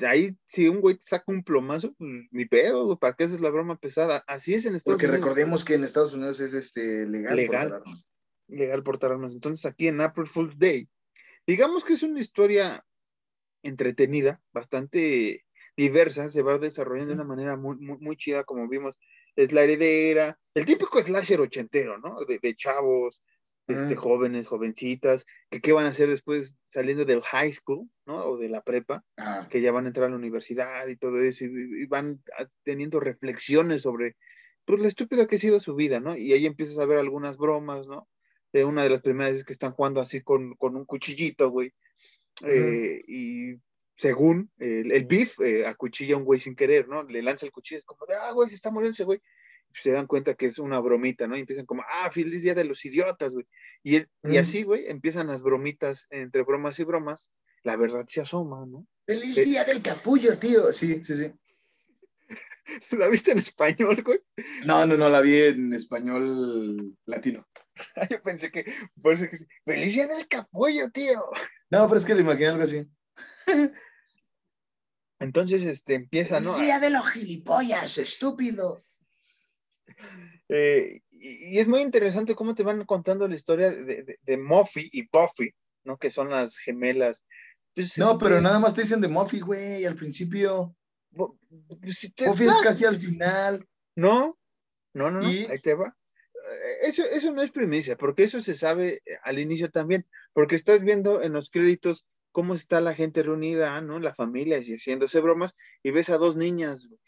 ahí 0.06 0.36
si 0.44 0.68
un 0.68 0.80
güey 0.80 0.96
te 0.96 1.04
saca 1.04 1.24
un 1.28 1.42
plomazo, 1.42 1.94
pues 1.94 2.10
ni 2.30 2.44
pedo, 2.44 2.86
güey, 2.86 2.98
¿para 2.98 3.14
qué 3.14 3.24
haces 3.24 3.40
la 3.40 3.50
broma 3.50 3.78
pesada? 3.78 4.24
Así 4.26 4.54
es 4.54 4.66
en 4.66 4.74
Estados 4.74 4.96
Porque 4.96 5.06
Unidos. 5.06 5.20
Porque 5.20 5.30
recordemos 5.30 5.64
que 5.64 5.74
en 5.74 5.84
Estados 5.84 6.14
Unidos 6.14 6.40
es 6.40 6.54
este 6.54 7.06
legal, 7.06 7.36
legal 7.36 7.68
portar 7.68 7.80
armas. 7.80 8.08
Legal 8.48 8.82
portar 8.82 9.12
armas. 9.12 9.32
Entonces 9.32 9.66
aquí 9.66 9.88
en 9.88 10.00
April 10.00 10.26
Fool's 10.26 10.58
Day, 10.58 10.88
digamos 11.46 11.84
que 11.84 11.94
es 11.94 12.02
una 12.02 12.20
historia 12.20 12.84
entretenida, 13.62 14.40
bastante 14.52 15.44
diversa, 15.76 16.28
se 16.28 16.42
va 16.42 16.58
desarrollando 16.58 17.10
de 17.10 17.14
una 17.14 17.24
manera 17.24 17.56
muy, 17.56 17.76
muy, 17.76 17.98
muy 17.98 18.16
chida, 18.16 18.44
como 18.44 18.68
vimos, 18.68 18.98
es 19.36 19.52
la 19.52 19.62
heredera, 19.62 20.38
el 20.54 20.64
típico 20.64 21.00
slasher 21.00 21.40
ochentero, 21.40 21.98
¿no? 21.98 22.24
De, 22.24 22.38
de 22.40 22.56
chavos, 22.56 23.20
este, 23.68 23.94
mm. 23.94 23.98
jóvenes, 23.98 24.46
jovencitas, 24.46 25.26
que 25.50 25.60
qué 25.60 25.72
van 25.72 25.84
a 25.84 25.90
hacer 25.90 26.08
después 26.08 26.56
saliendo 26.64 27.04
del 27.04 27.22
high 27.22 27.52
school, 27.52 27.88
¿no? 28.06 28.24
O 28.24 28.38
de 28.38 28.48
la 28.48 28.62
prepa, 28.62 29.04
ah. 29.18 29.46
que 29.50 29.60
ya 29.60 29.72
van 29.72 29.84
a 29.84 29.88
entrar 29.88 30.06
a 30.06 30.10
la 30.10 30.16
universidad 30.16 30.88
y 30.88 30.96
todo 30.96 31.20
eso, 31.20 31.44
y, 31.44 31.82
y 31.82 31.86
van 31.86 32.22
teniendo 32.64 32.98
reflexiones 32.98 33.82
sobre, 33.82 34.16
pues, 34.64 34.80
lo 34.80 34.88
estúpido 34.88 35.26
que 35.26 35.36
ha 35.36 35.38
sido 35.38 35.60
su 35.60 35.74
vida, 35.74 36.00
¿no? 36.00 36.16
Y 36.16 36.32
ahí 36.32 36.46
empiezas 36.46 36.78
a 36.78 36.86
ver 36.86 36.98
algunas 36.98 37.36
bromas, 37.36 37.86
¿no? 37.86 38.08
Eh, 38.54 38.64
una 38.64 38.82
de 38.82 38.90
las 38.90 39.02
primeras 39.02 39.36
es 39.36 39.44
que 39.44 39.52
están 39.52 39.72
jugando 39.72 40.00
así 40.00 40.22
con, 40.22 40.54
con 40.54 40.74
un 40.74 40.86
cuchillito, 40.86 41.50
güey, 41.50 41.68
mm. 42.40 42.46
eh, 42.46 43.02
y 43.06 43.54
según 43.96 44.50
el, 44.58 44.92
el 44.92 45.04
beef, 45.04 45.40
eh, 45.40 45.66
acuchilla 45.66 46.14
a 46.14 46.18
un 46.18 46.24
güey 46.24 46.40
sin 46.40 46.56
querer, 46.56 46.88
¿no? 46.88 47.02
Le 47.02 47.20
lanza 47.20 47.44
el 47.44 47.52
cuchillo, 47.52 47.80
es 47.80 47.84
como 47.84 48.06
de, 48.06 48.14
ah, 48.14 48.32
güey, 48.32 48.48
se 48.48 48.54
está 48.54 48.70
muriendo 48.70 48.92
ese 48.92 49.04
güey 49.04 49.20
se 49.74 49.92
dan 49.92 50.06
cuenta 50.06 50.34
que 50.34 50.46
es 50.46 50.58
una 50.58 50.80
bromita, 50.80 51.26
¿no? 51.26 51.36
Y 51.36 51.40
empiezan 51.40 51.66
como, 51.66 51.82
ah, 51.88 52.10
feliz 52.10 52.42
día 52.42 52.54
de 52.54 52.64
los 52.64 52.84
idiotas, 52.84 53.32
güey. 53.32 53.46
Y, 53.82 53.96
es, 53.96 54.08
mm. 54.22 54.32
y 54.32 54.38
así, 54.38 54.62
güey, 54.62 54.88
empiezan 54.88 55.26
las 55.28 55.42
bromitas, 55.42 56.06
entre 56.10 56.42
bromas 56.42 56.78
y 56.78 56.84
bromas, 56.84 57.30
la 57.62 57.76
verdad 57.76 58.04
se 58.08 58.20
asoma, 58.20 58.64
¿no? 58.66 58.86
Feliz 59.06 59.36
día 59.36 59.64
del 59.64 59.82
capullo, 59.82 60.38
tío. 60.38 60.72
Sí, 60.72 61.02
sí, 61.04 61.16
sí. 61.16 61.32
¿La 62.98 63.08
viste 63.08 63.32
en 63.32 63.38
español, 63.38 64.02
güey? 64.02 64.20
No, 64.64 64.84
no, 64.86 64.96
no, 64.96 65.08
la 65.08 65.20
vi 65.20 65.42
en 65.42 65.72
español 65.72 66.96
latino. 67.06 67.46
Yo 68.10 68.22
pensé 68.22 68.50
que, 68.50 68.64
por 69.00 69.14
eso 69.14 69.28
que 69.28 69.38
sí. 69.38 69.46
Feliz 69.64 69.94
día 69.94 70.06
del 70.06 70.26
capullo, 70.28 70.90
tío. 70.90 71.24
No, 71.70 71.86
pero 71.86 71.98
es 71.98 72.06
que 72.06 72.14
le 72.14 72.22
imaginé 72.22 72.48
algo 72.48 72.62
así. 72.62 72.86
Entonces, 75.18 75.62
este, 75.64 75.94
empieza, 75.94 76.40
¿no? 76.40 76.54
Feliz 76.54 76.66
día 76.66 76.80
de 76.80 76.88
los 76.88 77.06
gilipollas, 77.10 77.98
estúpido. 77.98 78.84
Eh, 80.50 81.02
y, 81.10 81.56
y, 81.56 81.58
es 81.58 81.68
muy 81.68 81.82
interesante 81.82 82.34
cómo 82.34 82.54
te 82.54 82.62
van 82.62 82.84
contando 82.86 83.28
la 83.28 83.34
historia 83.34 83.70
de, 83.70 84.02
de, 84.02 84.18
de 84.22 84.38
Muffy 84.38 84.88
y 84.90 85.06
Buffy, 85.06 85.52
¿no? 85.84 85.98
Que 85.98 86.10
son 86.10 86.30
las 86.30 86.56
gemelas. 86.56 87.22
Entonces, 87.74 87.98
no, 87.98 88.16
pero 88.16 88.40
nada 88.40 88.58
más 88.58 88.74
te 88.74 88.80
dicen 88.80 89.02
de 89.02 89.08
Muffy, 89.08 89.40
güey, 89.40 89.84
al 89.84 89.94
principio. 89.94 90.74
Si 91.86 92.12
te, 92.12 92.26
no. 92.26 92.32
es 92.32 92.60
casi 92.62 92.86
al 92.86 92.98
final. 92.98 93.66
No, 93.94 94.38
no, 94.94 95.10
no, 95.10 95.20
no. 95.20 95.30
¿Y? 95.30 95.44
ahí 95.44 95.58
te 95.60 95.74
va. 95.74 95.94
Eh, 96.34 96.88
eso, 96.88 97.04
eso 97.04 97.30
no 97.30 97.42
es 97.42 97.50
primicia, 97.50 97.96
porque 97.96 98.24
eso 98.24 98.40
se 98.40 98.56
sabe 98.56 99.02
al 99.22 99.38
inicio 99.38 99.70
también, 99.70 100.06
porque 100.32 100.54
estás 100.54 100.82
viendo 100.82 101.22
en 101.22 101.34
los 101.34 101.50
créditos 101.50 102.06
cómo 102.32 102.54
está 102.54 102.80
la 102.80 102.94
gente 102.94 103.22
reunida, 103.22 103.80
¿no? 103.82 103.98
La 103.98 104.14
familia 104.14 104.58
y 104.58 104.74
haciéndose 104.74 105.20
bromas, 105.20 105.54
y 105.82 105.90
ves 105.90 106.08
a 106.08 106.16
dos 106.16 106.36
niñas, 106.36 106.86
güey 106.86 107.00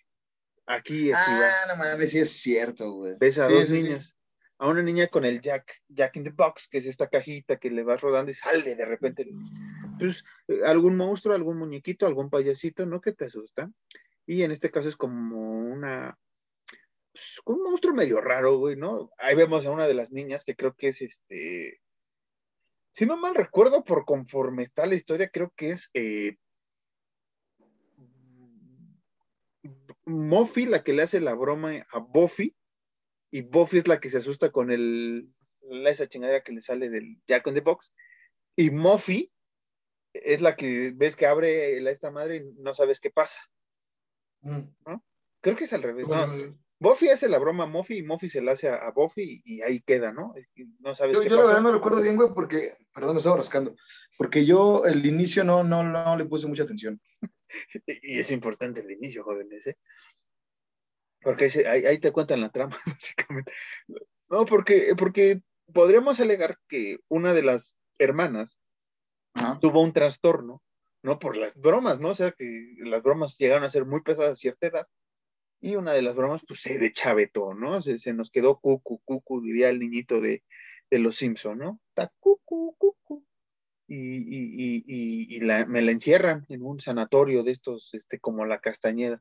Aquí, 0.70 1.10
aquí 1.10 1.16
ah, 1.16 1.64
no 1.66 1.76
mames, 1.76 2.12
sí 2.12 2.20
es 2.20 2.30
cierto, 2.30 2.92
güey. 2.92 3.16
Ves 3.18 3.40
a 3.40 3.48
sí, 3.48 3.54
dos 3.54 3.70
niñas. 3.70 4.04
Sí. 4.04 4.14
A 4.58 4.68
una 4.68 4.82
niña 4.82 5.08
con 5.08 5.24
el 5.24 5.40
Jack, 5.40 5.82
Jack 5.88 6.14
in 6.14 6.22
the 6.22 6.30
Box, 6.30 6.68
que 6.68 6.78
es 6.78 6.86
esta 6.86 7.08
cajita 7.08 7.56
que 7.56 7.70
le 7.70 7.82
vas 7.82 8.00
rodando 8.00 8.30
y 8.30 8.34
sale 8.34 8.76
de 8.76 8.84
repente. 8.84 9.26
Entonces, 9.82 10.22
algún 10.64 10.96
monstruo, 10.96 11.34
algún 11.34 11.58
muñequito, 11.58 12.06
algún 12.06 12.30
payasito, 12.30 12.86
¿no? 12.86 13.00
Que 13.00 13.12
te 13.12 13.24
asusta. 13.24 13.68
Y 14.26 14.44
en 14.44 14.52
este 14.52 14.70
caso 14.70 14.88
es 14.88 14.96
como 14.96 15.58
una. 15.58 16.16
Pues, 17.12 17.40
un 17.46 17.64
monstruo 17.64 17.92
medio 17.92 18.20
raro, 18.20 18.58
güey, 18.58 18.76
¿no? 18.76 19.10
Ahí 19.18 19.34
vemos 19.34 19.66
a 19.66 19.72
una 19.72 19.88
de 19.88 19.94
las 19.94 20.12
niñas 20.12 20.44
que 20.44 20.54
creo 20.54 20.74
que 20.76 20.88
es 20.88 21.02
este. 21.02 21.80
si 22.92 23.06
no 23.06 23.16
mal 23.16 23.34
recuerdo, 23.34 23.82
por 23.82 24.04
conforme 24.04 24.62
está 24.62 24.86
la 24.86 24.94
historia, 24.94 25.30
creo 25.30 25.52
que 25.56 25.70
es 25.70 25.90
eh, 25.94 26.36
Muffy 30.10 30.66
la 30.66 30.82
que 30.82 30.92
le 30.92 31.02
hace 31.02 31.20
la 31.20 31.34
broma 31.34 31.86
a 31.92 31.98
Buffy, 31.98 32.56
y 33.30 33.42
Buffy 33.42 33.78
es 33.78 33.88
la 33.88 34.00
que 34.00 34.10
se 34.10 34.18
asusta 34.18 34.50
con 34.50 34.70
el, 34.70 35.32
esa 35.86 36.08
chingadera 36.08 36.42
que 36.42 36.52
le 36.52 36.60
sale 36.60 36.90
del 36.90 37.20
Jack 37.26 37.46
in 37.46 37.54
the 37.54 37.60
Box, 37.60 37.94
y 38.56 38.70
Muffy 38.70 39.32
es 40.12 40.40
la 40.40 40.56
que 40.56 40.92
ves 40.94 41.16
que 41.16 41.26
abre 41.26 41.78
esta 41.90 42.10
madre 42.10 42.36
y 42.36 42.62
no 42.62 42.74
sabes 42.74 43.00
qué 43.00 43.10
pasa. 43.10 43.40
Mm. 44.40 44.60
Creo 45.40 45.56
que 45.56 45.64
es 45.64 45.72
al 45.72 45.82
revés. 45.82 46.06
Buffy 46.80 47.08
hace 47.10 47.28
la 47.28 47.38
broma 47.38 47.64
a 47.64 47.66
Muffy 47.66 47.98
y 47.98 48.02
Muffy 48.02 48.30
se 48.30 48.40
la 48.40 48.52
hace 48.52 48.68
a, 48.68 48.90
Buffy 48.90 49.42
y, 49.44 49.60
ahí 49.60 49.82
queda, 49.82 50.12
¿no? 50.12 50.32
No 50.78 50.94
sabes 50.94 51.14
yo, 51.14 51.22
qué 51.22 51.28
yo 51.28 51.36
la 51.36 51.44
verdad 51.44 51.60
no 51.60 51.72
recuerdo 51.72 52.00
bien, 52.00 52.16
güey, 52.16 52.30
porque, 52.34 52.74
perdón, 52.94 53.14
me 53.14 53.18
estaba 53.18 53.36
rascando, 53.36 53.76
porque 54.16 54.46
yo 54.46 54.86
el 54.86 55.04
inicio 55.04 55.44
no, 55.44 55.62
no, 55.62 55.84
no 55.84 56.16
le 56.16 56.24
puse 56.24 56.46
mucha 56.46 56.62
atención. 56.62 56.98
Y 57.86 58.18
es 58.18 58.30
importante 58.30 58.80
el 58.80 58.90
inicio, 58.90 59.24
jóvenes, 59.24 59.66
¿eh? 59.66 59.76
Porque 61.22 61.50
ahí, 61.66 61.98
te 61.98 62.12
cuentan 62.12 62.40
la 62.40 62.50
trama, 62.50 62.76
básicamente. 62.86 63.52
No, 64.28 64.46
porque, 64.46 64.94
porque 64.96 65.42
podríamos 65.72 66.18
alegar 66.20 66.58
que 66.68 66.98
una 67.08 67.34
de 67.34 67.42
las 67.42 67.76
hermanas 67.98 68.58
tuvo 69.60 69.82
un 69.82 69.92
trastorno, 69.92 70.62
¿no? 71.02 71.18
Por 71.18 71.36
las 71.36 71.54
bromas, 71.54 72.00
¿no? 72.00 72.08
O 72.08 72.14
sea, 72.14 72.32
que 72.32 72.74
las 72.78 73.02
bromas 73.02 73.36
llegaron 73.36 73.64
a 73.64 73.70
ser 73.70 73.84
muy 73.84 74.02
pesadas 74.02 74.32
a 74.32 74.36
cierta 74.36 74.66
edad 74.66 74.86
y 75.60 75.76
una 75.76 75.92
de 75.92 76.02
las 76.02 76.16
bromas, 76.16 76.42
pues 76.46 76.60
se 76.60 76.78
de 76.78 76.92
chavetó, 76.92 77.54
¿no? 77.54 77.82
Se, 77.82 77.98
se, 77.98 78.14
nos 78.14 78.30
quedó 78.30 78.58
cucu, 78.58 79.00
cucu, 79.04 79.42
diría 79.42 79.68
el 79.68 79.78
niñito 79.78 80.20
de, 80.20 80.42
de 80.90 80.98
los 80.98 81.16
Simpson, 81.16 81.58
¿no? 81.58 81.80
Está 81.90 82.10
cucu, 82.18 82.74
cucu. 82.78 83.24
Y, 83.92 83.96
y, 83.96 84.84
y, 84.86 85.36
y 85.36 85.40
la, 85.40 85.66
me 85.66 85.82
la 85.82 85.90
encierran 85.90 86.46
en 86.48 86.62
un 86.62 86.78
sanatorio 86.78 87.42
de 87.42 87.50
estos, 87.50 87.92
este, 87.92 88.20
como 88.20 88.46
la 88.46 88.60
Castañeda. 88.60 89.20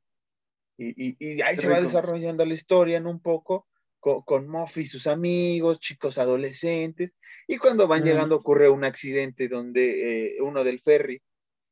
Y, 0.77 1.41
ahí 1.41 1.57
se 1.57 1.67
va 1.67 1.81
desarrollando 1.81 2.45
la 2.45 2.53
historia 2.53 2.97
en 2.97 3.07
un 3.07 3.19
poco 3.19 3.67
con, 3.99 4.21
con 4.21 4.47
Moffy 4.47 4.81
y 4.81 4.85
sus 4.85 5.07
amigos, 5.07 5.79
chicos 5.79 6.19
adolescentes. 6.19 7.17
Y 7.47 7.57
cuando 7.57 7.87
van 7.87 8.03
llegando 8.03 8.35
ocurre 8.35 8.69
un 8.69 8.83
accidente 8.83 9.47
donde 9.47 10.35
eh, 10.35 10.41
uno 10.41 10.63
del 10.63 10.79
ferry, 10.79 11.19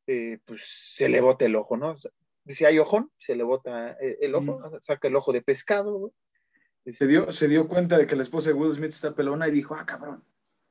eh, 0.08 0.40
pues 0.44 0.64
se 0.96 1.08
le 1.08 1.22
bota 1.22 1.46
el 1.46 1.56
ojo, 1.56 1.78
¿no? 1.78 1.96
si 2.48 2.66
hay 2.66 2.80
ojón, 2.80 3.12
se 3.20 3.36
le 3.36 3.44
bota 3.44 3.92
eh, 4.02 4.18
el, 4.22 4.34
ojo, 4.34 4.80
saca 4.82 5.08
el 5.08 5.16
ojo 5.16 5.32
de 5.34 5.42
pescado. 5.42 6.14
Se 6.86 7.06
dio, 7.06 7.32
se 7.32 7.48
dio 7.48 7.68
cuenta 7.68 7.98
de 7.98 8.08
que 8.08 8.16
la 8.16 8.24
esposa 8.24 8.50
de 8.50 8.56
Will 8.56 8.74
Smith 8.74 8.92
está 8.92 9.14
pelona 9.14 9.48
y 9.48 9.52
dijo, 9.52 9.76
ah, 9.76 9.86
cabrón. 9.86 10.24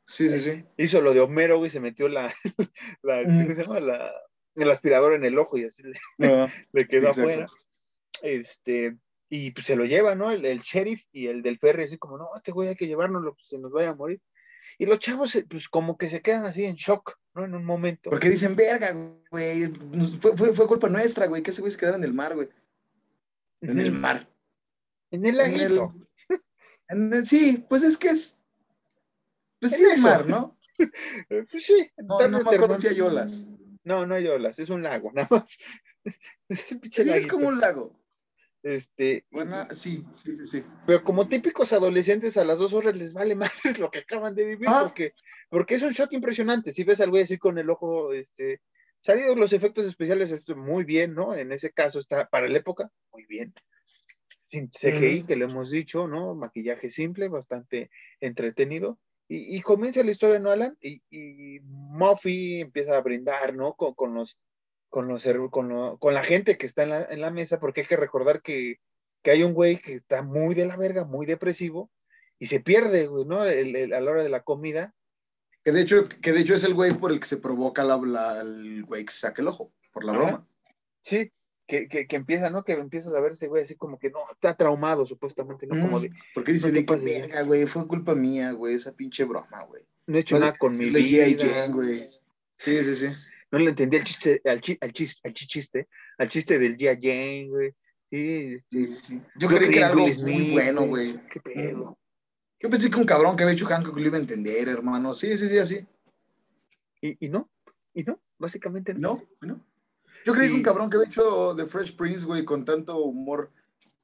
Sí, 0.07 0.31
sí, 0.31 0.41
sí. 0.41 0.65
Hizo 0.77 1.01
lo 1.01 1.13
de 1.13 1.21
Homero, 1.21 1.59
güey, 1.59 1.71
se 1.71 1.81
metió 1.81 2.09
la, 2.09 2.33
la, 3.03 3.25
¿cómo 3.25 3.55
se 3.55 3.63
llama? 3.63 3.81
La, 3.81 4.13
el 4.55 4.71
aspirador 4.71 5.15
en 5.15 5.25
el 5.25 5.39
ojo 5.39 5.59
y 5.59 5.65
así 5.65 5.83
le, 5.83 5.99
quedó 6.89 7.11
afuera. 7.11 7.47
Este, 8.23 8.97
y 9.29 9.51
pues 9.51 9.67
se 9.67 9.77
lo 9.77 9.85
lleva, 9.85 10.15
¿no? 10.15 10.31
El, 10.31 10.47
el, 10.47 10.61
sheriff 10.61 11.05
y 11.13 11.27
el 11.27 11.43
del 11.43 11.59
ferry, 11.59 11.85
así 11.85 11.99
como, 11.99 12.19
no, 12.19 12.29
este 12.37 12.53
güey 12.53 12.69
hay 12.69 12.77
que 12.77 12.87
llevárnoslo, 12.87 13.35
pues 13.35 13.47
se 13.49 13.59
nos 13.59 13.73
vaya 13.73 13.91
a 13.91 13.95
morir. 13.95 14.21
Y 14.79 14.87
los 14.87 14.99
chavos, 14.99 15.35
eh, 15.37 15.47
pues 15.49 15.69
como 15.69 15.97
que 15.97 16.09
se 16.09 16.23
quedan 16.23 16.45
así 16.45 16.65
en 16.65 16.75
shock, 16.75 17.19
¿no? 17.35 17.45
En 17.45 17.55
un 17.55 17.65
momento. 17.65 18.11
Porque 18.11 18.31
dicen, 18.31 18.57
verga, 18.57 18.95
güey, 19.31 19.67
fue, 20.21 20.37
fue, 20.37 20.55
fue 20.55 20.67
culpa 20.67 20.89
nuestra, 20.89 21.27
güey, 21.27 21.43
que 21.43 21.51
ese 21.51 21.61
güey 21.61 21.71
se 21.71 21.79
quedara 21.79 21.97
en 21.97 22.05
el 22.05 22.15
mar, 22.15 22.35
güey. 22.35 22.49
En 23.61 23.81
el 23.81 23.93
mar. 23.93 24.29
En 25.11 25.25
el 25.25 25.37
laguito. 25.37 25.95
sí, 27.25 27.65
pues 27.69 27.83
es 27.83 27.97
que 27.97 28.11
es. 28.11 28.41
Pues 29.71 29.77
sí 29.77 29.85
es 29.85 30.01
mar, 30.01 30.27
¿no? 30.27 30.59
pues 31.51 31.65
sí. 31.65 31.91
No, 31.97 32.29
no 32.29 32.43
me 32.43 32.51
acuerdo 32.51 32.79
si 32.79 32.89
hay 32.89 33.01
olas. 33.01 33.47
No, 33.85 34.05
no 34.05 34.15
hay 34.15 34.27
olas, 34.27 34.59
es 34.59 34.69
un 34.69 34.83
lago, 34.83 35.13
nada 35.15 35.29
más. 35.31 35.59
sí, 36.91 37.11
es 37.11 37.27
como 37.27 37.49
un 37.49 37.61
lago. 37.61 37.99
Este, 38.67 39.25
bueno, 39.31 39.65
sí, 39.77 40.05
sí, 40.13 40.33
sí, 40.33 40.45
sí. 40.45 40.65
Pero 40.89 41.05
como 41.05 41.29
típicos 41.29 41.73
adolescentes, 41.73 42.37
a 42.37 42.45
las 42.45 42.59
dos 42.59 42.73
horas 42.73 42.97
les 42.97 43.13
vale 43.13 43.35
más 43.37 43.53
lo 43.79 43.93
que 43.93 44.01
acaban 44.01 44.35
de 44.35 44.45
vivir, 44.45 44.69
ah. 44.69 44.81
porque, 44.83 45.15
porque 45.49 45.77
es 45.77 45.83
un 45.83 45.93
shock 45.93 46.13
impresionante. 46.13 46.73
Si 46.73 46.83
ves 46.83 47.01
al 47.01 47.11
güey 47.11 47.23
así 47.23 47.39
con 47.39 47.59
el 47.59 47.71
ojo, 47.71 48.13
este, 48.13 48.61
salidos 49.01 49.37
los 49.37 49.53
efectos 49.53 49.87
especiales, 49.87 50.33
esto 50.33 50.57
muy 50.57 50.83
bien, 50.83 51.15
¿no? 51.15 51.33
En 51.37 51.53
ese 51.53 51.71
caso 51.71 52.01
está, 52.01 52.29
para 52.29 52.49
la 52.49 52.59
época, 52.59 52.91
muy 53.13 53.25
bien. 53.27 53.55
Sin 54.47 54.69
CGI, 54.69 55.23
que 55.23 55.37
lo 55.37 55.45
hemos 55.45 55.71
dicho, 55.71 56.09
¿no? 56.09 56.35
Maquillaje 56.35 56.91
simple, 56.91 57.29
bastante 57.29 57.91
entretenido. 58.19 58.99
Y, 59.29 59.61
comienza 59.61 60.05
la 60.05 60.13
historia, 60.13 60.39
¿no, 60.39 60.51
Alan? 60.51 60.77
Y, 60.81 61.03
y 61.11 61.59
Muffy 61.61 62.61
empieza 62.61 62.97
a 62.97 63.01
brindar, 63.01 63.55
¿no? 63.55 63.75
Con, 63.75 63.95
con 63.95 64.15
los 64.15 64.39
con, 64.89 65.09
los, 65.09 65.27
con, 65.51 65.97
con 65.99 66.15
la 66.15 66.23
gente 66.23 66.57
que 66.57 66.67
está 66.67 66.85
en 66.85 66.91
la, 66.91 67.05
en 67.05 67.21
la, 67.21 67.31
mesa, 67.31 67.59
porque 67.61 67.83
hay 67.83 67.87
que 67.87 67.97
recordar 67.97 68.41
que, 68.41 68.81
que, 69.23 69.31
hay 69.31 69.43
un 69.43 69.53
güey 69.53 69.79
que 69.79 69.95
está 69.95 70.23
muy 70.23 70.55
de 70.55 70.67
la 70.67 70.77
verga, 70.77 71.05
muy 71.05 71.27
depresivo, 71.27 71.91
y 72.39 72.47
se 72.47 72.61
pierde, 72.61 73.09
¿no? 73.27 73.45
El, 73.45 73.93
a 73.93 74.01
la 74.01 74.11
hora 74.11 74.23
de 74.23 74.29
la 74.29 74.43
comida. 74.43 74.95
Que 75.65 75.73
de 75.73 75.83
hecho, 75.83 76.09
que 76.09 76.33
de 76.33 76.41
hecho 76.41 76.55
es 76.55 76.65
el 76.65 76.75
güey 76.75 76.95
por 76.95 77.11
el 77.11 77.21
que 77.21 77.27
se 77.27 77.39
provoca 77.39 77.83
la, 77.83 78.41
el 78.41 78.85
güey 78.85 79.05
que 79.05 79.13
saca 79.13 79.43
el 79.43 79.49
ojo, 79.49 79.73
por 79.93 80.05
la 80.05 80.13
broma. 80.13 80.49
Sí, 81.01 81.33
que, 81.67 81.89
que, 81.89 82.07
que, 82.07 82.17
empieza, 82.17 82.51
¿no? 82.51 82.65
Que 82.65 82.73
empiezas 82.73 83.15
a 83.15 83.21
ver 83.21 83.33
ese 83.33 83.49
güey 83.49 83.63
así 83.63 83.75
como 83.75 83.99
que 83.99 84.11
no, 84.11 84.21
está 84.33 84.57
traumado 84.57 85.05
supuestamente, 85.07 85.67
¿no? 85.67 85.81
Como 85.81 85.99
mm, 85.99 86.03
de, 86.03 86.11
porque 86.35 86.53
dice, 86.53 86.71
de 86.71 86.87
qué 86.87 86.97
verga, 86.97 87.43
güey, 87.43 87.67
fue 87.67 87.87
culpa 87.87 88.15
mía, 88.15 88.53
güey, 88.53 88.75
esa 88.75 88.93
pinche 88.93 89.25
broma, 89.25 89.65
güey. 89.65 89.83
No 90.07 90.17
he 90.17 90.21
hecho 90.21 90.39
nada 90.39 90.57
con 90.57 90.77
mi 90.77 90.89
vida. 90.91 91.67
güey. 91.69 92.11
Sí, 92.59 92.85
sí, 92.85 92.95
sí 92.95 93.09
no 93.51 93.59
le 93.59 93.71
entendí 93.71 93.97
al 93.97 94.05
chiste, 94.05 94.41
al, 94.45 94.61
al, 94.81 94.93
chiste, 94.93 95.21
al 95.25 95.35
chiste, 95.35 95.89
al 96.19 96.29
chiste 96.29 96.59
del 96.59 96.77
Gia 96.77 96.95
Jane, 96.95 97.49
güey. 97.49 97.75
Sí, 98.11 98.59
sí, 98.71 98.87
sí. 98.87 99.23
Yo, 99.37 99.49
creí 99.49 99.71
que 99.71 99.79
era 99.79 99.89
algo 99.89 100.07
muy 100.07 100.53
bueno, 100.53 100.87
güey. 100.87 101.21
Qué 101.29 101.41
pedo. 101.41 101.99
Yo 102.61 102.71
pensé 102.71 102.91
que 102.91 102.97
un 102.97 103.05
cabrón 103.05 103.37
que 103.37 103.43
había 103.43 103.55
hecho 103.55 103.67
Hancock 103.67 103.97
lo 103.97 104.07
iba 104.07 104.17
a 104.17 104.21
entender, 104.21 104.69
hermano. 104.69 105.13
Sí, 105.13 105.37
sí, 105.37 105.49
sí, 105.49 105.59
así. 105.59 105.87
Y, 107.01 107.27
y 107.27 107.29
no, 107.29 107.51
y 107.93 108.05
no, 108.05 108.21
básicamente 108.39 108.95
no. 108.95 109.23
No, 109.41 109.55
no. 109.55 109.67
Yo 110.27 110.33
creí 110.33 110.49
que 110.49 110.55
un 110.55 110.63
cabrón 110.63 110.91
que 110.91 110.97
había 110.97 111.07
hecho 111.09 111.55
The 111.55 111.67
Fresh 111.67 111.95
Prince, 111.95 112.27
güey, 112.27 112.45
con 112.45 112.65
tanto 112.65 112.99
humor 112.99 113.53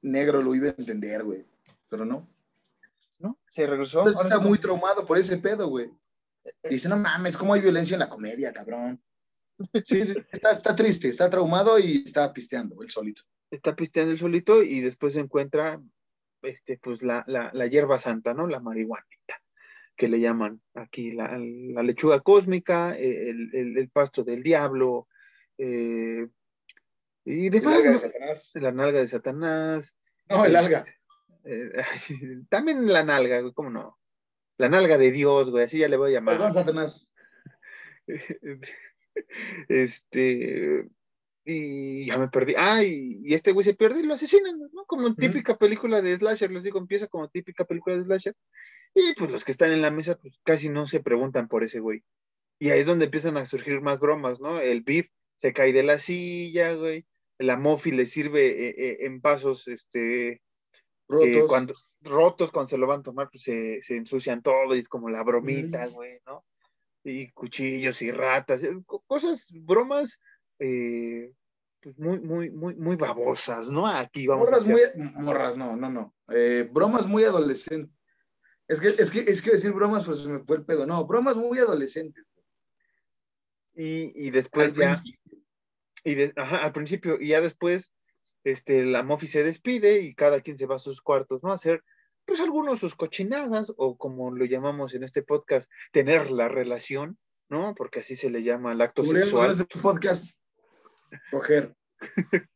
negro 0.03 0.41
lo 0.41 0.55
iba 0.55 0.69
a 0.69 0.75
entender, 0.79 1.25
güey. 1.25 1.45
Pero 1.89 2.05
no. 2.05 2.31
¿No? 3.19 3.41
Se 3.51 3.67
regresó. 3.67 3.99
Entonces 3.99 4.23
está 4.23 4.39
muy 4.39 4.59
traumado 4.59 5.05
por 5.05 5.19
ese 5.19 5.37
pedo, 5.39 5.67
güey. 5.67 5.91
Dice, 6.63 6.89
no 6.89 6.97
mames, 6.97 7.37
¿cómo 7.37 7.55
hay 7.55 7.61
violencia 7.61 7.97
en 7.97 8.01
la 8.01 8.09
comedia, 8.09 8.53
cabrón? 8.53 9.03
Sí, 9.85 10.01
está, 10.01 10.75
triste, 10.75 11.09
está 11.09 11.29
traumado 11.29 11.79
y 11.79 12.03
está 12.05 12.33
pisteando 12.33 12.83
el 12.83 12.91
solito. 12.91 13.23
Está 13.51 13.75
pisteando 13.75 14.13
el 14.13 14.19
solito 14.19 14.63
y 14.63 14.81
después 14.81 15.15
se 15.15 15.21
encuentra 15.21 15.81
este, 16.43 16.79
pues, 16.79 17.03
la, 17.03 17.25
hierba 17.69 17.99
santa, 17.99 18.33
¿no? 18.33 18.47
La 18.47 18.61
marihuanita, 18.61 19.43
que 19.97 20.09
le 20.09 20.21
llaman 20.21 20.61
aquí, 20.75 21.13
la, 21.13 21.37
lechuga 21.83 22.21
cósmica, 22.21 22.97
eh, 22.97 23.31
el, 23.31 23.91
pasto 23.93 24.25
del 24.25 24.43
diablo, 24.43 25.09
eh, 25.59 26.29
y 27.25 27.51
demás. 27.51 27.75
La 27.75 27.83
nalga 27.83 27.91
de 27.93 27.99
Satanás. 27.99 28.51
La 28.55 28.73
nalga 28.73 28.99
de 29.01 29.09
Satanás. 29.09 29.95
No, 30.29 30.45
el 30.45 30.57
alga. 30.57 30.85
Eh, 31.45 31.73
también 32.49 32.87
la 32.87 33.05
nalga, 33.05 33.43
¿cómo 33.53 33.71
no? 33.71 33.99
La 34.59 34.69
nalga 34.69 34.99
de 34.99 35.11
Dios, 35.11 35.51
güey, 35.51 35.65
así 35.65 35.79
ya 35.79 35.89
le 35.89 35.97
voy 35.97 36.11
a 36.11 36.15
llamar. 36.15 36.37
Perdón, 36.37 36.55
Satanás. 36.55 37.11
este, 39.69 40.89
y 41.45 42.07
ya 42.07 42.19
me 42.19 42.29
perdí. 42.29 42.55
Ah, 42.57 42.83
y, 42.83 43.35
este 43.35 43.53
güey 43.53 43.65
se 43.65 43.75
pierde 43.75 44.01
y 44.01 44.05
lo 44.05 44.15
asesinan, 44.15 44.59
¿no? 44.73 44.85
Como 44.87 45.15
típica 45.15 45.57
película 45.57 46.01
de 46.03 46.17
slasher, 46.17 46.51
les 46.51 46.65
digo, 46.65 46.79
empieza 46.79 47.09
como 47.09 47.29
típica 47.29 47.65
película 47.65 47.97
de 47.97 48.05
slasher. 48.05 48.37
Y 48.95 49.15
pues 49.17 49.31
los 49.31 49.45
que 49.45 49.53
están 49.53 49.73
en 49.73 49.83
la 49.83 49.91
mesa, 49.91 50.17
pues 50.17 50.39
casi 50.45 50.69
no 50.69 50.87
se 50.87 51.01
preguntan 51.01 51.49
por 51.49 51.65
ese 51.65 51.81
güey. 51.81 52.05
Y 52.59 52.71
ahí 52.71 52.81
es 52.81 52.87
donde 52.87 53.07
empiezan 53.07 53.37
a 53.37 53.47
surgir 53.47 53.81
más 53.81 53.99
bromas, 53.99 54.39
¿no? 54.39 54.61
El 54.61 54.83
beef 54.83 55.09
se 55.43 55.53
cae 55.53 55.73
de 55.73 55.83
la 55.83 55.99
silla, 55.99 56.73
güey. 56.75 57.05
La 57.39 57.57
mofi 57.57 57.91
le 57.91 58.07
sirve 58.07 58.47
eh, 58.47 58.75
eh, 58.79 58.97
en 59.01 59.21
pasos, 59.21 59.67
este, 59.67 60.41
rotos. 61.09 61.49
cuando, 61.49 61.75
rotos, 62.03 62.53
cuando 62.53 62.69
se 62.69 62.79
lo 62.79 62.87
van 62.87 63.01
a 63.01 63.03
tomar, 63.03 63.29
pues 63.29 63.43
se, 63.43 63.97
ensucian 63.97 64.41
todo 64.41 64.77
y 64.77 64.79
es 64.79 64.89
como 64.89 65.11
la 65.11 65.25
bromita, 65.25 65.87
güey, 65.89 66.21
¿no? 66.27 66.45
y 67.03 67.29
cuchillos 67.33 68.01
y 68.03 68.13
ratas, 68.13 68.63
eh, 68.63 68.73
cosas, 68.87 69.49
bromas 69.53 70.21
eh, 70.61 71.33
pues 71.81 71.99
muy, 71.99 72.21
muy, 72.21 72.49
muy, 72.53 72.77
muy 72.77 72.95
babosas, 72.95 73.69
¿no? 73.69 73.89
Aquí 73.89 74.29
vamos 74.29 74.49
morras 74.49 74.65
muy, 74.65 74.81
morras, 75.15 75.57
no, 75.57 75.75
no, 75.75 75.91
no. 75.91 76.15
Eh, 76.29 76.69
bromas 76.73 77.09
muy 77.09 77.25
adolescentes. 77.25 77.93
Es 78.69 78.81
que, 78.81 78.91
es 78.91 79.11
que, 79.11 79.19
es 79.19 79.43
que 79.43 79.51
decir 79.51 79.73
bromas, 79.73 80.05
pues 80.05 80.25
me 80.25 80.39
fue 80.45 80.59
el 80.59 80.65
pedo. 80.65 80.87
No, 80.87 81.05
bromas 81.05 81.37
muy 81.37 81.59
adolescentes. 81.59 82.33
Y, 83.75 84.27
y 84.27 84.31
después 84.31 84.73
ya. 84.75 85.03
Y 86.05 86.17
ajá, 86.39 86.65
al 86.65 86.73
principio, 86.73 87.21
y 87.21 87.29
ya 87.29 87.41
después, 87.41 87.93
este, 88.45 88.85
la 88.85 89.03
Mofi 89.03 89.27
se 89.29 89.45
despide 89.45 90.01
y 90.01 90.15
cada 90.15 90.41
quien 90.41 90.59
se 90.59 90.67
va 90.67 90.77
a 90.77 90.81
sus 90.81 91.01
cuartos, 91.01 91.43
¿no? 91.43 91.51
A 91.51 91.55
hacer 91.55 91.83
pues 92.25 92.41
algunos 92.41 92.79
sus 92.79 92.95
cochinadas 92.95 93.73
o 93.77 93.97
como 93.97 94.31
lo 94.31 94.45
llamamos 94.45 94.95
en 94.95 95.03
este 95.03 95.23
podcast, 95.23 95.69
tener 95.91 96.31
la 96.31 96.49
relación, 96.49 97.19
¿no? 97.49 97.75
Porque 97.75 98.01
así 98.01 98.15
se 98.17 98.31
le 98.31 98.43
llama 98.45 98.71
al 98.73 98.81
acto 98.81 99.05
sexual. 99.05 99.51
este 99.51 99.65
podcast. 99.81 100.37
Coger. 101.31 101.75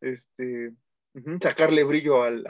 Este, 0.00 0.72
sacarle 1.40 1.84
brillo 1.84 2.22
al, 2.22 2.44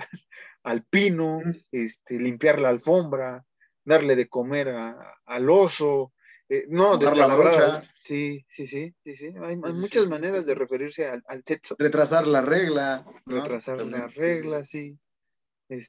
al 0.64 0.84
pino, 0.84 1.40
este, 1.70 2.18
limpiar 2.18 2.58
la 2.58 2.70
alfombra, 2.70 3.44
darle 3.84 4.16
de 4.16 4.28
comer 4.28 4.70
a- 4.70 5.14
al 5.24 5.48
oso. 5.50 6.12
Eh, 6.48 6.64
no, 6.68 6.94
Mojar 6.96 7.16
la 7.16 7.26
brocha. 7.34 7.82
Sí, 7.96 8.44
sí, 8.48 8.66
sí, 8.66 8.94
sí, 9.02 9.14
sí. 9.14 9.34
Hay, 9.42 9.56
muchas 9.56 10.04
sí, 10.04 10.08
maneras 10.08 10.42
sí, 10.42 10.46
de 10.46 10.54
referirse 10.54 11.06
al, 11.06 11.22
al 11.26 11.42
sexo. 11.44 11.74
Retrasar 11.78 12.26
la 12.26 12.40
regla. 12.42 13.04
¿no? 13.26 13.36
Retrasar 13.42 13.78
También. 13.78 14.00
las 14.02 14.14
reglas, 14.14 14.68
sí. 14.68 14.98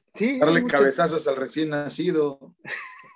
Sí, 0.08 0.40
Darle 0.40 0.62
muchas- 0.62 0.80
cabezazos 0.80 1.28
al 1.28 1.36
recién 1.36 1.68
nacido. 1.70 2.56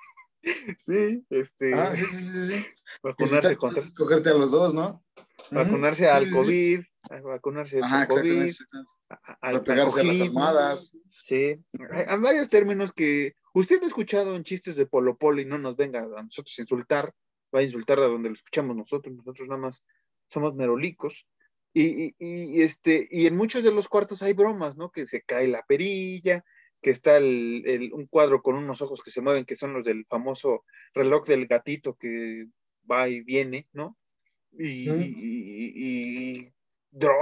Sí, 0.76 1.24
este, 1.30 1.72
Ah, 1.72 1.94
sí, 1.94 2.04
sí, 2.04 2.48
sí, 2.48 2.66
vacunarse 3.00 3.56
contra, 3.56 3.84
escogerte 3.84 4.30
a 4.30 4.34
los 4.34 4.50
dos, 4.50 4.74
¿no? 4.74 5.04
vacunarse 5.52 6.08
al. 6.08 6.30
COVID, 6.30 6.80
vacunarse 7.22 7.78
Ajá, 7.80 8.08
COVID, 8.08 8.42
exactamente. 8.42 8.50
exactamente. 8.50 8.90
al 9.40 9.62
pegarse 9.62 10.00
a 10.00 10.04
las 10.04 10.20
almohadas. 10.20 10.96
Sí, 11.10 11.64
hay, 11.92 12.04
hay 12.08 12.18
varios 12.18 12.48
términos 12.48 12.92
que 12.92 13.36
usted 13.54 13.80
ha 13.84 13.86
escuchado 13.86 14.34
en 14.34 14.42
chistes 14.42 14.74
de 14.74 14.86
Polo 14.86 15.16
Polo 15.16 15.40
y 15.40 15.44
no 15.44 15.58
nos 15.58 15.76
venga 15.76 16.00
a 16.00 16.22
nosotros 16.24 16.52
a 16.58 16.62
insultar, 16.62 17.14
va 17.54 17.60
a 17.60 17.62
insultar 17.64 17.98
a 17.98 18.06
donde 18.06 18.28
lo 18.28 18.34
escuchamos 18.34 18.76
nosotros, 18.76 19.14
nosotros 19.14 19.48
nada 19.48 19.60
más 19.60 19.84
somos 20.28 20.54
merolicos. 20.54 21.26
Y, 21.74 22.04
y, 22.04 22.14
y, 22.18 22.62
este, 22.62 23.08
y 23.10 23.26
en 23.26 23.36
muchos 23.36 23.62
de 23.64 23.72
los 23.72 23.88
cuartos 23.88 24.22
hay 24.22 24.34
bromas, 24.34 24.76
¿no? 24.76 24.90
Que 24.90 25.06
se 25.06 25.22
cae 25.22 25.48
la 25.48 25.62
perilla, 25.66 26.44
que 26.82 26.90
está 26.90 27.16
el, 27.16 27.62
el- 27.66 27.92
un 27.94 28.06
cuadro 28.06 28.42
con 28.42 28.56
unos 28.56 28.82
ojos 28.82 29.02
que 29.02 29.10
se 29.10 29.20
mueven, 29.22 29.44
que 29.44 29.56
son 29.56 29.72
los 29.72 29.84
del 29.84 30.04
famoso 30.06 30.64
reloj 30.94 31.26
del 31.26 31.46
gatito 31.46 31.94
que 31.94 32.46
va 32.90 33.08
y 33.08 33.20
viene, 33.22 33.68
¿no? 33.72 33.96
Y, 34.58 34.90
Ujú. 34.90 35.00
y, 35.00 35.72
y- 35.76 36.52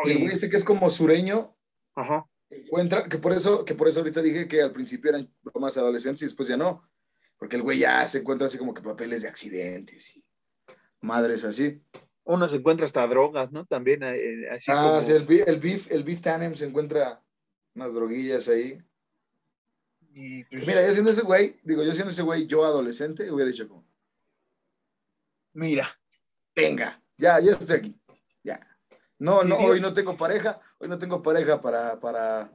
el 0.05 0.19
güey 0.19 0.33
este 0.33 0.49
que 0.51 0.57
es 0.57 0.65
como 0.65 0.91
sureño, 0.91 1.57
ajá. 1.95 2.27
encuentra, 2.49 3.05
que 3.05 3.19
por 3.19 3.33
eso, 3.33 3.65
que 3.65 3.75
por 3.77 3.87
eso 3.87 4.01
ahorita 4.01 4.21
dije 4.21 4.49
que 4.49 4.63
al 4.63 4.73
principio 4.73 5.11
eran 5.11 5.33
bromas 5.43 5.77
adolescentes 5.77 6.23
y 6.23 6.25
después 6.25 6.49
ya 6.49 6.57
no. 6.57 6.83
Porque 7.41 7.57
el 7.57 7.63
güey 7.63 7.79
ya 7.79 8.07
se 8.07 8.19
encuentra 8.19 8.47
así 8.47 8.59
como 8.59 8.75
que 8.75 8.83
papeles 8.83 9.23
de 9.23 9.29
accidentes 9.29 10.15
y 10.15 10.25
madres 11.01 11.43
así. 11.47 11.83
uno 12.25 12.47
se 12.47 12.57
encuentra 12.57 12.85
hasta 12.85 13.07
drogas, 13.07 13.51
¿no? 13.51 13.65
También 13.65 14.03
eh, 14.03 14.47
así 14.51 14.71
ah, 14.71 14.83
como... 14.83 15.03
sí, 15.03 15.13
el, 15.13 15.27
el 15.49 15.59
beef, 15.59 15.91
el 15.91 16.05
beef 16.05 16.21
tanem 16.21 16.55
se 16.55 16.67
encuentra 16.67 17.25
unas 17.75 17.95
droguillas 17.95 18.47
ahí. 18.49 18.79
y, 20.13 20.45
pues, 20.45 20.67
Mira, 20.67 20.87
yo 20.87 20.93
siendo 20.93 21.13
ese 21.13 21.23
güey, 21.23 21.59
digo, 21.63 21.83
yo 21.83 21.95
siendo 21.95 22.11
ese 22.13 22.21
güey, 22.21 22.47
yo 22.47 22.63
adolescente, 22.63 23.31
hubiera 23.31 23.51
dicho 23.51 23.67
como, 23.67 23.89
mira, 25.55 25.99
venga, 26.55 27.03
ya, 27.17 27.41
ya 27.41 27.53
estoy 27.53 27.79
aquí, 27.79 28.01
ya. 28.45 28.61
No, 29.19 29.45
no, 29.45 29.57
hoy 29.57 29.81
no 29.81 29.95
tengo 29.95 30.15
pareja, 30.15 30.61
hoy 30.79 30.89
no 30.89 30.99
tengo 30.99 31.23
pareja 31.23 31.59
para, 31.59 31.99
para, 32.01 32.53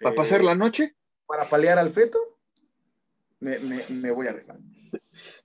para 0.00 0.14
eh, 0.14 0.16
pasar 0.16 0.42
la 0.42 0.54
noche, 0.54 0.96
para 1.26 1.44
paliar 1.44 1.78
al 1.78 1.90
feto, 1.90 2.33
me, 3.44 3.58
me, 3.60 3.80
me 3.90 4.10
voy 4.10 4.26
a 4.26 4.32
rifar. 4.32 4.58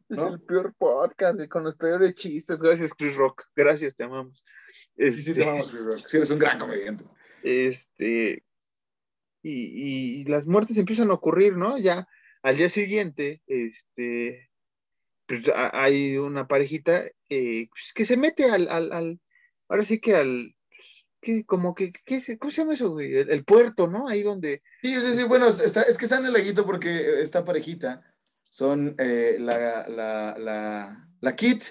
es 0.09 0.17
el 0.17 0.41
peor 0.41 0.73
podcast, 0.77 1.39
con 1.49 1.63
los 1.63 1.75
peores 1.75 2.15
chistes. 2.15 2.59
Gracias, 2.59 2.93
Chris 2.93 3.15
Rock. 3.15 3.43
Gracias, 3.55 3.95
te 3.95 4.03
amamos. 4.05 4.43
Sí, 4.97 5.11
sí, 5.13 5.31
Este, 5.31 5.33
te 5.41 5.45
vamos, 5.45 5.69
Free 5.71 5.81
Rock. 5.83 5.97
Sí, 6.07 6.17
eres 6.17 6.29
un 6.31 6.39
gran 6.39 6.59
comediante. 6.59 7.03
este, 7.43 8.43
y, 9.41 9.51
y- 9.51 10.21
y 10.21 10.23
las 10.25 10.45
muertes 10.47 10.77
empiezan 10.77 11.09
a 11.11 11.13
ocurrir, 11.13 11.55
¿no? 11.57 11.77
Ya 11.77 12.07
al 12.41 12.57
día 12.57 12.69
siguiente, 12.69 13.41
este, 13.47 14.49
pues 15.25 15.47
a- 15.49 15.71
hay 15.83 16.17
una 16.17 16.47
parejita 16.47 17.03
eh, 17.29 17.67
pues, 17.69 17.91
que 17.93 18.05
se 18.05 18.17
mete 18.17 18.45
al, 18.49 18.67
al, 18.69 18.91
al- 18.91 19.19
ahora 19.67 19.83
sí 19.83 19.99
que 19.99 20.15
al, 20.15 20.55
que 21.21 21.45
como 21.45 21.75
que, 21.75 21.91
¿qué 21.91 22.37
¿cómo 22.37 22.51
se 22.51 22.61
llama 22.61 22.73
eso, 22.73 22.91
güey? 22.91 23.15
El, 23.15 23.29
el 23.29 23.43
puerto, 23.43 23.87
¿no? 23.87 24.07
Ahí 24.07 24.23
donde, 24.23 24.61
Sí, 24.81 24.95
sí, 25.01 25.13
sí, 25.15 25.23
bueno, 25.23 25.47
está, 25.47 25.83
es 25.83 25.97
que 25.97 26.05
está 26.05 26.17
en 26.17 26.25
el 26.25 26.33
laguito 26.33 26.65
porque 26.65 27.21
esta 27.21 27.43
parejita 27.43 28.01
son 28.49 28.95
eh, 28.97 29.37
la, 29.39 29.87
la, 29.87 30.37
la, 30.37 31.09
la 31.19 31.35
Kit 31.35 31.63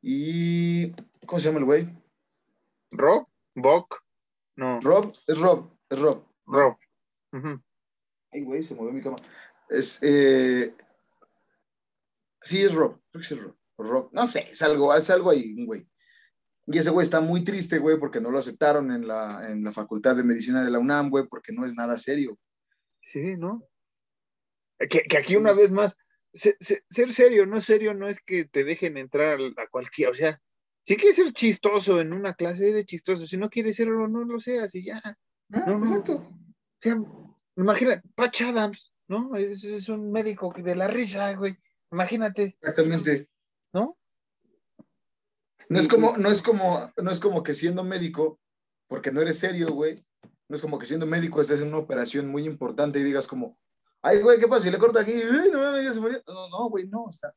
y. 0.00 0.92
¿Cómo 1.26 1.40
se 1.40 1.48
llama 1.48 1.58
el 1.58 1.64
güey? 1.64 1.88
Rob, 2.92 3.26
Buck, 3.54 4.02
no, 4.56 4.80
Rob, 4.80 5.12
es 5.26 5.38
Rob, 5.38 5.70
es 5.90 5.98
Rob. 5.98 6.24
Rob. 6.46 6.78
Ay, 8.32 8.42
güey, 8.42 8.62
se 8.62 8.74
movió 8.74 8.92
mi 8.92 9.02
cama. 9.02 9.16
Es, 9.68 9.98
eh, 10.02 10.74
sí, 12.40 12.62
es 12.62 12.74
Rob, 12.74 13.00
creo 13.10 13.22
que 13.26 13.34
es 13.34 13.42
Rob. 13.42 13.56
Rob. 13.78 14.08
No 14.12 14.26
sé, 14.26 14.48
es 14.50 14.62
algo, 14.62 14.94
es 14.94 15.10
algo 15.10 15.30
ahí, 15.30 15.66
güey. 15.66 15.86
Y 16.66 16.78
ese 16.78 16.90
güey 16.90 17.04
está 17.04 17.20
muy 17.20 17.44
triste, 17.44 17.78
güey, 17.78 17.98
porque 17.98 18.20
no 18.20 18.30
lo 18.30 18.38
aceptaron 18.38 18.90
en 18.90 19.06
la, 19.06 19.50
en 19.50 19.62
la 19.62 19.72
Facultad 19.72 20.16
de 20.16 20.24
Medicina 20.24 20.64
de 20.64 20.70
la 20.70 20.78
UNAM, 20.80 21.10
güey, 21.10 21.26
porque 21.28 21.52
no 21.52 21.64
es 21.64 21.74
nada 21.76 21.96
serio. 21.96 22.38
Sí, 23.02 23.36
¿no? 23.36 23.62
Que, 24.78 25.02
que 25.02 25.16
aquí 25.18 25.36
una 25.36 25.52
vez 25.52 25.70
más, 25.70 25.96
se- 26.34 26.56
se- 26.60 26.84
ser 26.90 27.12
serio, 27.12 27.46
no 27.46 27.60
serio, 27.60 27.94
no 27.94 28.08
es 28.08 28.18
que 28.20 28.44
te 28.44 28.64
dejen 28.64 28.96
entrar 28.96 29.38
a 29.56 29.68
cualquier, 29.68 30.10
o 30.10 30.14
sea, 30.14 30.40
si 30.84 30.96
quieres 30.96 31.16
ser 31.16 31.32
chistoso 31.32 32.00
en 32.00 32.12
una 32.12 32.34
clase, 32.34 32.70
eres 32.70 32.84
chistoso, 32.86 33.26
si 33.26 33.36
no 33.36 33.48
quieres 33.48 33.76
serlo, 33.76 34.06
no 34.08 34.24
lo 34.24 34.38
seas 34.40 34.74
y 34.74 34.84
ya. 34.84 35.00
Ah, 35.04 35.16
No, 35.66 35.78
no. 35.78 35.84
Exacto. 35.86 36.14
O 36.16 36.82
sea, 36.82 36.96
imagina, 37.56 38.02
Patch 38.14 38.42
Adams, 38.42 38.92
¿no? 39.08 39.34
Es, 39.36 39.64
es 39.64 39.88
un 39.88 40.10
médico 40.12 40.52
de 40.56 40.74
la 40.76 40.88
risa, 40.88 41.32
güey. 41.34 41.56
Imagínate, 41.92 42.56
Exactamente. 42.60 43.28
¿No? 45.68 45.80
Es 45.80 45.88
como, 45.88 46.16
no 46.16 46.30
es 46.30 46.42
como, 46.42 46.92
no 46.96 47.10
es 47.10 47.20
como 47.20 47.42
que 47.42 47.54
siendo 47.54 47.82
médico, 47.84 48.40
porque 48.88 49.10
no 49.10 49.20
eres 49.20 49.38
serio, 49.38 49.68
güey. 49.72 50.04
No 50.48 50.56
es 50.56 50.62
como 50.62 50.78
que 50.78 50.86
siendo 50.86 51.06
médico 51.06 51.40
estés 51.40 51.60
en 51.60 51.68
una 51.68 51.78
operación 51.78 52.28
muy 52.28 52.44
importante 52.44 52.98
y 53.00 53.02
digas 53.02 53.26
como, 53.26 53.58
ay, 54.02 54.20
güey, 54.20 54.38
¿qué 54.38 54.46
pasa? 54.46 54.64
Si 54.64 54.70
le 54.70 54.78
corto 54.78 54.98
aquí, 55.00 55.12
"Ay, 55.12 55.50
no 55.52 55.82
ya 55.82 55.92
se 55.92 55.98
murió. 56.00 56.22
No, 56.26 56.48
no, 56.48 56.68
güey, 56.70 56.86
no, 56.86 57.06
está. 57.08 57.34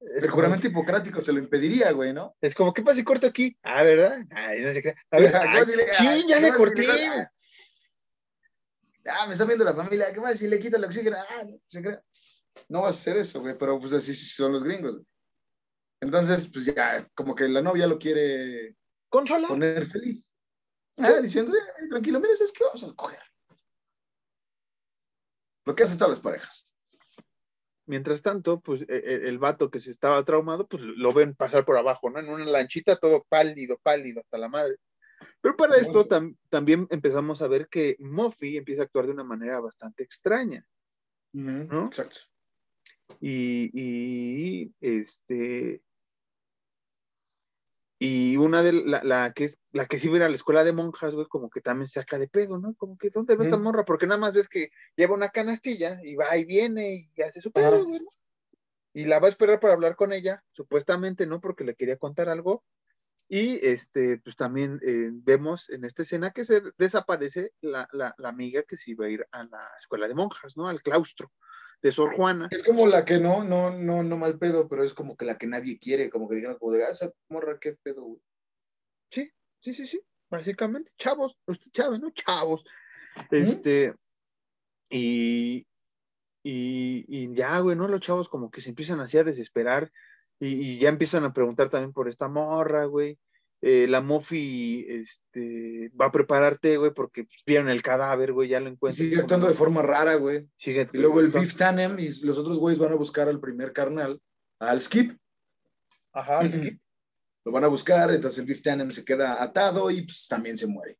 Es 0.00 0.16
El 0.16 0.22
como, 0.22 0.34
juramento 0.34 0.66
hipocrático 0.68 1.22
te 1.22 1.32
lo 1.32 1.38
impediría, 1.38 1.90
güey, 1.92 2.12
¿no? 2.12 2.34
es 2.40 2.54
como, 2.54 2.72
¿qué 2.74 2.82
pasa 2.82 2.96
si 2.96 3.04
corto 3.04 3.26
aquí? 3.26 3.56
Ah, 3.62 3.82
¿verdad? 3.84 4.18
Ay, 4.30 4.62
no 4.62 4.72
se 4.72 4.82
cree. 4.82 4.94
A 5.10 5.18
ver, 5.18 5.32
¿Qué 5.32 5.38
ay, 5.38 5.64
si 5.66 5.76
le- 5.76 5.94
sí, 5.94 6.26
ya 6.28 6.36
¿qué 6.36 6.42
le 6.42 6.48
si 6.50 6.54
corté. 6.56 6.86
Ah, 9.10 9.26
me 9.26 9.32
está 9.32 9.44
viendo 9.44 9.64
la 9.64 9.74
familia, 9.74 10.12
¿qué 10.12 10.20
pasa 10.20 10.36
si 10.36 10.48
le 10.48 10.58
quito 10.58 10.76
el 10.76 10.84
oxígeno? 10.84 11.16
Ah, 11.18 11.42
no, 11.48 11.58
se 11.66 11.82
cree. 11.82 11.98
No 12.68 12.82
vas 12.82 12.96
a 12.96 12.98
hacer 12.98 13.16
eso, 13.16 13.40
güey, 13.40 13.56
pero 13.56 13.78
pues 13.78 13.92
así 13.92 14.14
son 14.14 14.52
los 14.52 14.62
gringos. 14.64 14.92
güey. 14.94 15.06
Entonces, 16.00 16.48
pues 16.52 16.64
ya, 16.66 17.08
como 17.14 17.34
que 17.34 17.48
la 17.48 17.60
novia 17.62 17.86
lo 17.86 17.98
quiere 17.98 18.76
Consola. 19.08 19.48
poner 19.48 19.86
feliz. 19.86 20.32
Ah, 20.96 21.20
diciéndole, 21.20 21.58
"Ay, 21.80 21.88
tranquilo, 21.88 22.20
mira, 22.20 22.32
es 22.34 22.52
que 22.52 22.64
vamos 22.64 22.84
a 22.84 22.92
coger. 22.94 23.20
Lo 25.64 25.74
que 25.74 25.82
hacen 25.82 25.98
todas 25.98 26.10
las 26.10 26.20
parejas. 26.20 26.72
Mientras 27.86 28.20
tanto, 28.22 28.60
pues 28.60 28.82
e- 28.82 28.86
e- 28.88 29.28
el, 29.28 29.38
vato 29.38 29.70
que 29.70 29.80
se 29.80 29.90
estaba 29.90 30.24
traumado, 30.24 30.66
pues 30.66 30.82
lo 30.82 31.12
ven 31.12 31.34
pasar 31.34 31.64
por 31.64 31.76
abajo, 31.76 32.10
¿no? 32.10 32.18
En 32.18 32.28
una 32.28 32.44
lanchita 32.44 32.96
todo 32.98 33.24
pálido, 33.28 33.78
pálido, 33.82 34.20
hasta 34.20 34.38
la 34.38 34.48
madre. 34.48 34.76
Pero 35.40 35.56
para 35.56 35.72
Muy 35.72 35.80
esto 35.80 36.06
tam- 36.06 36.36
también 36.48 36.86
empezamos 36.90 37.42
a 37.42 37.48
ver 37.48 37.68
que 37.68 37.96
Muffy 37.98 38.56
empieza 38.56 38.82
a 38.82 38.84
actuar 38.84 39.06
de 39.06 39.12
una 39.12 39.24
manera 39.24 39.60
bastante 39.60 40.02
extraña. 40.02 40.66
¿No? 41.32 41.86
Exacto. 41.86 42.20
Y, 43.20 43.70
y, 43.72 44.74
este. 44.80 45.82
Y 48.00 48.36
una 48.36 48.62
de 48.62 48.72
la, 48.72 49.02
la 49.02 49.32
que 49.32 49.44
es 49.44 49.58
la 49.72 49.86
que 49.86 49.98
sí 49.98 50.08
va 50.08 50.14
a 50.14 50.16
ir 50.18 50.22
a 50.24 50.28
la 50.28 50.34
escuela 50.36 50.64
de 50.64 50.72
monjas, 50.72 51.14
güey, 51.14 51.26
como 51.28 51.50
que 51.50 51.60
también 51.60 51.88
se 51.88 52.00
saca 52.00 52.18
de 52.18 52.28
pedo, 52.28 52.58
¿no? 52.58 52.74
Como 52.76 52.96
que 52.96 53.10
¿dónde 53.10 53.36
va 53.36 53.42
esta 53.42 53.56
Ujú. 53.56 53.58
morra? 53.58 53.84
Porque 53.84 54.06
nada 54.06 54.20
más 54.20 54.34
ves 54.34 54.48
que 54.48 54.70
lleva 54.96 55.14
una 55.14 55.30
canastilla 55.30 56.00
y 56.04 56.14
va 56.16 56.36
y 56.36 56.44
viene 56.44 57.10
y 57.16 57.22
hace 57.22 57.40
su 57.40 57.52
pedo, 57.52 57.84
güey, 57.84 58.00
¿no? 58.00 58.10
Y 58.94 59.04
la 59.06 59.18
va 59.20 59.26
a 59.26 59.30
esperar 59.30 59.60
para 59.60 59.74
hablar 59.74 59.96
con 59.96 60.12
ella, 60.12 60.44
supuestamente, 60.52 61.26
¿no? 61.26 61.40
Porque 61.40 61.64
le 61.64 61.74
quería 61.76 61.96
contar 61.98 62.28
algo. 62.28 62.64
Y 63.28 63.64
este, 63.66 64.18
pues 64.18 64.36
también 64.36 64.80
eh, 64.82 65.10
vemos 65.12 65.70
en 65.70 65.84
esta 65.84 66.02
escena 66.02 66.32
que 66.32 66.44
se 66.44 66.62
desaparece 66.78 67.52
la, 67.60 67.88
la, 67.92 68.14
la 68.18 68.28
amiga 68.30 68.62
que 68.64 68.76
se 68.76 68.92
iba 68.92 69.06
a 69.06 69.10
ir 69.10 69.26
a 69.32 69.44
la 69.44 69.68
escuela 69.80 70.08
de 70.08 70.14
monjas, 70.14 70.56
¿no? 70.56 70.68
Al 70.68 70.82
claustro 70.82 71.32
de 71.82 71.92
Sor 71.92 72.14
Juana. 72.14 72.48
Es 72.50 72.64
como 72.64 72.86
la 72.86 73.04
que 73.04 73.18
no, 73.18 73.44
no, 73.44 73.70
no, 73.70 74.02
no 74.02 74.16
mal 74.16 74.38
pedo, 74.38 74.68
pero 74.68 74.84
es 74.84 74.94
como 74.94 75.16
que 75.16 75.24
la 75.24 75.38
que 75.38 75.46
nadie 75.46 75.78
quiere, 75.78 76.10
como 76.10 76.28
que 76.28 76.36
dijeron, 76.36 76.58
como 76.58 76.72
de, 76.72 76.84
ah, 76.84 76.90
esa 76.90 77.12
morra, 77.28 77.58
qué 77.60 77.76
pedo, 77.82 78.02
güey. 78.02 78.22
Sí, 79.10 79.30
sí, 79.60 79.74
sí, 79.74 79.86
sí. 79.86 80.00
Básicamente, 80.30 80.92
chavos, 80.98 81.38
usted 81.46 81.70
sabe, 81.72 81.98
¿no? 81.98 82.10
Chavos. 82.10 82.64
Este, 83.30 83.94
y, 84.90 85.66
y, 86.42 87.04
y 87.08 87.34
ya, 87.34 87.58
güey, 87.60 87.76
¿no? 87.76 87.88
Los 87.88 88.00
chavos 88.00 88.28
como 88.28 88.50
que 88.50 88.60
se 88.60 88.68
empiezan 88.68 89.00
así 89.00 89.16
a 89.18 89.24
desesperar 89.24 89.90
y, 90.38 90.48
y 90.48 90.78
ya 90.78 90.88
empiezan 90.88 91.24
a 91.24 91.32
preguntar 91.32 91.70
también 91.70 91.92
por 91.92 92.08
esta 92.08 92.28
morra, 92.28 92.84
güey. 92.84 93.18
Eh, 93.60 93.86
la 93.88 94.00
Mofi 94.00 94.86
este, 94.88 95.90
va 96.00 96.06
a 96.06 96.12
prepararte, 96.12 96.76
güey, 96.76 96.92
porque 96.94 97.24
pues, 97.24 97.38
vieron 97.44 97.68
el 97.68 97.82
cadáver, 97.82 98.32
güey, 98.32 98.48
ya 98.48 98.60
lo 98.60 98.68
encuentran. 98.68 99.08
sigue 99.08 99.20
actuando 99.20 99.48
de 99.48 99.54
forma 99.54 99.82
rara, 99.82 100.14
güey. 100.14 100.46
Sigue 100.56 100.86
Y 100.92 100.98
luego 100.98 101.18
el 101.20 101.28
Beef 101.28 101.56
Tanem 101.56 101.98
y 101.98 102.08
los 102.20 102.38
otros 102.38 102.58
güeyes 102.58 102.78
van 102.78 102.92
a 102.92 102.96
buscar 102.96 103.28
al 103.28 103.40
primer 103.40 103.72
carnal, 103.72 104.20
al 104.60 104.80
Skip. 104.80 105.18
Ajá, 106.12 106.40
el 106.42 106.52
skip. 106.52 106.80
Lo 107.44 107.52
van 107.52 107.64
a 107.64 107.68
buscar, 107.68 108.12
entonces 108.12 108.38
el 108.40 108.44
Biff 108.46 108.60
Tannen 108.62 108.92
se 108.92 109.04
queda 109.04 109.42
atado 109.42 109.90
y 109.90 110.02
pues 110.02 110.26
también 110.28 110.58
se 110.58 110.66
muere. 110.66 110.98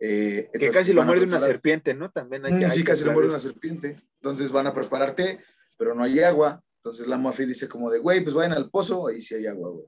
Eh, 0.00 0.50
Que 0.52 0.70
casi 0.70 0.92
lo 0.92 1.04
muerde 1.04 1.24
una 1.24 1.36
preparar- 1.38 1.48
serpiente, 1.52 1.94
¿no? 1.94 2.10
También 2.10 2.44
hay 2.44 2.52
Mm, 2.54 2.58
que. 2.58 2.64
hay 2.66 2.70
sí, 2.72 2.84
casi 2.84 3.04
lo 3.04 3.12
muerde 3.12 3.30
una 3.30 3.38
serpiente. 3.38 4.00
Entonces 4.20 4.50
van 4.50 4.66
a 4.66 4.74
preparar 4.74 5.14
té, 5.14 5.40
pero 5.76 5.94
no 5.94 6.02
hay 6.04 6.20
agua. 6.20 6.62
Entonces 6.82 7.06
la 7.06 7.18
Mafi 7.18 7.44
dice 7.46 7.68
como 7.68 7.90
de, 7.90 7.98
güey, 8.00 8.20
pues 8.22 8.34
vayan 8.34 8.52
al 8.52 8.70
pozo, 8.70 9.06
ahí 9.08 9.20
sí 9.20 9.34
hay 9.34 9.46
agua, 9.46 9.70
güey. 9.70 9.86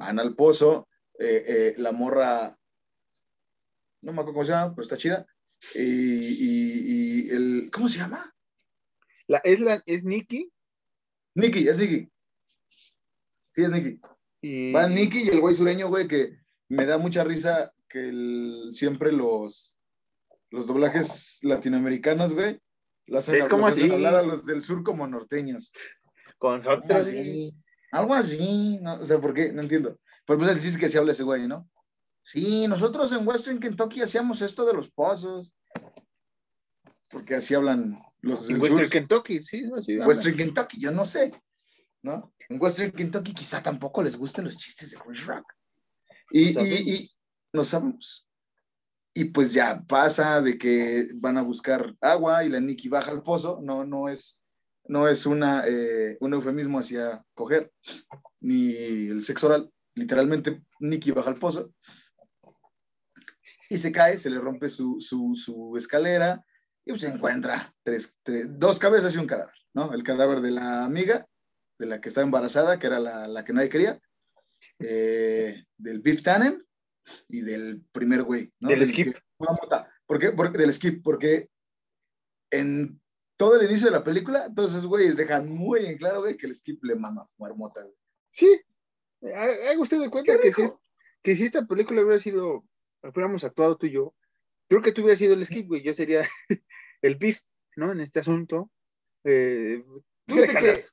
Van 0.00 0.18
al 0.18 0.34
pozo, 0.34 0.88
eh, 1.18 1.44
eh, 1.46 1.74
la 1.76 1.92
morra, 1.92 2.58
no 4.00 4.12
me 4.12 4.20
acuerdo 4.20 4.32
cómo 4.32 4.44
se 4.46 4.52
llama, 4.52 4.74
pero 4.74 4.82
está 4.82 4.96
chida. 4.96 5.26
Y, 5.74 5.80
y- 5.82 6.82
y 7.26 7.30
el, 7.30 7.70
¿cómo 7.70 7.86
se 7.86 7.98
llama? 7.98 8.34
La, 9.26 9.38
es, 9.44 9.60
la, 9.60 9.82
es 9.84 10.04
Nikki 10.04 10.50
Nicky, 11.34 11.68
es 11.68 11.76
Nicky. 11.76 12.08
Sí, 13.54 13.62
es 13.62 13.70
Nicky. 13.70 14.00
y. 14.40 14.72
Va 14.72 14.88
Nicky 14.88 15.24
y 15.24 15.28
el 15.28 15.40
güey 15.40 15.54
sureño, 15.54 15.88
güey, 15.88 16.08
que 16.08 16.38
me 16.68 16.86
da 16.86 16.96
mucha 16.96 17.22
risa 17.24 17.72
que 17.86 18.08
el- 18.08 18.70
siempre 18.72 19.12
los, 19.12 19.76
los 20.50 20.66
doblajes 20.66 21.40
latinoamericanos, 21.42 22.32
güey, 22.34 22.58
lo 23.06 23.18
hacen, 23.18 23.34
Es 23.36 23.48
como 23.48 23.66
los 23.66 23.74
hacen 23.74 23.84
así. 23.84 23.92
hablar 23.94 24.14
a 24.16 24.22
los 24.22 24.46
del 24.46 24.62
sur 24.62 24.82
como 24.82 25.06
norteños. 25.06 25.72
Con 26.38 26.58
nosotros. 26.62 27.06
así. 27.06 27.52
Algo 27.92 28.14
así, 28.14 28.78
¿no? 28.80 29.00
O 29.00 29.06
sea, 29.06 29.20
¿por 29.20 29.34
qué? 29.34 29.52
No 29.52 29.62
entiendo. 29.62 29.98
Pues, 30.24 30.38
pues 30.38 30.50
el 30.50 30.60
chiste 30.60 30.78
que 30.78 30.88
se 30.88 30.98
habla 30.98 31.12
ese 31.12 31.24
güey, 31.24 31.46
¿no? 31.48 31.68
Sí, 32.22 32.66
nosotros 32.68 33.12
en 33.12 33.26
Western 33.26 33.58
Kentucky 33.58 34.02
hacíamos 34.02 34.42
esto 34.42 34.64
de 34.64 34.74
los 34.74 34.90
pozos. 34.90 35.52
Porque 37.08 37.34
así 37.34 37.54
hablan 37.54 38.00
los 38.20 38.48
En 38.48 38.60
Western 38.60 38.86
sur. 38.86 38.92
Kentucky, 38.92 39.42
sí, 39.42 39.62
¿no? 39.62 39.82
Sí, 39.82 39.98
Western 39.98 40.36
Kentucky, 40.36 40.80
yo 40.80 40.92
no 40.92 41.04
sé, 41.04 41.32
¿no? 42.02 42.32
En 42.48 42.60
Western 42.60 42.92
Kentucky 42.92 43.34
quizá 43.34 43.62
tampoco 43.62 44.02
les 44.02 44.16
gusten 44.16 44.44
los 44.44 44.56
chistes 44.56 44.90
de 44.90 44.98
Chris 44.98 45.26
Rock. 45.26 45.52
Y, 46.30 46.52
No 46.52 46.64
y, 46.64 46.74
y 46.74 47.10
no 47.52 47.64
sabemos. 47.64 48.28
Y 49.12 49.24
pues 49.24 49.52
ya 49.52 49.82
pasa 49.88 50.40
de 50.40 50.56
que 50.56 51.08
van 51.14 51.36
a 51.36 51.42
buscar 51.42 51.96
agua 52.00 52.44
y 52.44 52.48
la 52.48 52.60
Nikki 52.60 52.88
baja 52.88 53.10
al 53.10 53.22
pozo. 53.22 53.60
No, 53.60 53.84
no 53.84 54.08
es, 54.08 54.39
no 54.90 55.06
es 55.06 55.24
una, 55.24 55.62
eh, 55.68 56.16
un 56.20 56.32
eufemismo 56.34 56.80
hacia 56.80 57.24
coger, 57.34 57.72
ni 58.40 58.74
el 58.74 59.22
sexo 59.22 59.46
oral. 59.46 59.70
Literalmente, 59.94 60.62
Nikki 60.80 61.12
baja 61.12 61.30
al 61.30 61.38
pozo 61.38 61.72
y 63.68 63.78
se 63.78 63.92
cae, 63.92 64.18
se 64.18 64.30
le 64.30 64.40
rompe 64.40 64.68
su, 64.68 65.00
su, 65.00 65.34
su 65.36 65.76
escalera 65.76 66.44
y 66.84 66.98
se 66.98 67.06
encuentra 67.06 67.72
tres, 67.84 68.16
tres- 68.24 68.48
dos 68.58 68.80
cabezas 68.80 69.14
y 69.14 69.18
un 69.18 69.28
cadáver, 69.28 69.54
¿no? 69.74 69.92
El 69.94 70.02
cadáver 70.02 70.40
de 70.40 70.50
la 70.50 70.84
amiga, 70.84 71.24
de 71.78 71.86
la 71.86 72.00
que 72.00 72.08
estaba 72.08 72.24
embarazada, 72.24 72.78
que 72.80 72.88
era 72.88 72.98
la, 72.98 73.28
la 73.28 73.44
que 73.44 73.52
nadie 73.52 73.68
quería, 73.68 74.00
eh, 74.80 75.64
del 75.78 76.00
Beef 76.00 76.22
Tannen 76.22 76.66
y 77.28 77.42
del 77.42 77.80
primer 77.92 78.24
güey, 78.24 78.52
¿no? 78.58 78.68
Del 78.68 78.84
Skip. 78.88 79.12
que 79.14 79.20
fue 79.38 79.46
a 79.48 79.52
mota. 79.52 79.92
¿Por 80.04 80.18
qué? 80.18 80.32
Porque, 80.32 80.58
del 80.58 80.74
Skip, 80.74 81.00
porque 81.04 81.48
en 82.50 82.99
todo 83.40 83.58
el 83.58 83.66
inicio 83.70 83.86
de 83.86 83.92
la 83.92 84.04
película, 84.04 84.52
todos 84.54 84.72
esos 84.72 84.84
güeyes 84.86 85.16
dejan 85.16 85.48
muy 85.48 85.86
en 85.86 85.96
claro, 85.96 86.20
güey, 86.20 86.36
que 86.36 86.46
el 86.46 86.54
Skip 86.54 86.84
le 86.84 86.94
mama 86.94 87.26
fumar 87.36 87.56
mota, 87.56 87.80
güey. 87.82 87.94
Sí. 88.30 88.60
Ha- 89.22 89.70
Haga 89.70 89.80
usted 89.80 89.98
de 89.98 90.10
cuenta 90.10 90.34
¡Qué 90.36 90.40
que 90.42 90.52
si, 90.52 90.62
que 91.22 91.36
si 91.36 91.44
esta 91.46 91.66
película 91.66 92.02
hubiera 92.02 92.18
sido, 92.18 92.66
hubiéramos 93.02 93.42
actuado 93.42 93.78
tú 93.78 93.86
y 93.86 93.92
yo, 93.92 94.14
creo 94.68 94.82
que 94.82 94.92
tú 94.92 95.00
hubieras 95.00 95.18
sido 95.18 95.32
el 95.32 95.46
skip, 95.46 95.68
güey. 95.68 95.82
Yo 95.82 95.94
sería 95.94 96.20
el 97.02 97.16
beef, 97.16 97.40
¿no? 97.76 97.90
En 97.92 98.00
este 98.00 98.20
asunto. 98.20 98.70
Eh, 99.24 99.82
tú 100.26 100.34
que- 100.36 100.84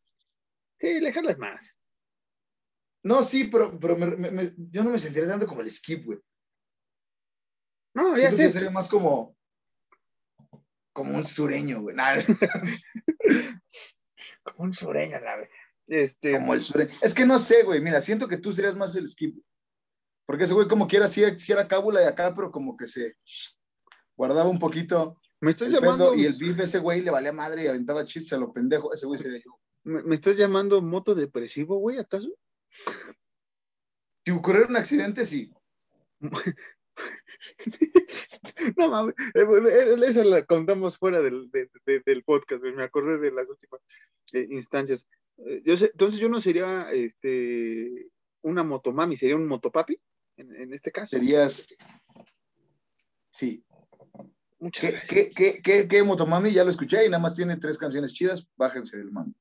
Sí, 0.80 1.00
dejarlas 1.02 1.38
más. 1.38 1.78
No, 3.04 3.24
sí, 3.24 3.50
pero, 3.52 3.78
pero 3.80 3.98
me- 3.98 4.16
me- 4.16 4.32
me- 4.32 4.54
yo 4.72 4.86
no 4.86 4.90
me 4.92 5.00
sentiría 5.00 5.28
tanto 5.28 5.48
como 5.48 5.60
el 5.60 5.70
Skip, 5.70 6.06
güey. 6.06 6.20
No, 7.94 8.12
ya 8.16 8.32
Siento 8.32 8.38
que 8.38 8.52
sería 8.52 8.70
más 8.72 8.88
como, 8.90 9.37
como 10.98 11.16
un 11.16 11.26
sureño, 11.26 11.82
güey. 11.82 11.96
Nah, 11.96 12.16
Como 14.44 14.64
un 14.64 14.74
sureño, 14.74 15.20
la 15.20 15.36
ve- 15.38 15.50
Este, 15.86 16.32
como 16.32 16.56
el 16.56 16.64
sureño. 16.64 16.90
Es 17.02 17.14
que 17.14 17.24
no 17.24 17.38
sé, 17.38 17.62
güey. 17.62 17.82
Mira, 17.82 18.02
siento 18.02 18.28
que 18.28 18.38
tú 18.38 18.52
serías 18.52 18.76
más 18.76 18.96
el 18.96 19.08
Skip. 19.08 19.38
Porque 20.26 20.46
ese 20.46 20.56
güey, 20.56 20.68
como 20.68 20.88
quiera, 20.88 21.08
sí, 21.08 21.22
sí 21.38 21.52
era 21.52 21.68
cábula 21.68 22.02
y 22.02 22.06
acá, 22.06 22.34
pero 22.34 22.52
como 22.52 22.76
que 22.76 22.88
se 22.88 23.16
guardaba 24.16 24.50
un 24.50 24.58
poquito 24.58 25.22
me 25.40 25.52
estás 25.52 25.68
el 25.68 25.76
llamando, 25.76 26.16
y 26.16 26.26
el 26.26 26.34
beef, 26.36 26.60
ese 26.60 26.80
güey 26.80 27.02
le 27.02 27.12
valía 27.12 27.32
madre 27.32 27.64
y 27.64 27.68
aventaba 27.68 28.04
chistes 28.04 28.34
a 28.34 28.38
lo 28.38 28.52
pendejo. 28.52 28.92
Ese 28.92 29.06
güey 29.06 29.20
sería 29.20 29.40
yo. 29.46 29.60
me, 29.84 30.02
me 30.02 30.16
estás 30.16 30.36
llamando 30.36 30.82
moto 30.82 31.14
depresivo, 31.14 31.78
güey, 31.78 32.00
¿acaso? 32.00 32.28
Si 34.26 34.32
ocurriera 34.32 34.68
un 34.68 34.78
accidente, 34.78 35.26
sí. 35.26 35.54
No 38.78 38.90
mames, 38.90 39.14
eh, 39.36 39.46
eh, 39.46 39.96
esa 40.08 40.24
la 40.24 40.46
contamos 40.46 40.98
fuera 40.98 41.22
del, 41.22 41.50
de- 41.52 41.70
de- 41.86 42.02
del 42.06 42.24
podcast, 42.24 42.64
me 42.64 42.84
acordé 42.84 43.18
de 43.18 43.32
las 43.32 43.48
últimas 43.48 43.82
eh, 44.34 44.48
instancias. 44.52 45.08
Yo 45.64 45.78
sé, 45.78 45.86
entonces 45.94 46.20
yo 46.20 46.30
no 46.30 46.42
sería 46.42 46.92
este 46.92 48.10
una 48.42 48.64
motomami, 48.64 49.16
sería 49.16 49.36
un 49.36 49.48
motopapi 49.48 50.00
en, 50.38 50.56
en 50.56 50.74
este 50.74 50.92
caso. 50.92 51.12
Serías. 51.18 51.68
Sí. 53.30 53.64
Muchas 54.60 54.82
¿Qué, 55.08 55.26
gracias. 55.30 55.62
qué, 55.64 55.88
qué 55.88 56.04
Motomami? 56.04 56.52
Ya 56.52 56.64
lo 56.64 56.72
escuché 56.72 57.06
y 57.06 57.10
nada 57.10 57.22
más 57.22 57.36
tiene 57.36 57.58
tres 57.58 57.78
canciones 57.78 58.12
chidas. 58.14 58.48
Bájense 58.56 58.98
del 58.98 59.12
mami. 59.12 59.36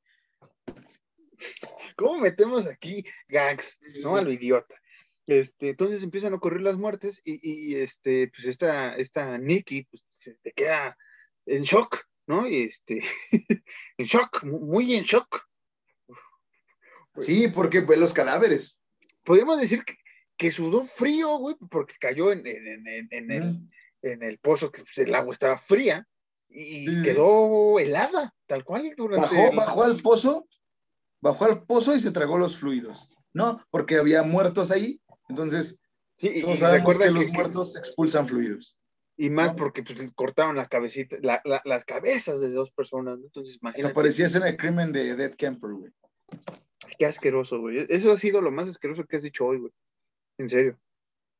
¿Cómo 1.96 2.20
metemos 2.20 2.66
aquí 2.66 3.02
gags? 3.28 3.78
¿No? 4.02 4.16
A 4.16 4.22
lo 4.22 4.30
idiota. 4.30 4.74
Este, 5.26 5.70
entonces 5.70 6.02
empiezan 6.02 6.32
a 6.32 6.36
ocurrir 6.36 6.60
las 6.62 6.76
muertes 6.76 7.20
y, 7.24 7.40
y, 7.42 7.74
este, 7.76 8.28
pues 8.34 8.46
esta, 8.46 8.94
esta 8.96 9.38
Nikki 9.38 9.82
pues, 9.84 10.04
se 10.06 10.34
te 10.34 10.52
queda 10.52 10.96
en 11.46 11.62
shock, 11.62 12.02
¿no? 12.28 12.46
Y 12.48 12.62
este, 12.62 13.02
en 13.98 14.06
shock, 14.06 14.44
mu- 14.44 14.60
muy 14.60 14.94
en 14.94 15.02
shock. 15.04 15.42
Sí, 17.18 17.48
porque 17.48 17.80
ve 17.80 17.96
los 17.96 18.12
cadáveres. 18.12 18.78
Podríamos 19.24 19.60
decir 19.60 19.84
que, 19.84 19.94
que 20.36 20.50
sudó 20.50 20.84
frío, 20.84 21.38
güey, 21.38 21.56
porque 21.70 21.94
cayó 21.98 22.30
en, 22.30 22.46
en- 22.46 22.86
en- 22.86 23.08
en 23.10 23.30
el, 23.30 23.44
Mm. 23.54 23.70
en 24.02 24.22
el 24.22 24.38
pozo, 24.38 24.70
que 24.70 24.82
pues, 24.82 24.98
el 24.98 25.14
agua 25.14 25.32
estaba 25.32 25.58
fría 25.58 26.06
y 26.48 27.02
quedó 27.02 27.80
helada, 27.80 28.32
tal 28.46 28.64
cual 28.64 28.92
durante 28.96 29.34
Bajó, 29.34 29.50
el- 29.50 29.56
bajó 29.56 29.82
al 29.84 30.02
pozo, 30.02 30.46
bajó 31.20 31.44
al 31.46 31.64
pozo 31.64 31.96
y 31.96 32.00
se 32.00 32.12
tragó 32.12 32.38
los 32.38 32.58
fluidos. 32.60 33.08
No, 33.32 33.60
porque 33.70 33.96
había 33.96 34.22
muertos 34.22 34.70
ahí. 34.70 35.00
Entonces, 35.28 35.78
Sí, 36.18 36.30
y- 36.34 36.40
todos 36.42 36.58
sabemos 36.60 36.98
que 36.98 37.10
los 37.10 37.26
que- 37.26 37.32
muertos 37.32 37.76
expulsan 37.76 38.26
fluidos. 38.28 38.76
Y 39.18 39.30
más 39.30 39.48
¿no? 39.52 39.56
porque 39.56 39.82
pues, 39.82 39.98
cortaron 40.14 40.56
la 40.56 40.68
cabecita, 40.68 41.16
la- 41.22 41.40
la- 41.44 41.62
las 41.64 41.84
cabezas 41.84 42.40
de 42.40 42.50
dos 42.50 42.70
personas, 42.70 43.18
¿no? 43.18 43.24
Entonces, 43.26 43.58
imagínate. 43.62 43.94
parecía 43.94 44.26
en 44.26 44.42
el 44.42 44.56
crimen 44.56 44.92
de 44.92 45.16
Dead 45.16 45.34
Camper, 45.38 45.70
güey. 45.72 45.92
Qué 46.98 47.06
asqueroso, 47.06 47.58
güey. 47.60 47.86
Eso 47.88 48.12
ha 48.12 48.18
sido 48.18 48.40
lo 48.40 48.50
más 48.50 48.68
asqueroso 48.68 49.04
que 49.04 49.16
has 49.16 49.22
dicho 49.22 49.44
hoy, 49.46 49.58
güey. 49.58 49.72
En 50.38 50.48
serio. 50.48 50.78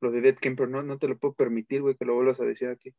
Lo 0.01 0.11
de 0.11 0.21
Dead 0.21 0.35
Camper, 0.39 0.69
no, 0.69 0.83
no 0.83 0.97
te 0.99 1.07
lo 1.07 1.17
puedo 1.17 1.33
permitir, 1.33 1.81
güey, 1.81 1.95
que 1.95 2.05
lo 2.05 2.13
vuelvas 2.15 2.39
a 2.39 2.45
decir 2.45 2.67
aquí. 2.69 2.93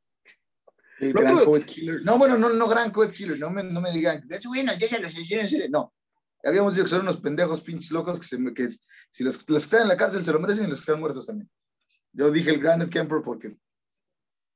El 1.01 1.13
gran 1.13 1.45
Code 1.45 1.65
Killer. 1.65 2.01
No, 2.03 2.19
bueno, 2.19 2.37
no, 2.39 2.49
no 2.51 2.67
gran 2.69 2.91
Code 2.91 3.13
Killer. 3.13 3.39
No 3.39 3.51
me, 3.51 3.63
no 3.63 3.81
me 3.81 3.93
digan, 3.93 4.25
es 4.31 4.47
bueno, 4.47 4.73
ya, 4.77 4.89
ya 4.89 4.97
en 4.99 5.49
serie". 5.49 5.69
No. 5.69 5.93
Habíamos 6.45 6.75
dicho 6.75 6.85
que 6.85 6.91
son 6.91 7.03
unos 7.03 7.19
pendejos 7.19 7.61
pinches 7.63 7.91
locos 7.91 8.21
que, 8.21 8.27
se, 8.27 8.39
que 8.55 8.69
si 9.11 9.25
los, 9.25 9.49
los 9.49 9.63
que 9.63 9.65
están 9.65 9.83
en 9.83 9.89
la 9.89 9.97
cárcel 9.97 10.25
se 10.25 10.33
lo 10.33 10.39
merecen 10.39 10.67
y 10.67 10.69
los 10.69 10.79
que 10.79 10.83
están 10.83 11.01
muertos 11.01 11.27
también. 11.27 11.51
Yo 12.13 12.31
dije 12.31 12.51
el 12.51 12.61
Grand 12.61 12.89
Camper 12.93 13.23
porque, 13.25 13.57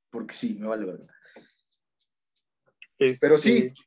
porque 0.09 0.33
sí, 0.35 0.55
me 0.59 0.67
vale 0.67 0.85
verdad. 0.85 1.07
Pero 3.19 3.37
sí. 3.37 3.57
Este, 3.67 3.81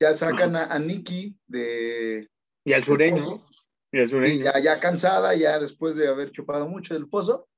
Ya 0.00 0.14
sacan 0.14 0.54
a, 0.56 0.64
a 0.66 0.78
Nikki 0.78 1.36
de, 1.46 2.28
Y 2.64 2.72
al 2.72 2.84
sureño. 2.84 3.24
Y 3.92 3.98
al 3.98 4.06
y 4.06 4.10
sureño. 4.10 4.44
ya, 4.44 4.58
ya 4.60 4.80
cansada, 4.80 5.34
ya 5.34 5.58
después 5.58 5.96
de 5.96 6.08
haber 6.08 6.30
chupado 6.32 6.68
mucho 6.68 6.94
del 6.94 7.08
pozo, 7.08 7.48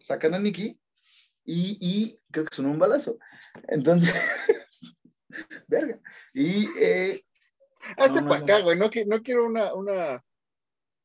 sacan 0.00 0.34
a 0.34 0.38
Nikki 0.38 0.78
y, 1.44 1.78
y 1.80 2.20
creo 2.30 2.44
que 2.44 2.54
sonó 2.54 2.70
un 2.70 2.78
balazo. 2.78 3.18
Entonces, 3.68 4.14
verga. 5.68 6.00
Y 6.34 6.68
eh, 6.80 7.24
Hazte 7.96 8.20
no, 8.20 8.22
no, 8.22 8.28
para 8.28 8.42
acá, 8.42 8.60
güey. 8.60 8.78
No, 8.78 8.90
no 9.06 9.22
quiero 9.22 9.46
una, 9.46 9.74
una, 9.74 10.24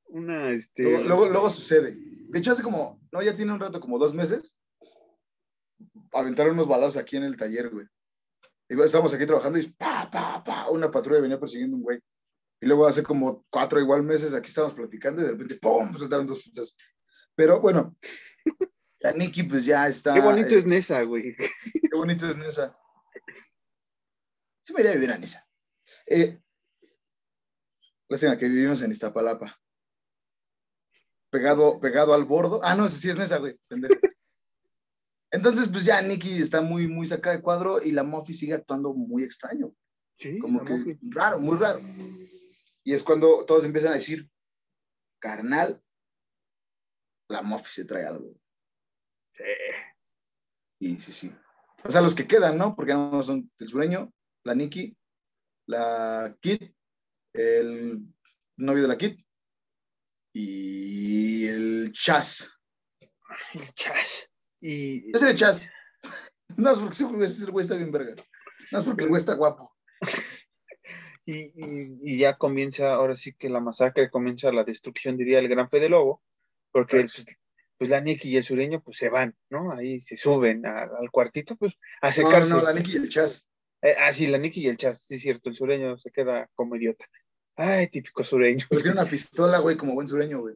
una, 0.08 0.52
este. 0.52 0.84
luego, 0.84 1.04
luego, 1.04 1.26
luego 1.30 1.50
sucede. 1.50 1.96
De 1.96 2.40
hecho, 2.40 2.52
hace 2.52 2.64
como, 2.64 3.00
no, 3.12 3.22
ya 3.22 3.36
tiene 3.36 3.54
un 3.54 3.60
rato, 3.60 3.80
como 3.80 3.98
dos 3.98 4.14
meses, 4.14 4.60
aventaron 6.12 6.54
unos 6.54 6.68
balazos 6.68 6.98
aquí 6.98 7.18
en 7.18 7.24
el 7.24 7.38
taller, 7.38 7.70
güey. 7.70 7.88
Y 8.70 8.82
estábamos 8.82 9.14
aquí 9.14 9.26
trabajando 9.26 9.60
y 9.60 9.68
pa, 9.68 10.10
pa, 10.10 10.44
pa, 10.44 10.70
una 10.70 10.90
patrulla 10.90 11.22
venía 11.22 11.40
persiguiendo 11.40 11.78
un 11.78 11.84
güey. 11.84 12.00
Y 12.62 12.66
luego 12.66 12.88
hace 12.88 13.04
como 13.04 13.46
cuatro 13.52 13.80
igual 13.80 14.04
meses 14.04 14.34
aquí 14.34 14.48
estábamos 14.48 14.76
platicando 14.76 15.22
y 15.22 15.26
de 15.26 15.32
repente, 15.32 15.58
¡pum! 15.62 15.96
soltaron 15.98 16.26
dos 16.26 16.44
putas. 16.44 16.76
Pero 17.36 17.60
bueno, 17.60 17.96
la 19.00 19.12
Nikki 19.12 19.44
pues 19.44 19.66
ya 19.66 19.88
está. 19.88 20.14
Qué 20.14 20.22
bonito 20.22 20.56
eh, 20.56 20.60
es 20.60 20.66
Nesa, 20.66 21.02
güey. 21.04 21.36
Qué 21.36 21.96
bonito 21.96 22.28
es 22.28 22.38
Nesa. 22.38 22.78
Sí 24.66 24.74
me 24.74 24.80
iría 24.80 24.92
a 24.92 24.96
vivir 24.96 25.12
a 25.12 25.18
Nesa. 25.18 25.46
Eh, 26.08 26.40
lástima 28.14 28.38
que 28.38 28.48
vivimos 28.48 28.82
en 28.82 28.92
Iztapalapa. 28.92 29.60
pegado, 31.30 31.80
pegado 31.80 32.14
al 32.14 32.26
bordo. 32.26 32.60
Ah, 32.64 32.76
no, 32.76 32.88
sí 32.88 33.10
es 33.10 33.18
Nesa, 33.18 33.38
güey, 33.40 33.60
pendejo. 33.68 33.96
Entonces, 35.32 35.68
pues 35.68 35.84
ya 35.84 36.00
Nicky 36.02 36.38
está 36.42 36.62
muy, 36.62 36.88
muy 36.88 37.08
sacada 37.08 37.36
de 37.36 37.42
cuadro 37.42 37.82
y 37.82 37.92
la 37.92 38.04
Muffy 38.04 38.34
sigue 38.34 38.54
actuando 38.54 38.94
muy 38.94 39.24
extraño. 39.24 39.74
Sí, 40.20 40.38
Como 40.38 40.64
que 40.64 40.74
Muffy. 40.74 41.00
raro, 41.10 41.40
muy 41.40 41.58
raro. 41.58 41.82
Y 42.84 42.94
es 42.94 43.02
cuando 43.02 43.44
todos 43.46 43.66
empiezan 43.66 43.94
a 43.94 43.96
decir, 43.96 44.30
carnal, 45.20 45.82
la 47.30 47.42
Muffy 47.42 47.72
se 47.72 47.86
trae 47.86 48.06
algo. 48.06 48.36
Sí. 49.36 49.44
Y 50.80 51.00
sí, 51.00 51.12
sí. 51.12 51.36
O 51.84 51.90
sea, 51.90 52.02
los 52.02 52.14
que 52.14 52.28
quedan, 52.28 52.58
¿no? 52.60 52.76
Porque 52.76 52.94
no 52.94 53.24
son 53.24 53.52
el 53.58 53.68
sureño, 53.68 54.14
la 54.44 54.54
Nikki, 54.54 54.96
la 55.66 56.38
Kid, 56.42 56.72
el 57.34 58.00
novio 58.58 58.84
de 58.84 58.88
la 58.88 58.98
Kid 58.98 59.18
y 60.34 61.46
el 61.48 61.92
Chas. 61.94 62.50
El 63.54 63.74
chas. 63.74 64.30
Y 64.62 65.16
es 65.16 65.22
el 65.24 65.36
Chas. 65.36 65.70
No, 66.56 66.72
es 66.72 66.78
porque 66.78 67.26
ese 67.26 67.46
güey- 67.48 67.62
está 67.62 67.76
bien 67.76 67.92
verga. 67.92 68.14
No 68.72 68.78
es 68.80 68.86
porque 68.86 69.04
el 69.04 69.10
güey 69.10 69.20
está 69.20 69.34
guapo. 69.34 69.74
Y, 71.26 71.36
y- 71.56 72.00
y 72.04 72.18
ya 72.18 72.36
comienza, 72.38 72.94
ahora 72.96 73.16
sí 73.16 73.34
que 73.34 73.48
la 73.50 73.62
masacre, 73.62 74.12
comienza 74.12 74.52
la 74.52 74.66
destrucción, 74.66 75.16
diría 75.16 75.40
el 75.40 75.48
gran 75.48 75.70
Fede 75.70 75.88
Lobo, 75.88 76.22
porque 76.70 76.98
pues, 77.00 77.26
pues 77.78 77.90
la 77.90 78.02
Nicky 78.02 78.30
y 78.30 78.36
el 78.36 78.44
sureño 78.44 78.84
pues 78.84 78.98
se 78.98 79.08
van, 79.08 79.34
¿no? 79.50 79.72
Ahí 79.72 80.02
se 80.02 80.18
suben 80.18 80.66
a- 80.66 80.84
al 80.84 81.10
cuartito, 81.12 81.56
pues 81.56 81.76
a 82.02 82.08
No, 82.08 82.14
secarse. 82.14 82.50
no, 82.54 82.62
la 82.62 82.74
Nikki 82.74 82.92
y 82.92 82.96
el 82.98 83.08
Chas. 83.10 83.48
Eh, 83.82 83.96
ah, 83.98 84.12
sí, 84.12 84.28
la 84.28 84.38
Nicky 84.38 84.64
y 84.66 84.68
el 84.68 84.76
Chas, 84.76 85.06
sí 85.08 85.16
es 85.16 85.22
cierto, 85.22 85.50
el 85.50 85.56
sureño 85.56 85.98
se 85.98 86.12
queda 86.12 86.50
como 86.56 86.76
idiota. 86.76 87.06
Ay, 87.56 87.88
típico 87.88 88.24
sureño. 88.24 88.66
Porque 88.70 88.84
tiene 88.84 89.00
una 89.02 89.10
pistola, 89.10 89.60
güey, 89.60 89.78
como 89.78 89.94
buen 89.94 90.08
sureño, 90.08 90.42
güey. 90.42 90.56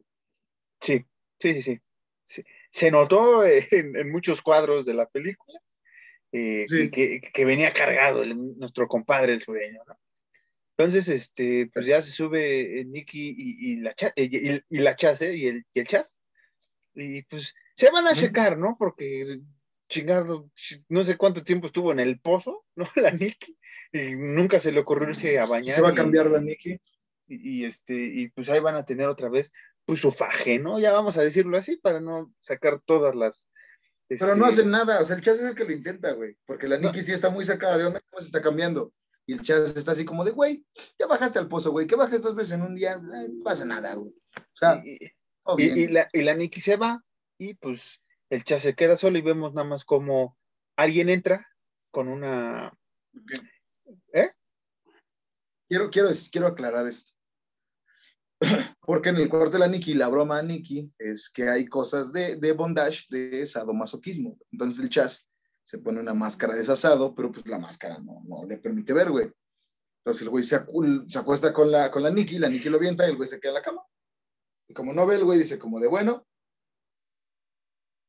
Sí, 0.80 1.04
sí, 1.40 1.54
sí, 1.54 1.62
sí. 1.62 1.80
Sí. 2.24 2.44
Se 2.70 2.90
notó 2.90 3.44
eh, 3.46 3.66
en, 3.70 3.96
en 3.96 4.10
muchos 4.10 4.42
cuadros 4.42 4.84
de 4.84 4.92
la 4.94 5.08
película 5.08 5.58
eh, 6.32 6.66
Sí. 6.68 6.90
que, 6.90 7.20
que 7.32 7.44
venía 7.46 7.72
cargado 7.72 8.22
el- 8.22 8.58
nuestro 8.58 8.86
compadre 8.86 9.32
el 9.32 9.40
sureño, 9.42 9.80
¿no? 9.86 9.98
Entonces, 10.76 11.08
este, 11.08 11.70
pues 11.72 11.86
ya 11.86 12.02
se 12.02 12.10
sube 12.12 12.80
eh, 12.80 12.84
Nicky 12.84 13.34
y, 13.36 13.72
y 13.72 13.76
la 13.76 13.94
cha- 13.94 14.12
eh, 14.14 14.28
y, 14.30 14.76
y- 14.76 14.80
la 14.80 14.94
Chas, 14.94 15.22
¿eh? 15.22 15.34
y, 15.34 15.46
el, 15.46 15.64
y 15.72 15.80
el 15.80 15.86
Chas. 15.88 16.22
Y 16.94 17.22
pues 17.22 17.54
se 17.74 17.90
van 17.90 18.06
a 18.06 18.12
checar, 18.14 18.58
¿no? 18.58 18.76
Porque 18.78 19.40
chingado, 19.88 20.50
ch- 20.54 20.84
no 20.88 21.02
sé 21.04 21.16
cuánto 21.16 21.42
tiempo 21.42 21.66
estuvo 21.66 21.92
en 21.92 22.00
el 22.00 22.20
pozo, 22.20 22.64
¿no? 22.76 22.88
La 22.96 23.10
Nicky. 23.10 23.56
Y 23.92 24.14
nunca 24.16 24.58
se 24.58 24.70
le 24.72 24.80
ocurrió 24.80 25.08
irse 25.08 25.38
a 25.38 25.46
bañar. 25.46 25.74
Se 25.74 25.80
va 25.82 25.88
a 25.88 25.92
y- 25.92 25.96
cambiar 25.96 26.30
la 26.30 26.40
Nikki. 26.40 26.80
y, 27.26 27.60
y, 27.60 27.64
este, 27.64 27.94
y 27.94 28.28
pues 28.28 28.48
ahí 28.48 28.60
van 28.60 28.74
a 28.76 28.84
tener 28.84 29.08
otra 29.08 29.28
vez 29.28 29.52
pues 29.86 30.00
su 30.00 30.12
faje, 30.12 30.58
¿no? 30.58 30.78
Ya 30.78 30.92
vamos 30.92 31.16
a 31.16 31.22
decirlo 31.22 31.56
así 31.56 31.76
para 31.78 32.00
no 32.00 32.32
sacar 32.40 32.80
todas 32.84 33.14
las. 33.14 33.48
Pero 34.06 34.36
no 34.36 34.46
este, 34.48 34.60
hacen 34.62 34.70
nada, 34.70 35.00
o 35.00 35.04
sea, 35.04 35.16
el 35.16 35.22
Chas 35.22 35.38
es 35.38 35.44
el 35.44 35.54
que 35.54 35.64
lo 35.64 35.72
intenta, 35.72 36.12
güey, 36.12 36.36
porque 36.46 36.66
la 36.68 36.78
No. 36.78 36.88
Nikki 36.88 37.02
sí 37.02 37.12
está 37.12 37.28
muy 37.30 37.44
sacada 37.44 37.76
de 37.76 37.84
onda, 37.86 38.00
cómo 38.10 38.20
se 38.20 38.26
está 38.26 38.40
cambiando. 38.42 38.92
Y 39.26 39.34
el 39.34 39.42
Chas 39.42 39.76
está 39.76 39.92
así 39.92 40.04
como 40.06 40.24
de, 40.24 40.30
güey, 40.30 40.64
ya 40.98 41.06
bajaste 41.06 41.38
al 41.38 41.48
pozo, 41.48 41.70
güey, 41.72 41.86
que 41.86 41.94
bajes 41.96 42.22
dos 42.22 42.34
veces 42.34 42.52
en 42.54 42.62
un 42.62 42.74
día, 42.74 42.94
Eh, 42.94 43.28
no 43.30 43.42
pasa 43.44 43.64
nada, 43.66 43.94
güey. 43.94 44.10
O 44.10 44.42
sea, 44.54 44.82
y 45.58 45.88
la, 45.88 46.08
y 46.12 46.22
la 46.22 46.34
Nikki 46.34 46.60
se 46.62 46.76
va 46.76 47.02
y 47.38 47.54
pues 47.54 48.00
el 48.30 48.44
Chas 48.44 48.62
se 48.62 48.74
queda 48.74 48.96
solo 48.96 49.18
y 49.18 49.22
vemos 49.22 49.54
nada 49.54 49.66
más 49.66 49.84
como 49.84 50.36
alguien 50.76 51.08
entra 51.08 51.46
con 51.90 52.08
una. 52.08 52.72
¿Eh? 54.12 54.30
Quiero, 55.68 55.90
quiero, 55.90 56.10
quiero 56.30 56.46
aclarar 56.46 56.86
esto. 56.86 57.12
Porque 58.80 59.10
en 59.10 59.16
el 59.16 59.28
cuarto 59.28 59.52
de 59.52 59.58
la 59.58 59.68
Nikki, 59.68 59.94
la 59.94 60.08
broma 60.08 60.38
a 60.38 60.42
Nikki 60.42 60.92
es 60.98 61.28
que 61.28 61.48
hay 61.48 61.66
cosas 61.66 62.12
de, 62.12 62.36
de 62.36 62.52
bondage, 62.52 63.06
de 63.10 63.46
sadomasoquismo. 63.46 64.38
Entonces 64.52 64.82
el 64.82 64.90
Chas 64.90 65.28
se 65.64 65.78
pone 65.78 66.00
una 66.00 66.14
máscara 66.14 66.54
de 66.54 66.60
asado, 66.60 67.14
pero 67.14 67.30
pues 67.30 67.46
la 67.46 67.58
máscara 67.58 67.98
no, 67.98 68.22
no 68.26 68.46
le 68.46 68.56
permite 68.56 68.92
ver, 68.92 69.10
güey. 69.10 69.30
Entonces 69.98 70.22
el 70.22 70.30
güey 70.30 70.44
se, 70.44 70.64
se 71.06 71.18
acuesta 71.18 71.52
con 71.52 71.70
la, 71.70 71.90
con 71.90 72.02
la 72.02 72.10
Nikki, 72.10 72.38
la 72.38 72.48
Nikki 72.48 72.68
lo 72.70 72.78
avienta 72.78 73.06
y 73.06 73.10
el 73.10 73.16
güey 73.16 73.28
se 73.28 73.40
queda 73.40 73.50
en 73.50 73.54
la 73.54 73.62
cama. 73.62 73.82
Y 74.68 74.74
como 74.74 74.92
no 74.92 75.06
ve, 75.06 75.16
el 75.16 75.24
güey 75.24 75.38
dice 75.38 75.58
como 75.58 75.80
de, 75.80 75.88
bueno, 75.88 76.26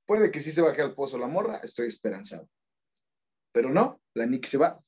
puede 0.10 0.32
que 0.32 0.42
sí 0.42 0.52
se 0.52 0.64
baje 0.64 0.82
al 0.82 0.96
pozo 0.96 1.20
la 1.20 1.28
morra, 1.28 1.60
estoy 1.62 1.88
esperanzado. 1.88 2.50
Pero 3.52 3.70
no, 3.70 4.02
la 4.16 4.26
Nikki 4.26 4.50
se 4.50 4.58
va. 4.58 4.84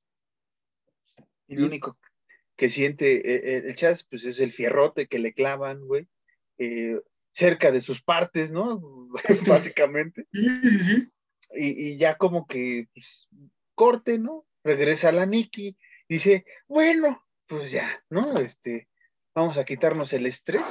Y 1.47 1.57
lo 1.57 1.67
único 1.67 1.99
que 2.55 2.71
siente 2.71 3.17
eh, 3.17 3.57
eh, 3.57 3.63
el 3.67 3.75
Chas, 3.75 4.03
pues 4.03 4.25
es 4.25 4.39
el 4.39 4.51
fierrote 4.51 5.05
que 5.05 5.19
le 5.19 5.33
clavan, 5.33 5.85
güey, 5.85 6.07
eh, 6.57 6.99
cerca 7.31 7.71
de 7.71 7.81
sus 7.81 8.01
partes, 8.01 8.51
¿no? 8.51 8.81
Básicamente. 9.47 10.25
y, 10.33 11.11
y 11.53 11.97
ya 11.97 12.17
como 12.17 12.47
que 12.47 12.87
pues, 12.95 13.27
corte, 13.75 14.17
¿no? 14.17 14.47
Regresa 14.63 15.11
la 15.11 15.27
Nikki, 15.27 15.77
dice, 16.09 16.45
bueno, 16.67 17.23
pues 17.45 17.69
ya, 17.69 18.03
¿no? 18.09 18.39
Este, 18.39 18.89
vamos 19.35 19.59
a 19.59 19.65
quitarnos 19.65 20.13
el 20.13 20.25
estrés 20.25 20.67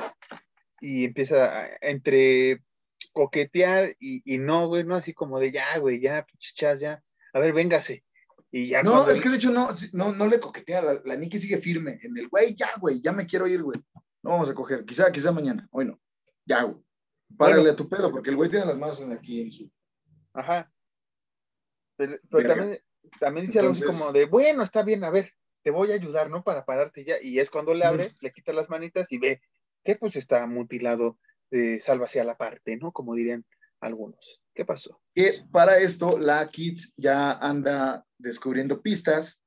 y 0.80 1.05
empieza 1.05 1.61
a- 1.62 1.70
entre 1.82 2.64
coquetear 3.13 3.97
y, 3.99 4.23
y 4.35 4.39
no, 4.39 4.69
güey, 4.69 4.85
¿no? 4.85 4.95
Así 4.97 5.13
como 5.15 5.39
de 5.41 5.53
ya, 5.53 5.79
güey, 5.79 6.01
ya, 6.01 6.27
chichas, 6.39 6.81
ya, 6.81 7.03
a 7.33 7.39
ver, 7.39 7.53
véngase. 7.53 8.05
Y 8.53 8.69
ya 8.69 8.83
No, 8.83 8.93
cuando- 8.93 9.13
es 9.13 9.21
que 9.21 9.29
de 9.29 9.37
hecho 9.37 9.51
no, 9.51 9.69
no, 9.93 10.13
no 10.13 10.27
le 10.27 10.41
coquetea, 10.41 10.83
la, 10.83 11.01
la 11.05 11.17
Nikki 11.17 11.39
sigue 11.39 11.59
firme 11.59 11.99
en 12.03 12.17
el, 12.19 12.29
güey, 12.29 12.55
ya, 12.55 12.71
güey, 12.81 13.01
ya 13.01 13.13
me 13.13 13.27
quiero 13.27 13.47
ir, 13.47 13.63
güey. 13.63 13.79
No 14.23 14.31
vamos 14.31 14.51
a 14.51 14.55
coger, 14.55 14.85
quizá, 14.85 15.11
quizá 15.13 15.33
mañana, 15.33 15.69
hoy 15.71 15.87
no. 15.87 16.01
Ya, 16.45 16.63
güey. 16.63 16.77
Párale 17.37 17.61
Bueno. 17.61 17.73
a 17.73 17.77
tu 17.77 17.89
pedo, 17.89 18.11
porque 18.11 18.31
el 18.31 18.37
güey 18.37 18.51
tiene 18.51 18.67
las 18.67 18.77
manos 18.77 19.01
en 19.01 19.13
aquí 19.13 19.41
en 19.43 19.51
su... 19.53 19.71
Ajá. 20.35 20.71
Pero, 21.97 22.19
también, 22.31 22.79
también 23.21 23.47
dice 23.47 23.61
algo 23.61 23.73
así 23.73 23.83
como 23.85 24.11
de, 24.13 24.25
bueno, 24.27 24.63
está 24.63 24.83
bien, 24.83 25.05
a 25.05 25.11
ver, 25.11 25.33
te 25.63 25.71
voy 25.71 25.93
a 25.93 25.95
ayudar, 25.95 26.31
¿no? 26.31 26.43
Para 26.43 26.65
pararte 26.65 27.05
ya. 27.05 27.17
Y 27.23 27.39
es 27.39 27.51
cuando 27.51 27.75
le 27.75 27.85
abre, 27.85 28.11
le 28.21 28.33
quita 28.33 28.53
las 28.53 28.69
manitas 28.71 29.13
y 29.13 29.19
ve 29.19 29.43
que 29.85 29.97
pues 29.97 30.17
está 30.17 30.47
mutilado, 30.47 31.19
eh, 31.51 31.80
sálvase 31.80 32.20
a 32.20 32.24
la 32.24 32.36
parte, 32.36 32.76
¿no? 32.76 32.92
Como 32.92 33.14
dirían 33.14 33.44
algunos. 33.80 34.40
¿Qué 34.55 34.64
pasó? 34.64 35.01
Que 35.14 35.44
para 35.51 35.78
esto 35.78 36.18
la 36.18 36.46
Kit 36.48 36.80
ya 36.96 37.32
anda 37.32 38.05
descubriendo 38.18 38.82
pistas 38.82 39.40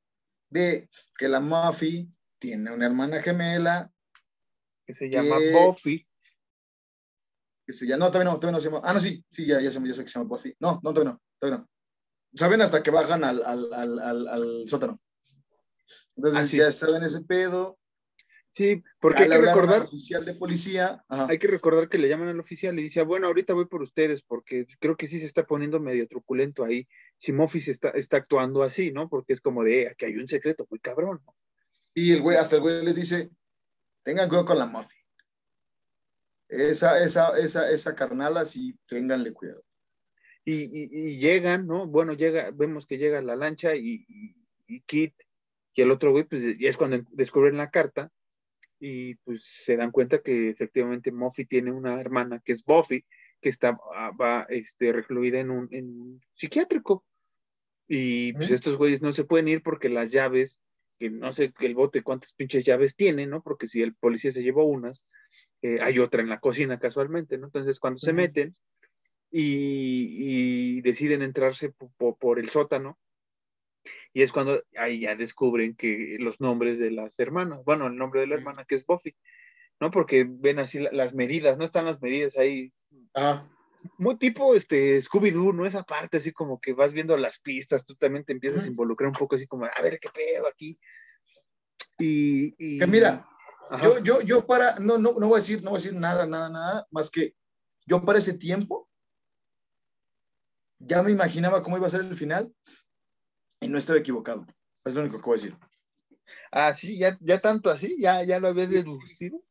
de 0.50 0.90
que 1.18 1.28
la 1.28 1.40
Muffy 1.40 2.10
tiene 2.40 2.72
una 2.72 2.86
hermana 2.86 3.22
gemela 3.22 3.92
Que 4.86 4.94
se 4.94 5.10
llama 5.10 5.38
Que- 5.38 5.52
Buffy. 5.54 6.08
que 7.66 7.74
se 7.74 7.86
llama, 7.86 8.06
no, 8.06 8.12
todavía 8.12 8.32
no, 8.32 8.40
todavía 8.40 8.58
no 8.58 8.62
se 8.62 8.70
llama, 8.70 8.82
ah, 8.84 8.94
no, 8.94 9.00
sí, 9.00 9.24
sí, 9.30 9.46
ya, 9.46 9.62
ya, 9.62 9.72
sé, 9.72 9.80
ya 9.86 9.94
sé 9.94 10.04
que 10.04 10.10
se 10.10 10.20
llama 10.20 10.30
Buffy. 10.30 10.56
No, 10.60 10.80
no, 10.84 10.94
todavía 10.94 11.14
no, 11.14 11.22
todavía 11.40 11.60
no. 11.60 11.70
Saben 12.36 12.62
hasta 12.62 12.82
que 12.84 12.92
bajan 12.92 13.24
al, 13.24 13.44
al, 13.46 13.74
al, 13.74 14.00
al, 14.00 14.28
al 14.28 14.64
sótano. 14.68 15.00
Entonces 16.16 16.42
Ah, 16.42 16.46
sí. 16.48 16.58
ya 16.58 16.72
saben 16.72 17.04
ese 17.04 17.22
pedo. 17.22 17.78
Sí, 18.56 18.84
porque 19.00 19.24
hay 19.24 19.30
que 19.30 19.36
al 19.36 19.42
recordar, 19.42 19.82
oficial 19.82 20.24
de 20.26 20.36
policía. 20.36 21.04
Ajá. 21.08 21.26
hay 21.28 21.40
que 21.40 21.48
recordar 21.48 21.90
que 21.90 21.98
le 21.98 22.08
llaman 22.08 22.28
al 22.28 22.40
oficial 22.40 22.78
y 22.78 22.84
dice, 22.84 23.00
"Ah, 23.00 23.04
bueno, 23.04 23.26
ahorita 23.26 23.56
voy 23.56 23.66
por 23.66 23.82
ustedes, 23.82 24.22
porque 24.22 24.68
creo 24.80 24.96
que 24.96 25.08
sí 25.08 25.20
se 25.20 25.26
está 25.26 25.44
poniendo 25.48 25.80
medio 25.80 26.08
truculento 26.08 26.64
ahí. 26.64 26.88
Si 27.18 27.34
se 27.60 27.72
está, 27.72 27.90
está 27.90 28.18
actuando 28.18 28.62
así, 28.62 28.92
¿no? 28.92 29.10
Porque 29.10 29.34
es 29.34 29.42
como 29.42 29.64
de, 29.64 29.82
"Eh, 29.82 29.88
aquí 29.90 30.06
hay 30.06 30.18
un 30.18 30.28
secreto 30.28 30.68
muy 30.70 30.80
cabrón, 30.80 31.22
¿no? 31.26 31.36
Y 31.96 32.12
el 32.12 32.22
güey, 32.22 32.38
hasta 32.38 32.58
el 32.58 32.62
güey 32.62 32.86
les 32.86 32.94
dice, 32.94 33.32
tengan 34.04 34.30
cuidado 34.30 34.46
con 34.46 34.60
la 34.60 34.68
Muffy. 34.68 34.98
Esa, 36.48 37.04
esa, 37.04 37.36
esa, 37.40 37.72
esa 37.72 37.96
carnala, 37.96 38.46
sí, 38.46 38.78
ténganle 38.88 39.34
cuidado. 39.34 39.64
y, 40.46 40.64
y- 40.66 40.90
y 40.92 41.18
llegan, 41.18 41.66
¿no? 41.66 41.88
Bueno, 41.88 42.14
llega, 42.14 42.52
vemos 42.52 42.86
que 42.86 42.98
llega 42.98 43.22
la 43.22 43.36
lancha 43.36 43.76
y, 43.76 44.06
y, 44.10 44.36
y 44.68 44.82
Kit 44.82 45.16
y 45.74 45.82
el 45.82 45.90
otro 45.90 46.12
güey, 46.12 46.26
pues 46.26 46.44
y 46.44 46.68
es 46.68 46.76
cuando 46.78 47.00
descubren 47.12 47.56
la 47.58 47.72
carta 47.72 48.12
y 48.86 49.16
pues 49.24 49.46
se 49.46 49.78
dan 49.78 49.92
cuenta 49.92 50.22
que 50.22 50.50
efectivamente 50.50 51.10
Muffy 51.14 51.46
tiene 51.46 51.72
una 51.72 52.02
hermana 52.02 52.42
que 52.44 52.52
es 52.52 52.66
Buffy, 52.66 53.06
que 53.40 53.48
está, 53.48 53.78
ah, 53.96 54.12
va, 54.20 54.46
este, 54.50 54.92
recluida 54.92 55.40
en 55.40 55.52
un, 55.52 55.70
en 55.72 55.86
un 56.02 56.22
psiquiátrico. 56.34 57.06
Y 57.88 58.34
pues 58.34 58.52
estos 58.52 58.76
güeyes 58.76 59.02
no 59.02 59.14
se 59.14 59.24
pueden 59.24 59.48
ir 59.48 59.64
porque 59.64 59.88
las 59.88 60.12
llaves, 60.12 60.60
que 61.00 61.10
no 61.10 61.32
sé 61.32 61.54
que 61.54 61.66
el 61.66 61.76
bote 61.76 62.04
cuántas 62.04 62.34
pinches 62.34 62.66
llaves 62.66 62.98
tiene, 62.98 63.26
¿no? 63.26 63.42
Porque 63.42 63.68
si 63.68 63.82
el 63.82 63.96
policía 63.96 64.32
se 64.32 64.44
llevó 64.44 64.66
unas, 64.66 65.06
eh, 65.62 65.78
hay 65.82 66.00
otra 66.00 66.22
en 66.22 66.28
la 66.28 66.42
cocina 66.42 66.78
casualmente, 66.78 67.38
¿no? 67.38 67.46
Entonces 67.46 67.80
cuando 67.80 68.00
se 68.00 68.12
meten 68.12 68.54
y, 69.32 70.78
y 70.78 70.82
deciden 70.82 71.22
entrarse 71.22 71.70
po- 71.70 71.92
po- 71.98 72.18
por, 72.18 72.38
el 72.38 72.50
sótano, 72.50 73.00
y 74.14 74.22
es 74.22 74.32
cuando 74.32 74.64
ahí 74.78 75.00
ya 75.02 75.16
descubren 75.16 75.76
que 75.76 76.18
los 76.20 76.40
nombres 76.40 76.80
de 76.80 76.92
las 76.92 77.20
hermanas, 77.20 77.64
bueno, 77.66 77.88
el 77.88 77.96
nombre 77.96 78.22
de 78.22 78.28
la 78.28 78.36
hermana 78.36 78.66
que 78.66 78.76
es 78.76 78.86
Buffy, 78.86 79.16
¿no? 79.80 79.92
Porque 79.92 80.26
ven 80.28 80.60
así 80.60 80.80
la- 80.80 80.92
las 80.92 81.14
medidas, 81.14 81.58
no 81.58 81.66
están 81.66 81.86
las 81.86 82.02
medidas 82.02 82.38
ahí, 82.38 82.72
Ajá. 83.14 83.50
muy 83.98 84.18
tipo 84.18 84.56
este 84.56 85.02
Scooby-Doo, 85.02 85.54
¿no? 85.54 85.66
Esa 85.66 85.84
parte 85.84 86.18
así 86.18 86.32
como 86.32 86.60
que 86.60 86.74
vas 86.74 86.94
viendo 86.94 87.18
las 87.18 87.40
pistas, 87.40 87.86
tú 87.86 87.96
también 87.96 88.24
te 88.24 88.34
empiezas 88.34 88.64
a 88.64 88.68
involucrar 88.68 89.10
un 89.10 89.16
poco 89.16 89.36
así 89.36 89.46
como, 89.48 89.66
a 89.66 89.82
ver 89.82 90.00
qué 90.00 90.10
pedo 90.10 90.48
aquí. 90.48 90.80
Y, 92.00 92.56
y- 92.58 92.80
Que 92.80 92.88
mira, 92.88 93.28
Ajá. 93.70 93.84
yo, 93.84 94.00
yo, 94.00 94.22
yo 94.22 94.46
para, 94.46 94.80
no, 94.80 94.98
no, 94.98 95.14
no 95.20 95.28
voy 95.28 95.38
a 95.38 95.42
decir, 95.42 95.62
no 95.64 95.72
voy 95.72 95.80
a 95.80 95.84
decir 95.84 95.98
nada, 96.00 96.26
nada, 96.26 96.50
nada, 96.50 96.88
más 96.92 97.10
que 97.10 97.36
yo 97.86 98.04
para 98.04 98.20
ese 98.20 98.34
tiempo 98.38 98.90
ya 100.80 101.02
me 101.02 101.12
imaginaba 101.12 101.64
cómo 101.64 101.78
iba 101.78 101.88
a 101.88 101.90
ser 101.90 102.02
el 102.02 102.16
final 102.16 102.54
y 103.64 103.70
no 103.70 103.78
estaba 103.78 104.00
equivocado. 104.00 104.46
Es 104.86 104.94
lo 104.94 105.02
único 105.02 105.18
que 105.18 105.26
voy 105.26 105.40
a 105.40 105.42
decir. 105.42 105.58
Ah, 106.52 106.74
sí, 106.74 106.98
ya, 106.98 107.18
ya 107.22 107.40
tanto 107.40 107.70
así, 107.70 107.96
ya, 108.00 108.24
ya 108.24 108.40
lo 108.40 108.50
habías 108.50 108.70
deducido. 108.70 109.42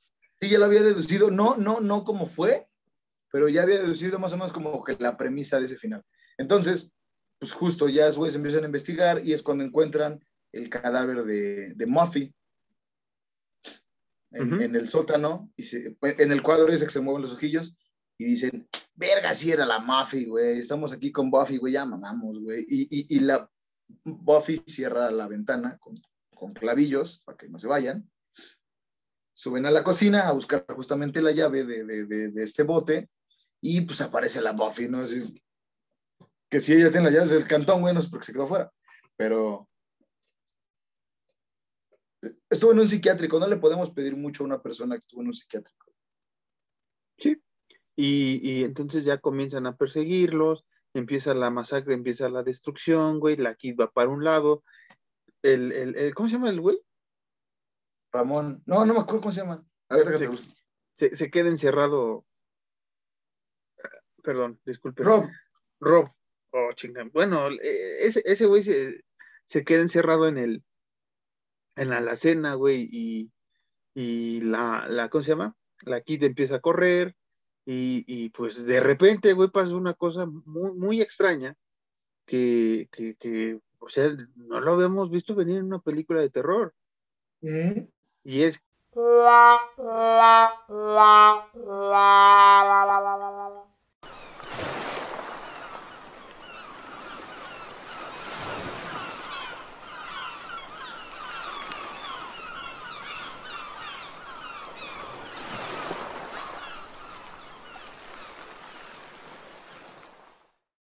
Sí, 0.40 0.48
ya 0.48 0.58
lo 0.58 0.66
había 0.66 0.82
deducido, 0.82 1.30
no, 1.30 1.56
no, 1.56 1.80
no 1.80 2.04
como 2.04 2.26
fue, 2.26 2.68
pero 3.30 3.48
ya 3.48 3.62
había 3.62 3.78
deducido 3.78 4.18
más 4.18 4.32
o 4.32 4.36
menos 4.36 4.52
como 4.52 4.82
que 4.84 4.96
la 4.98 5.16
premisa 5.16 5.58
de 5.58 5.66
ese 5.66 5.76
final. 5.76 6.04
Entonces, 6.36 6.92
pues 7.38 7.52
justo 7.52 7.88
ya 7.88 8.04
esos 8.04 8.18
güeyes 8.18 8.36
empiezan 8.36 8.62
a 8.64 8.66
investigar 8.66 9.24
y 9.24 9.32
es 9.32 9.42
cuando 9.42 9.64
encuentran 9.64 10.24
el 10.52 10.68
cadáver 10.68 11.24
de, 11.24 11.74
de 11.74 11.86
Muffy 11.86 12.34
en, 14.32 14.76
el 14.76 14.88
sótano, 14.88 15.52
y 15.56 15.64
en 16.02 16.32
el 16.32 16.42
cuadro 16.42 16.70
dice 16.70 16.86
que 16.86 16.92
se 16.92 17.00
mueven 17.00 17.22
los 17.22 17.34
ojillos 17.34 17.76
y 18.16 18.24
dicen, 18.24 18.68
verga, 18.94 19.34
si 19.34 19.50
era 19.50 19.66
la 19.66 19.78
Muffy, 19.78 20.24
güey, 20.26 20.58
estamos 20.58 20.92
aquí 20.92 21.12
con 21.12 21.30
Buffy, 21.30 21.58
güey, 21.58 21.74
ya 21.74 21.84
mamamos, 21.84 22.38
güey. 22.40 22.64
Y, 22.68 22.82
y, 22.82 23.16
y, 23.16 23.20
la 23.20 23.50
Buffy 24.04 24.62
cierra 24.66 25.10
la 25.10 25.28
ventana 25.28 25.78
con, 25.78 25.94
clavillos 26.54 27.22
para 27.24 27.38
que 27.38 27.48
no 27.48 27.58
se 27.58 27.68
vayan. 27.68 28.10
Suben 29.32 29.64
a 29.64 29.70
la 29.70 29.84
cocina 29.84 30.28
a 30.28 30.32
buscar 30.32 30.66
justamente 30.68 31.22
la 31.22 31.30
llave 31.30 31.64
de, 31.64 32.32
este 32.42 32.64
bote 32.64 33.10
y 33.60 33.82
pues 33.82 34.00
aparece 34.00 34.42
la 34.42 34.52
Buffy, 34.52 34.88
¿no? 34.88 34.98
Así, 34.98 35.40
que 36.50 36.60
si 36.60 36.74
ella 36.74 36.90
tiene 36.90 37.04
las 37.06 37.14
llaves 37.14 37.30
del 37.30 37.46
cantón, 37.46 37.80
bueno, 37.80 38.00
es 38.00 38.08
porque 38.08 38.26
se 38.26 38.32
quedó 38.32 38.48
fuera. 38.48 38.72
Pero 39.16 39.68
estuvo 42.50 42.72
en 42.72 42.80
un 42.80 42.88
psiquiátrico, 42.88 43.38
no 43.38 43.46
le 43.46 43.56
podemos 43.56 43.90
pedir 43.90 44.16
mucho 44.16 44.42
a 44.42 44.46
una 44.46 44.60
persona 44.60 44.96
que 44.96 45.00
estuvo 45.00 45.22
en 45.22 45.28
un 45.28 45.34
psiquiátrico. 45.34 45.92
Sí, 47.18 47.40
y, 47.96 48.64
entonces 48.64 49.04
ya 49.04 49.18
comienzan 49.18 49.66
a 49.66 49.76
perseguirlos, 49.76 50.64
empieza 50.94 51.34
la 51.34 51.50
masacre, 51.50 51.94
empieza 51.94 52.28
la 52.28 52.42
destrucción, 52.42 53.20
güey, 53.20 53.36
la 53.36 53.54
Kid 53.54 53.76
va 53.80 53.90
para 53.90 54.08
un 54.08 54.24
lado, 54.24 54.64
el, 55.42 55.72
el, 55.72 56.14
¿cómo 56.14 56.28
se 56.28 56.36
llama 56.36 56.50
el 56.50 56.60
güey? 56.60 56.78
Ramón, 58.12 58.62
no, 58.66 58.84
no 58.84 58.94
me 58.94 59.00
acuerdo 59.00 59.22
cómo 59.22 59.32
se 59.32 59.40
llama. 59.40 59.64
A 59.88 59.96
ver, 59.96 60.18
se, 60.18 60.28
se, 60.92 61.16
se, 61.16 61.30
queda 61.30 61.48
encerrado, 61.48 62.26
perdón, 64.22 64.60
disculpe. 64.64 65.02
Rob. 65.02 65.28
Rob, 65.80 66.10
oh, 66.50 66.72
chingada. 66.74 67.08
Bueno, 67.12 67.48
e, 67.50 68.06
ese, 68.06 68.22
ese 68.24 68.46
güey 68.46 68.62
se, 68.62 69.02
se 69.46 69.64
queda 69.64 69.80
encerrado 69.80 70.28
en 70.28 70.38
el, 70.38 70.64
en 71.76 71.90
la 71.90 71.98
alacena, 71.98 72.54
güey, 72.54 72.88
y, 72.90 73.32
y 73.94 74.42
la, 74.42 74.86
la, 74.88 75.08
¿cómo 75.08 75.24
se 75.24 75.30
llama? 75.30 75.56
La 75.84 76.02
Kid 76.02 76.22
empieza 76.22 76.56
a 76.56 76.60
correr 76.60 77.16
y, 77.64 78.04
y 78.06 78.30
pues 78.30 78.64
de 78.66 78.80
repente, 78.80 79.32
güey, 79.34 79.48
pasa 79.50 79.74
una 79.76 79.94
cosa 79.94 80.26
muy, 80.26 80.72
muy 80.72 81.00
extraña 81.00 81.56
que, 82.26 82.88
que, 82.92 83.16
que, 83.16 83.60
o 83.78 83.88
sea, 83.88 84.10
no 84.36 84.60
lo 84.60 84.74
habíamos 84.74 85.10
visto 85.10 85.34
venir 85.34 85.58
en 85.58 85.66
una 85.66 85.78
película 85.80 86.20
de 86.20 86.30
terror. 86.30 86.74
Y 88.24 88.42
es... 88.42 88.62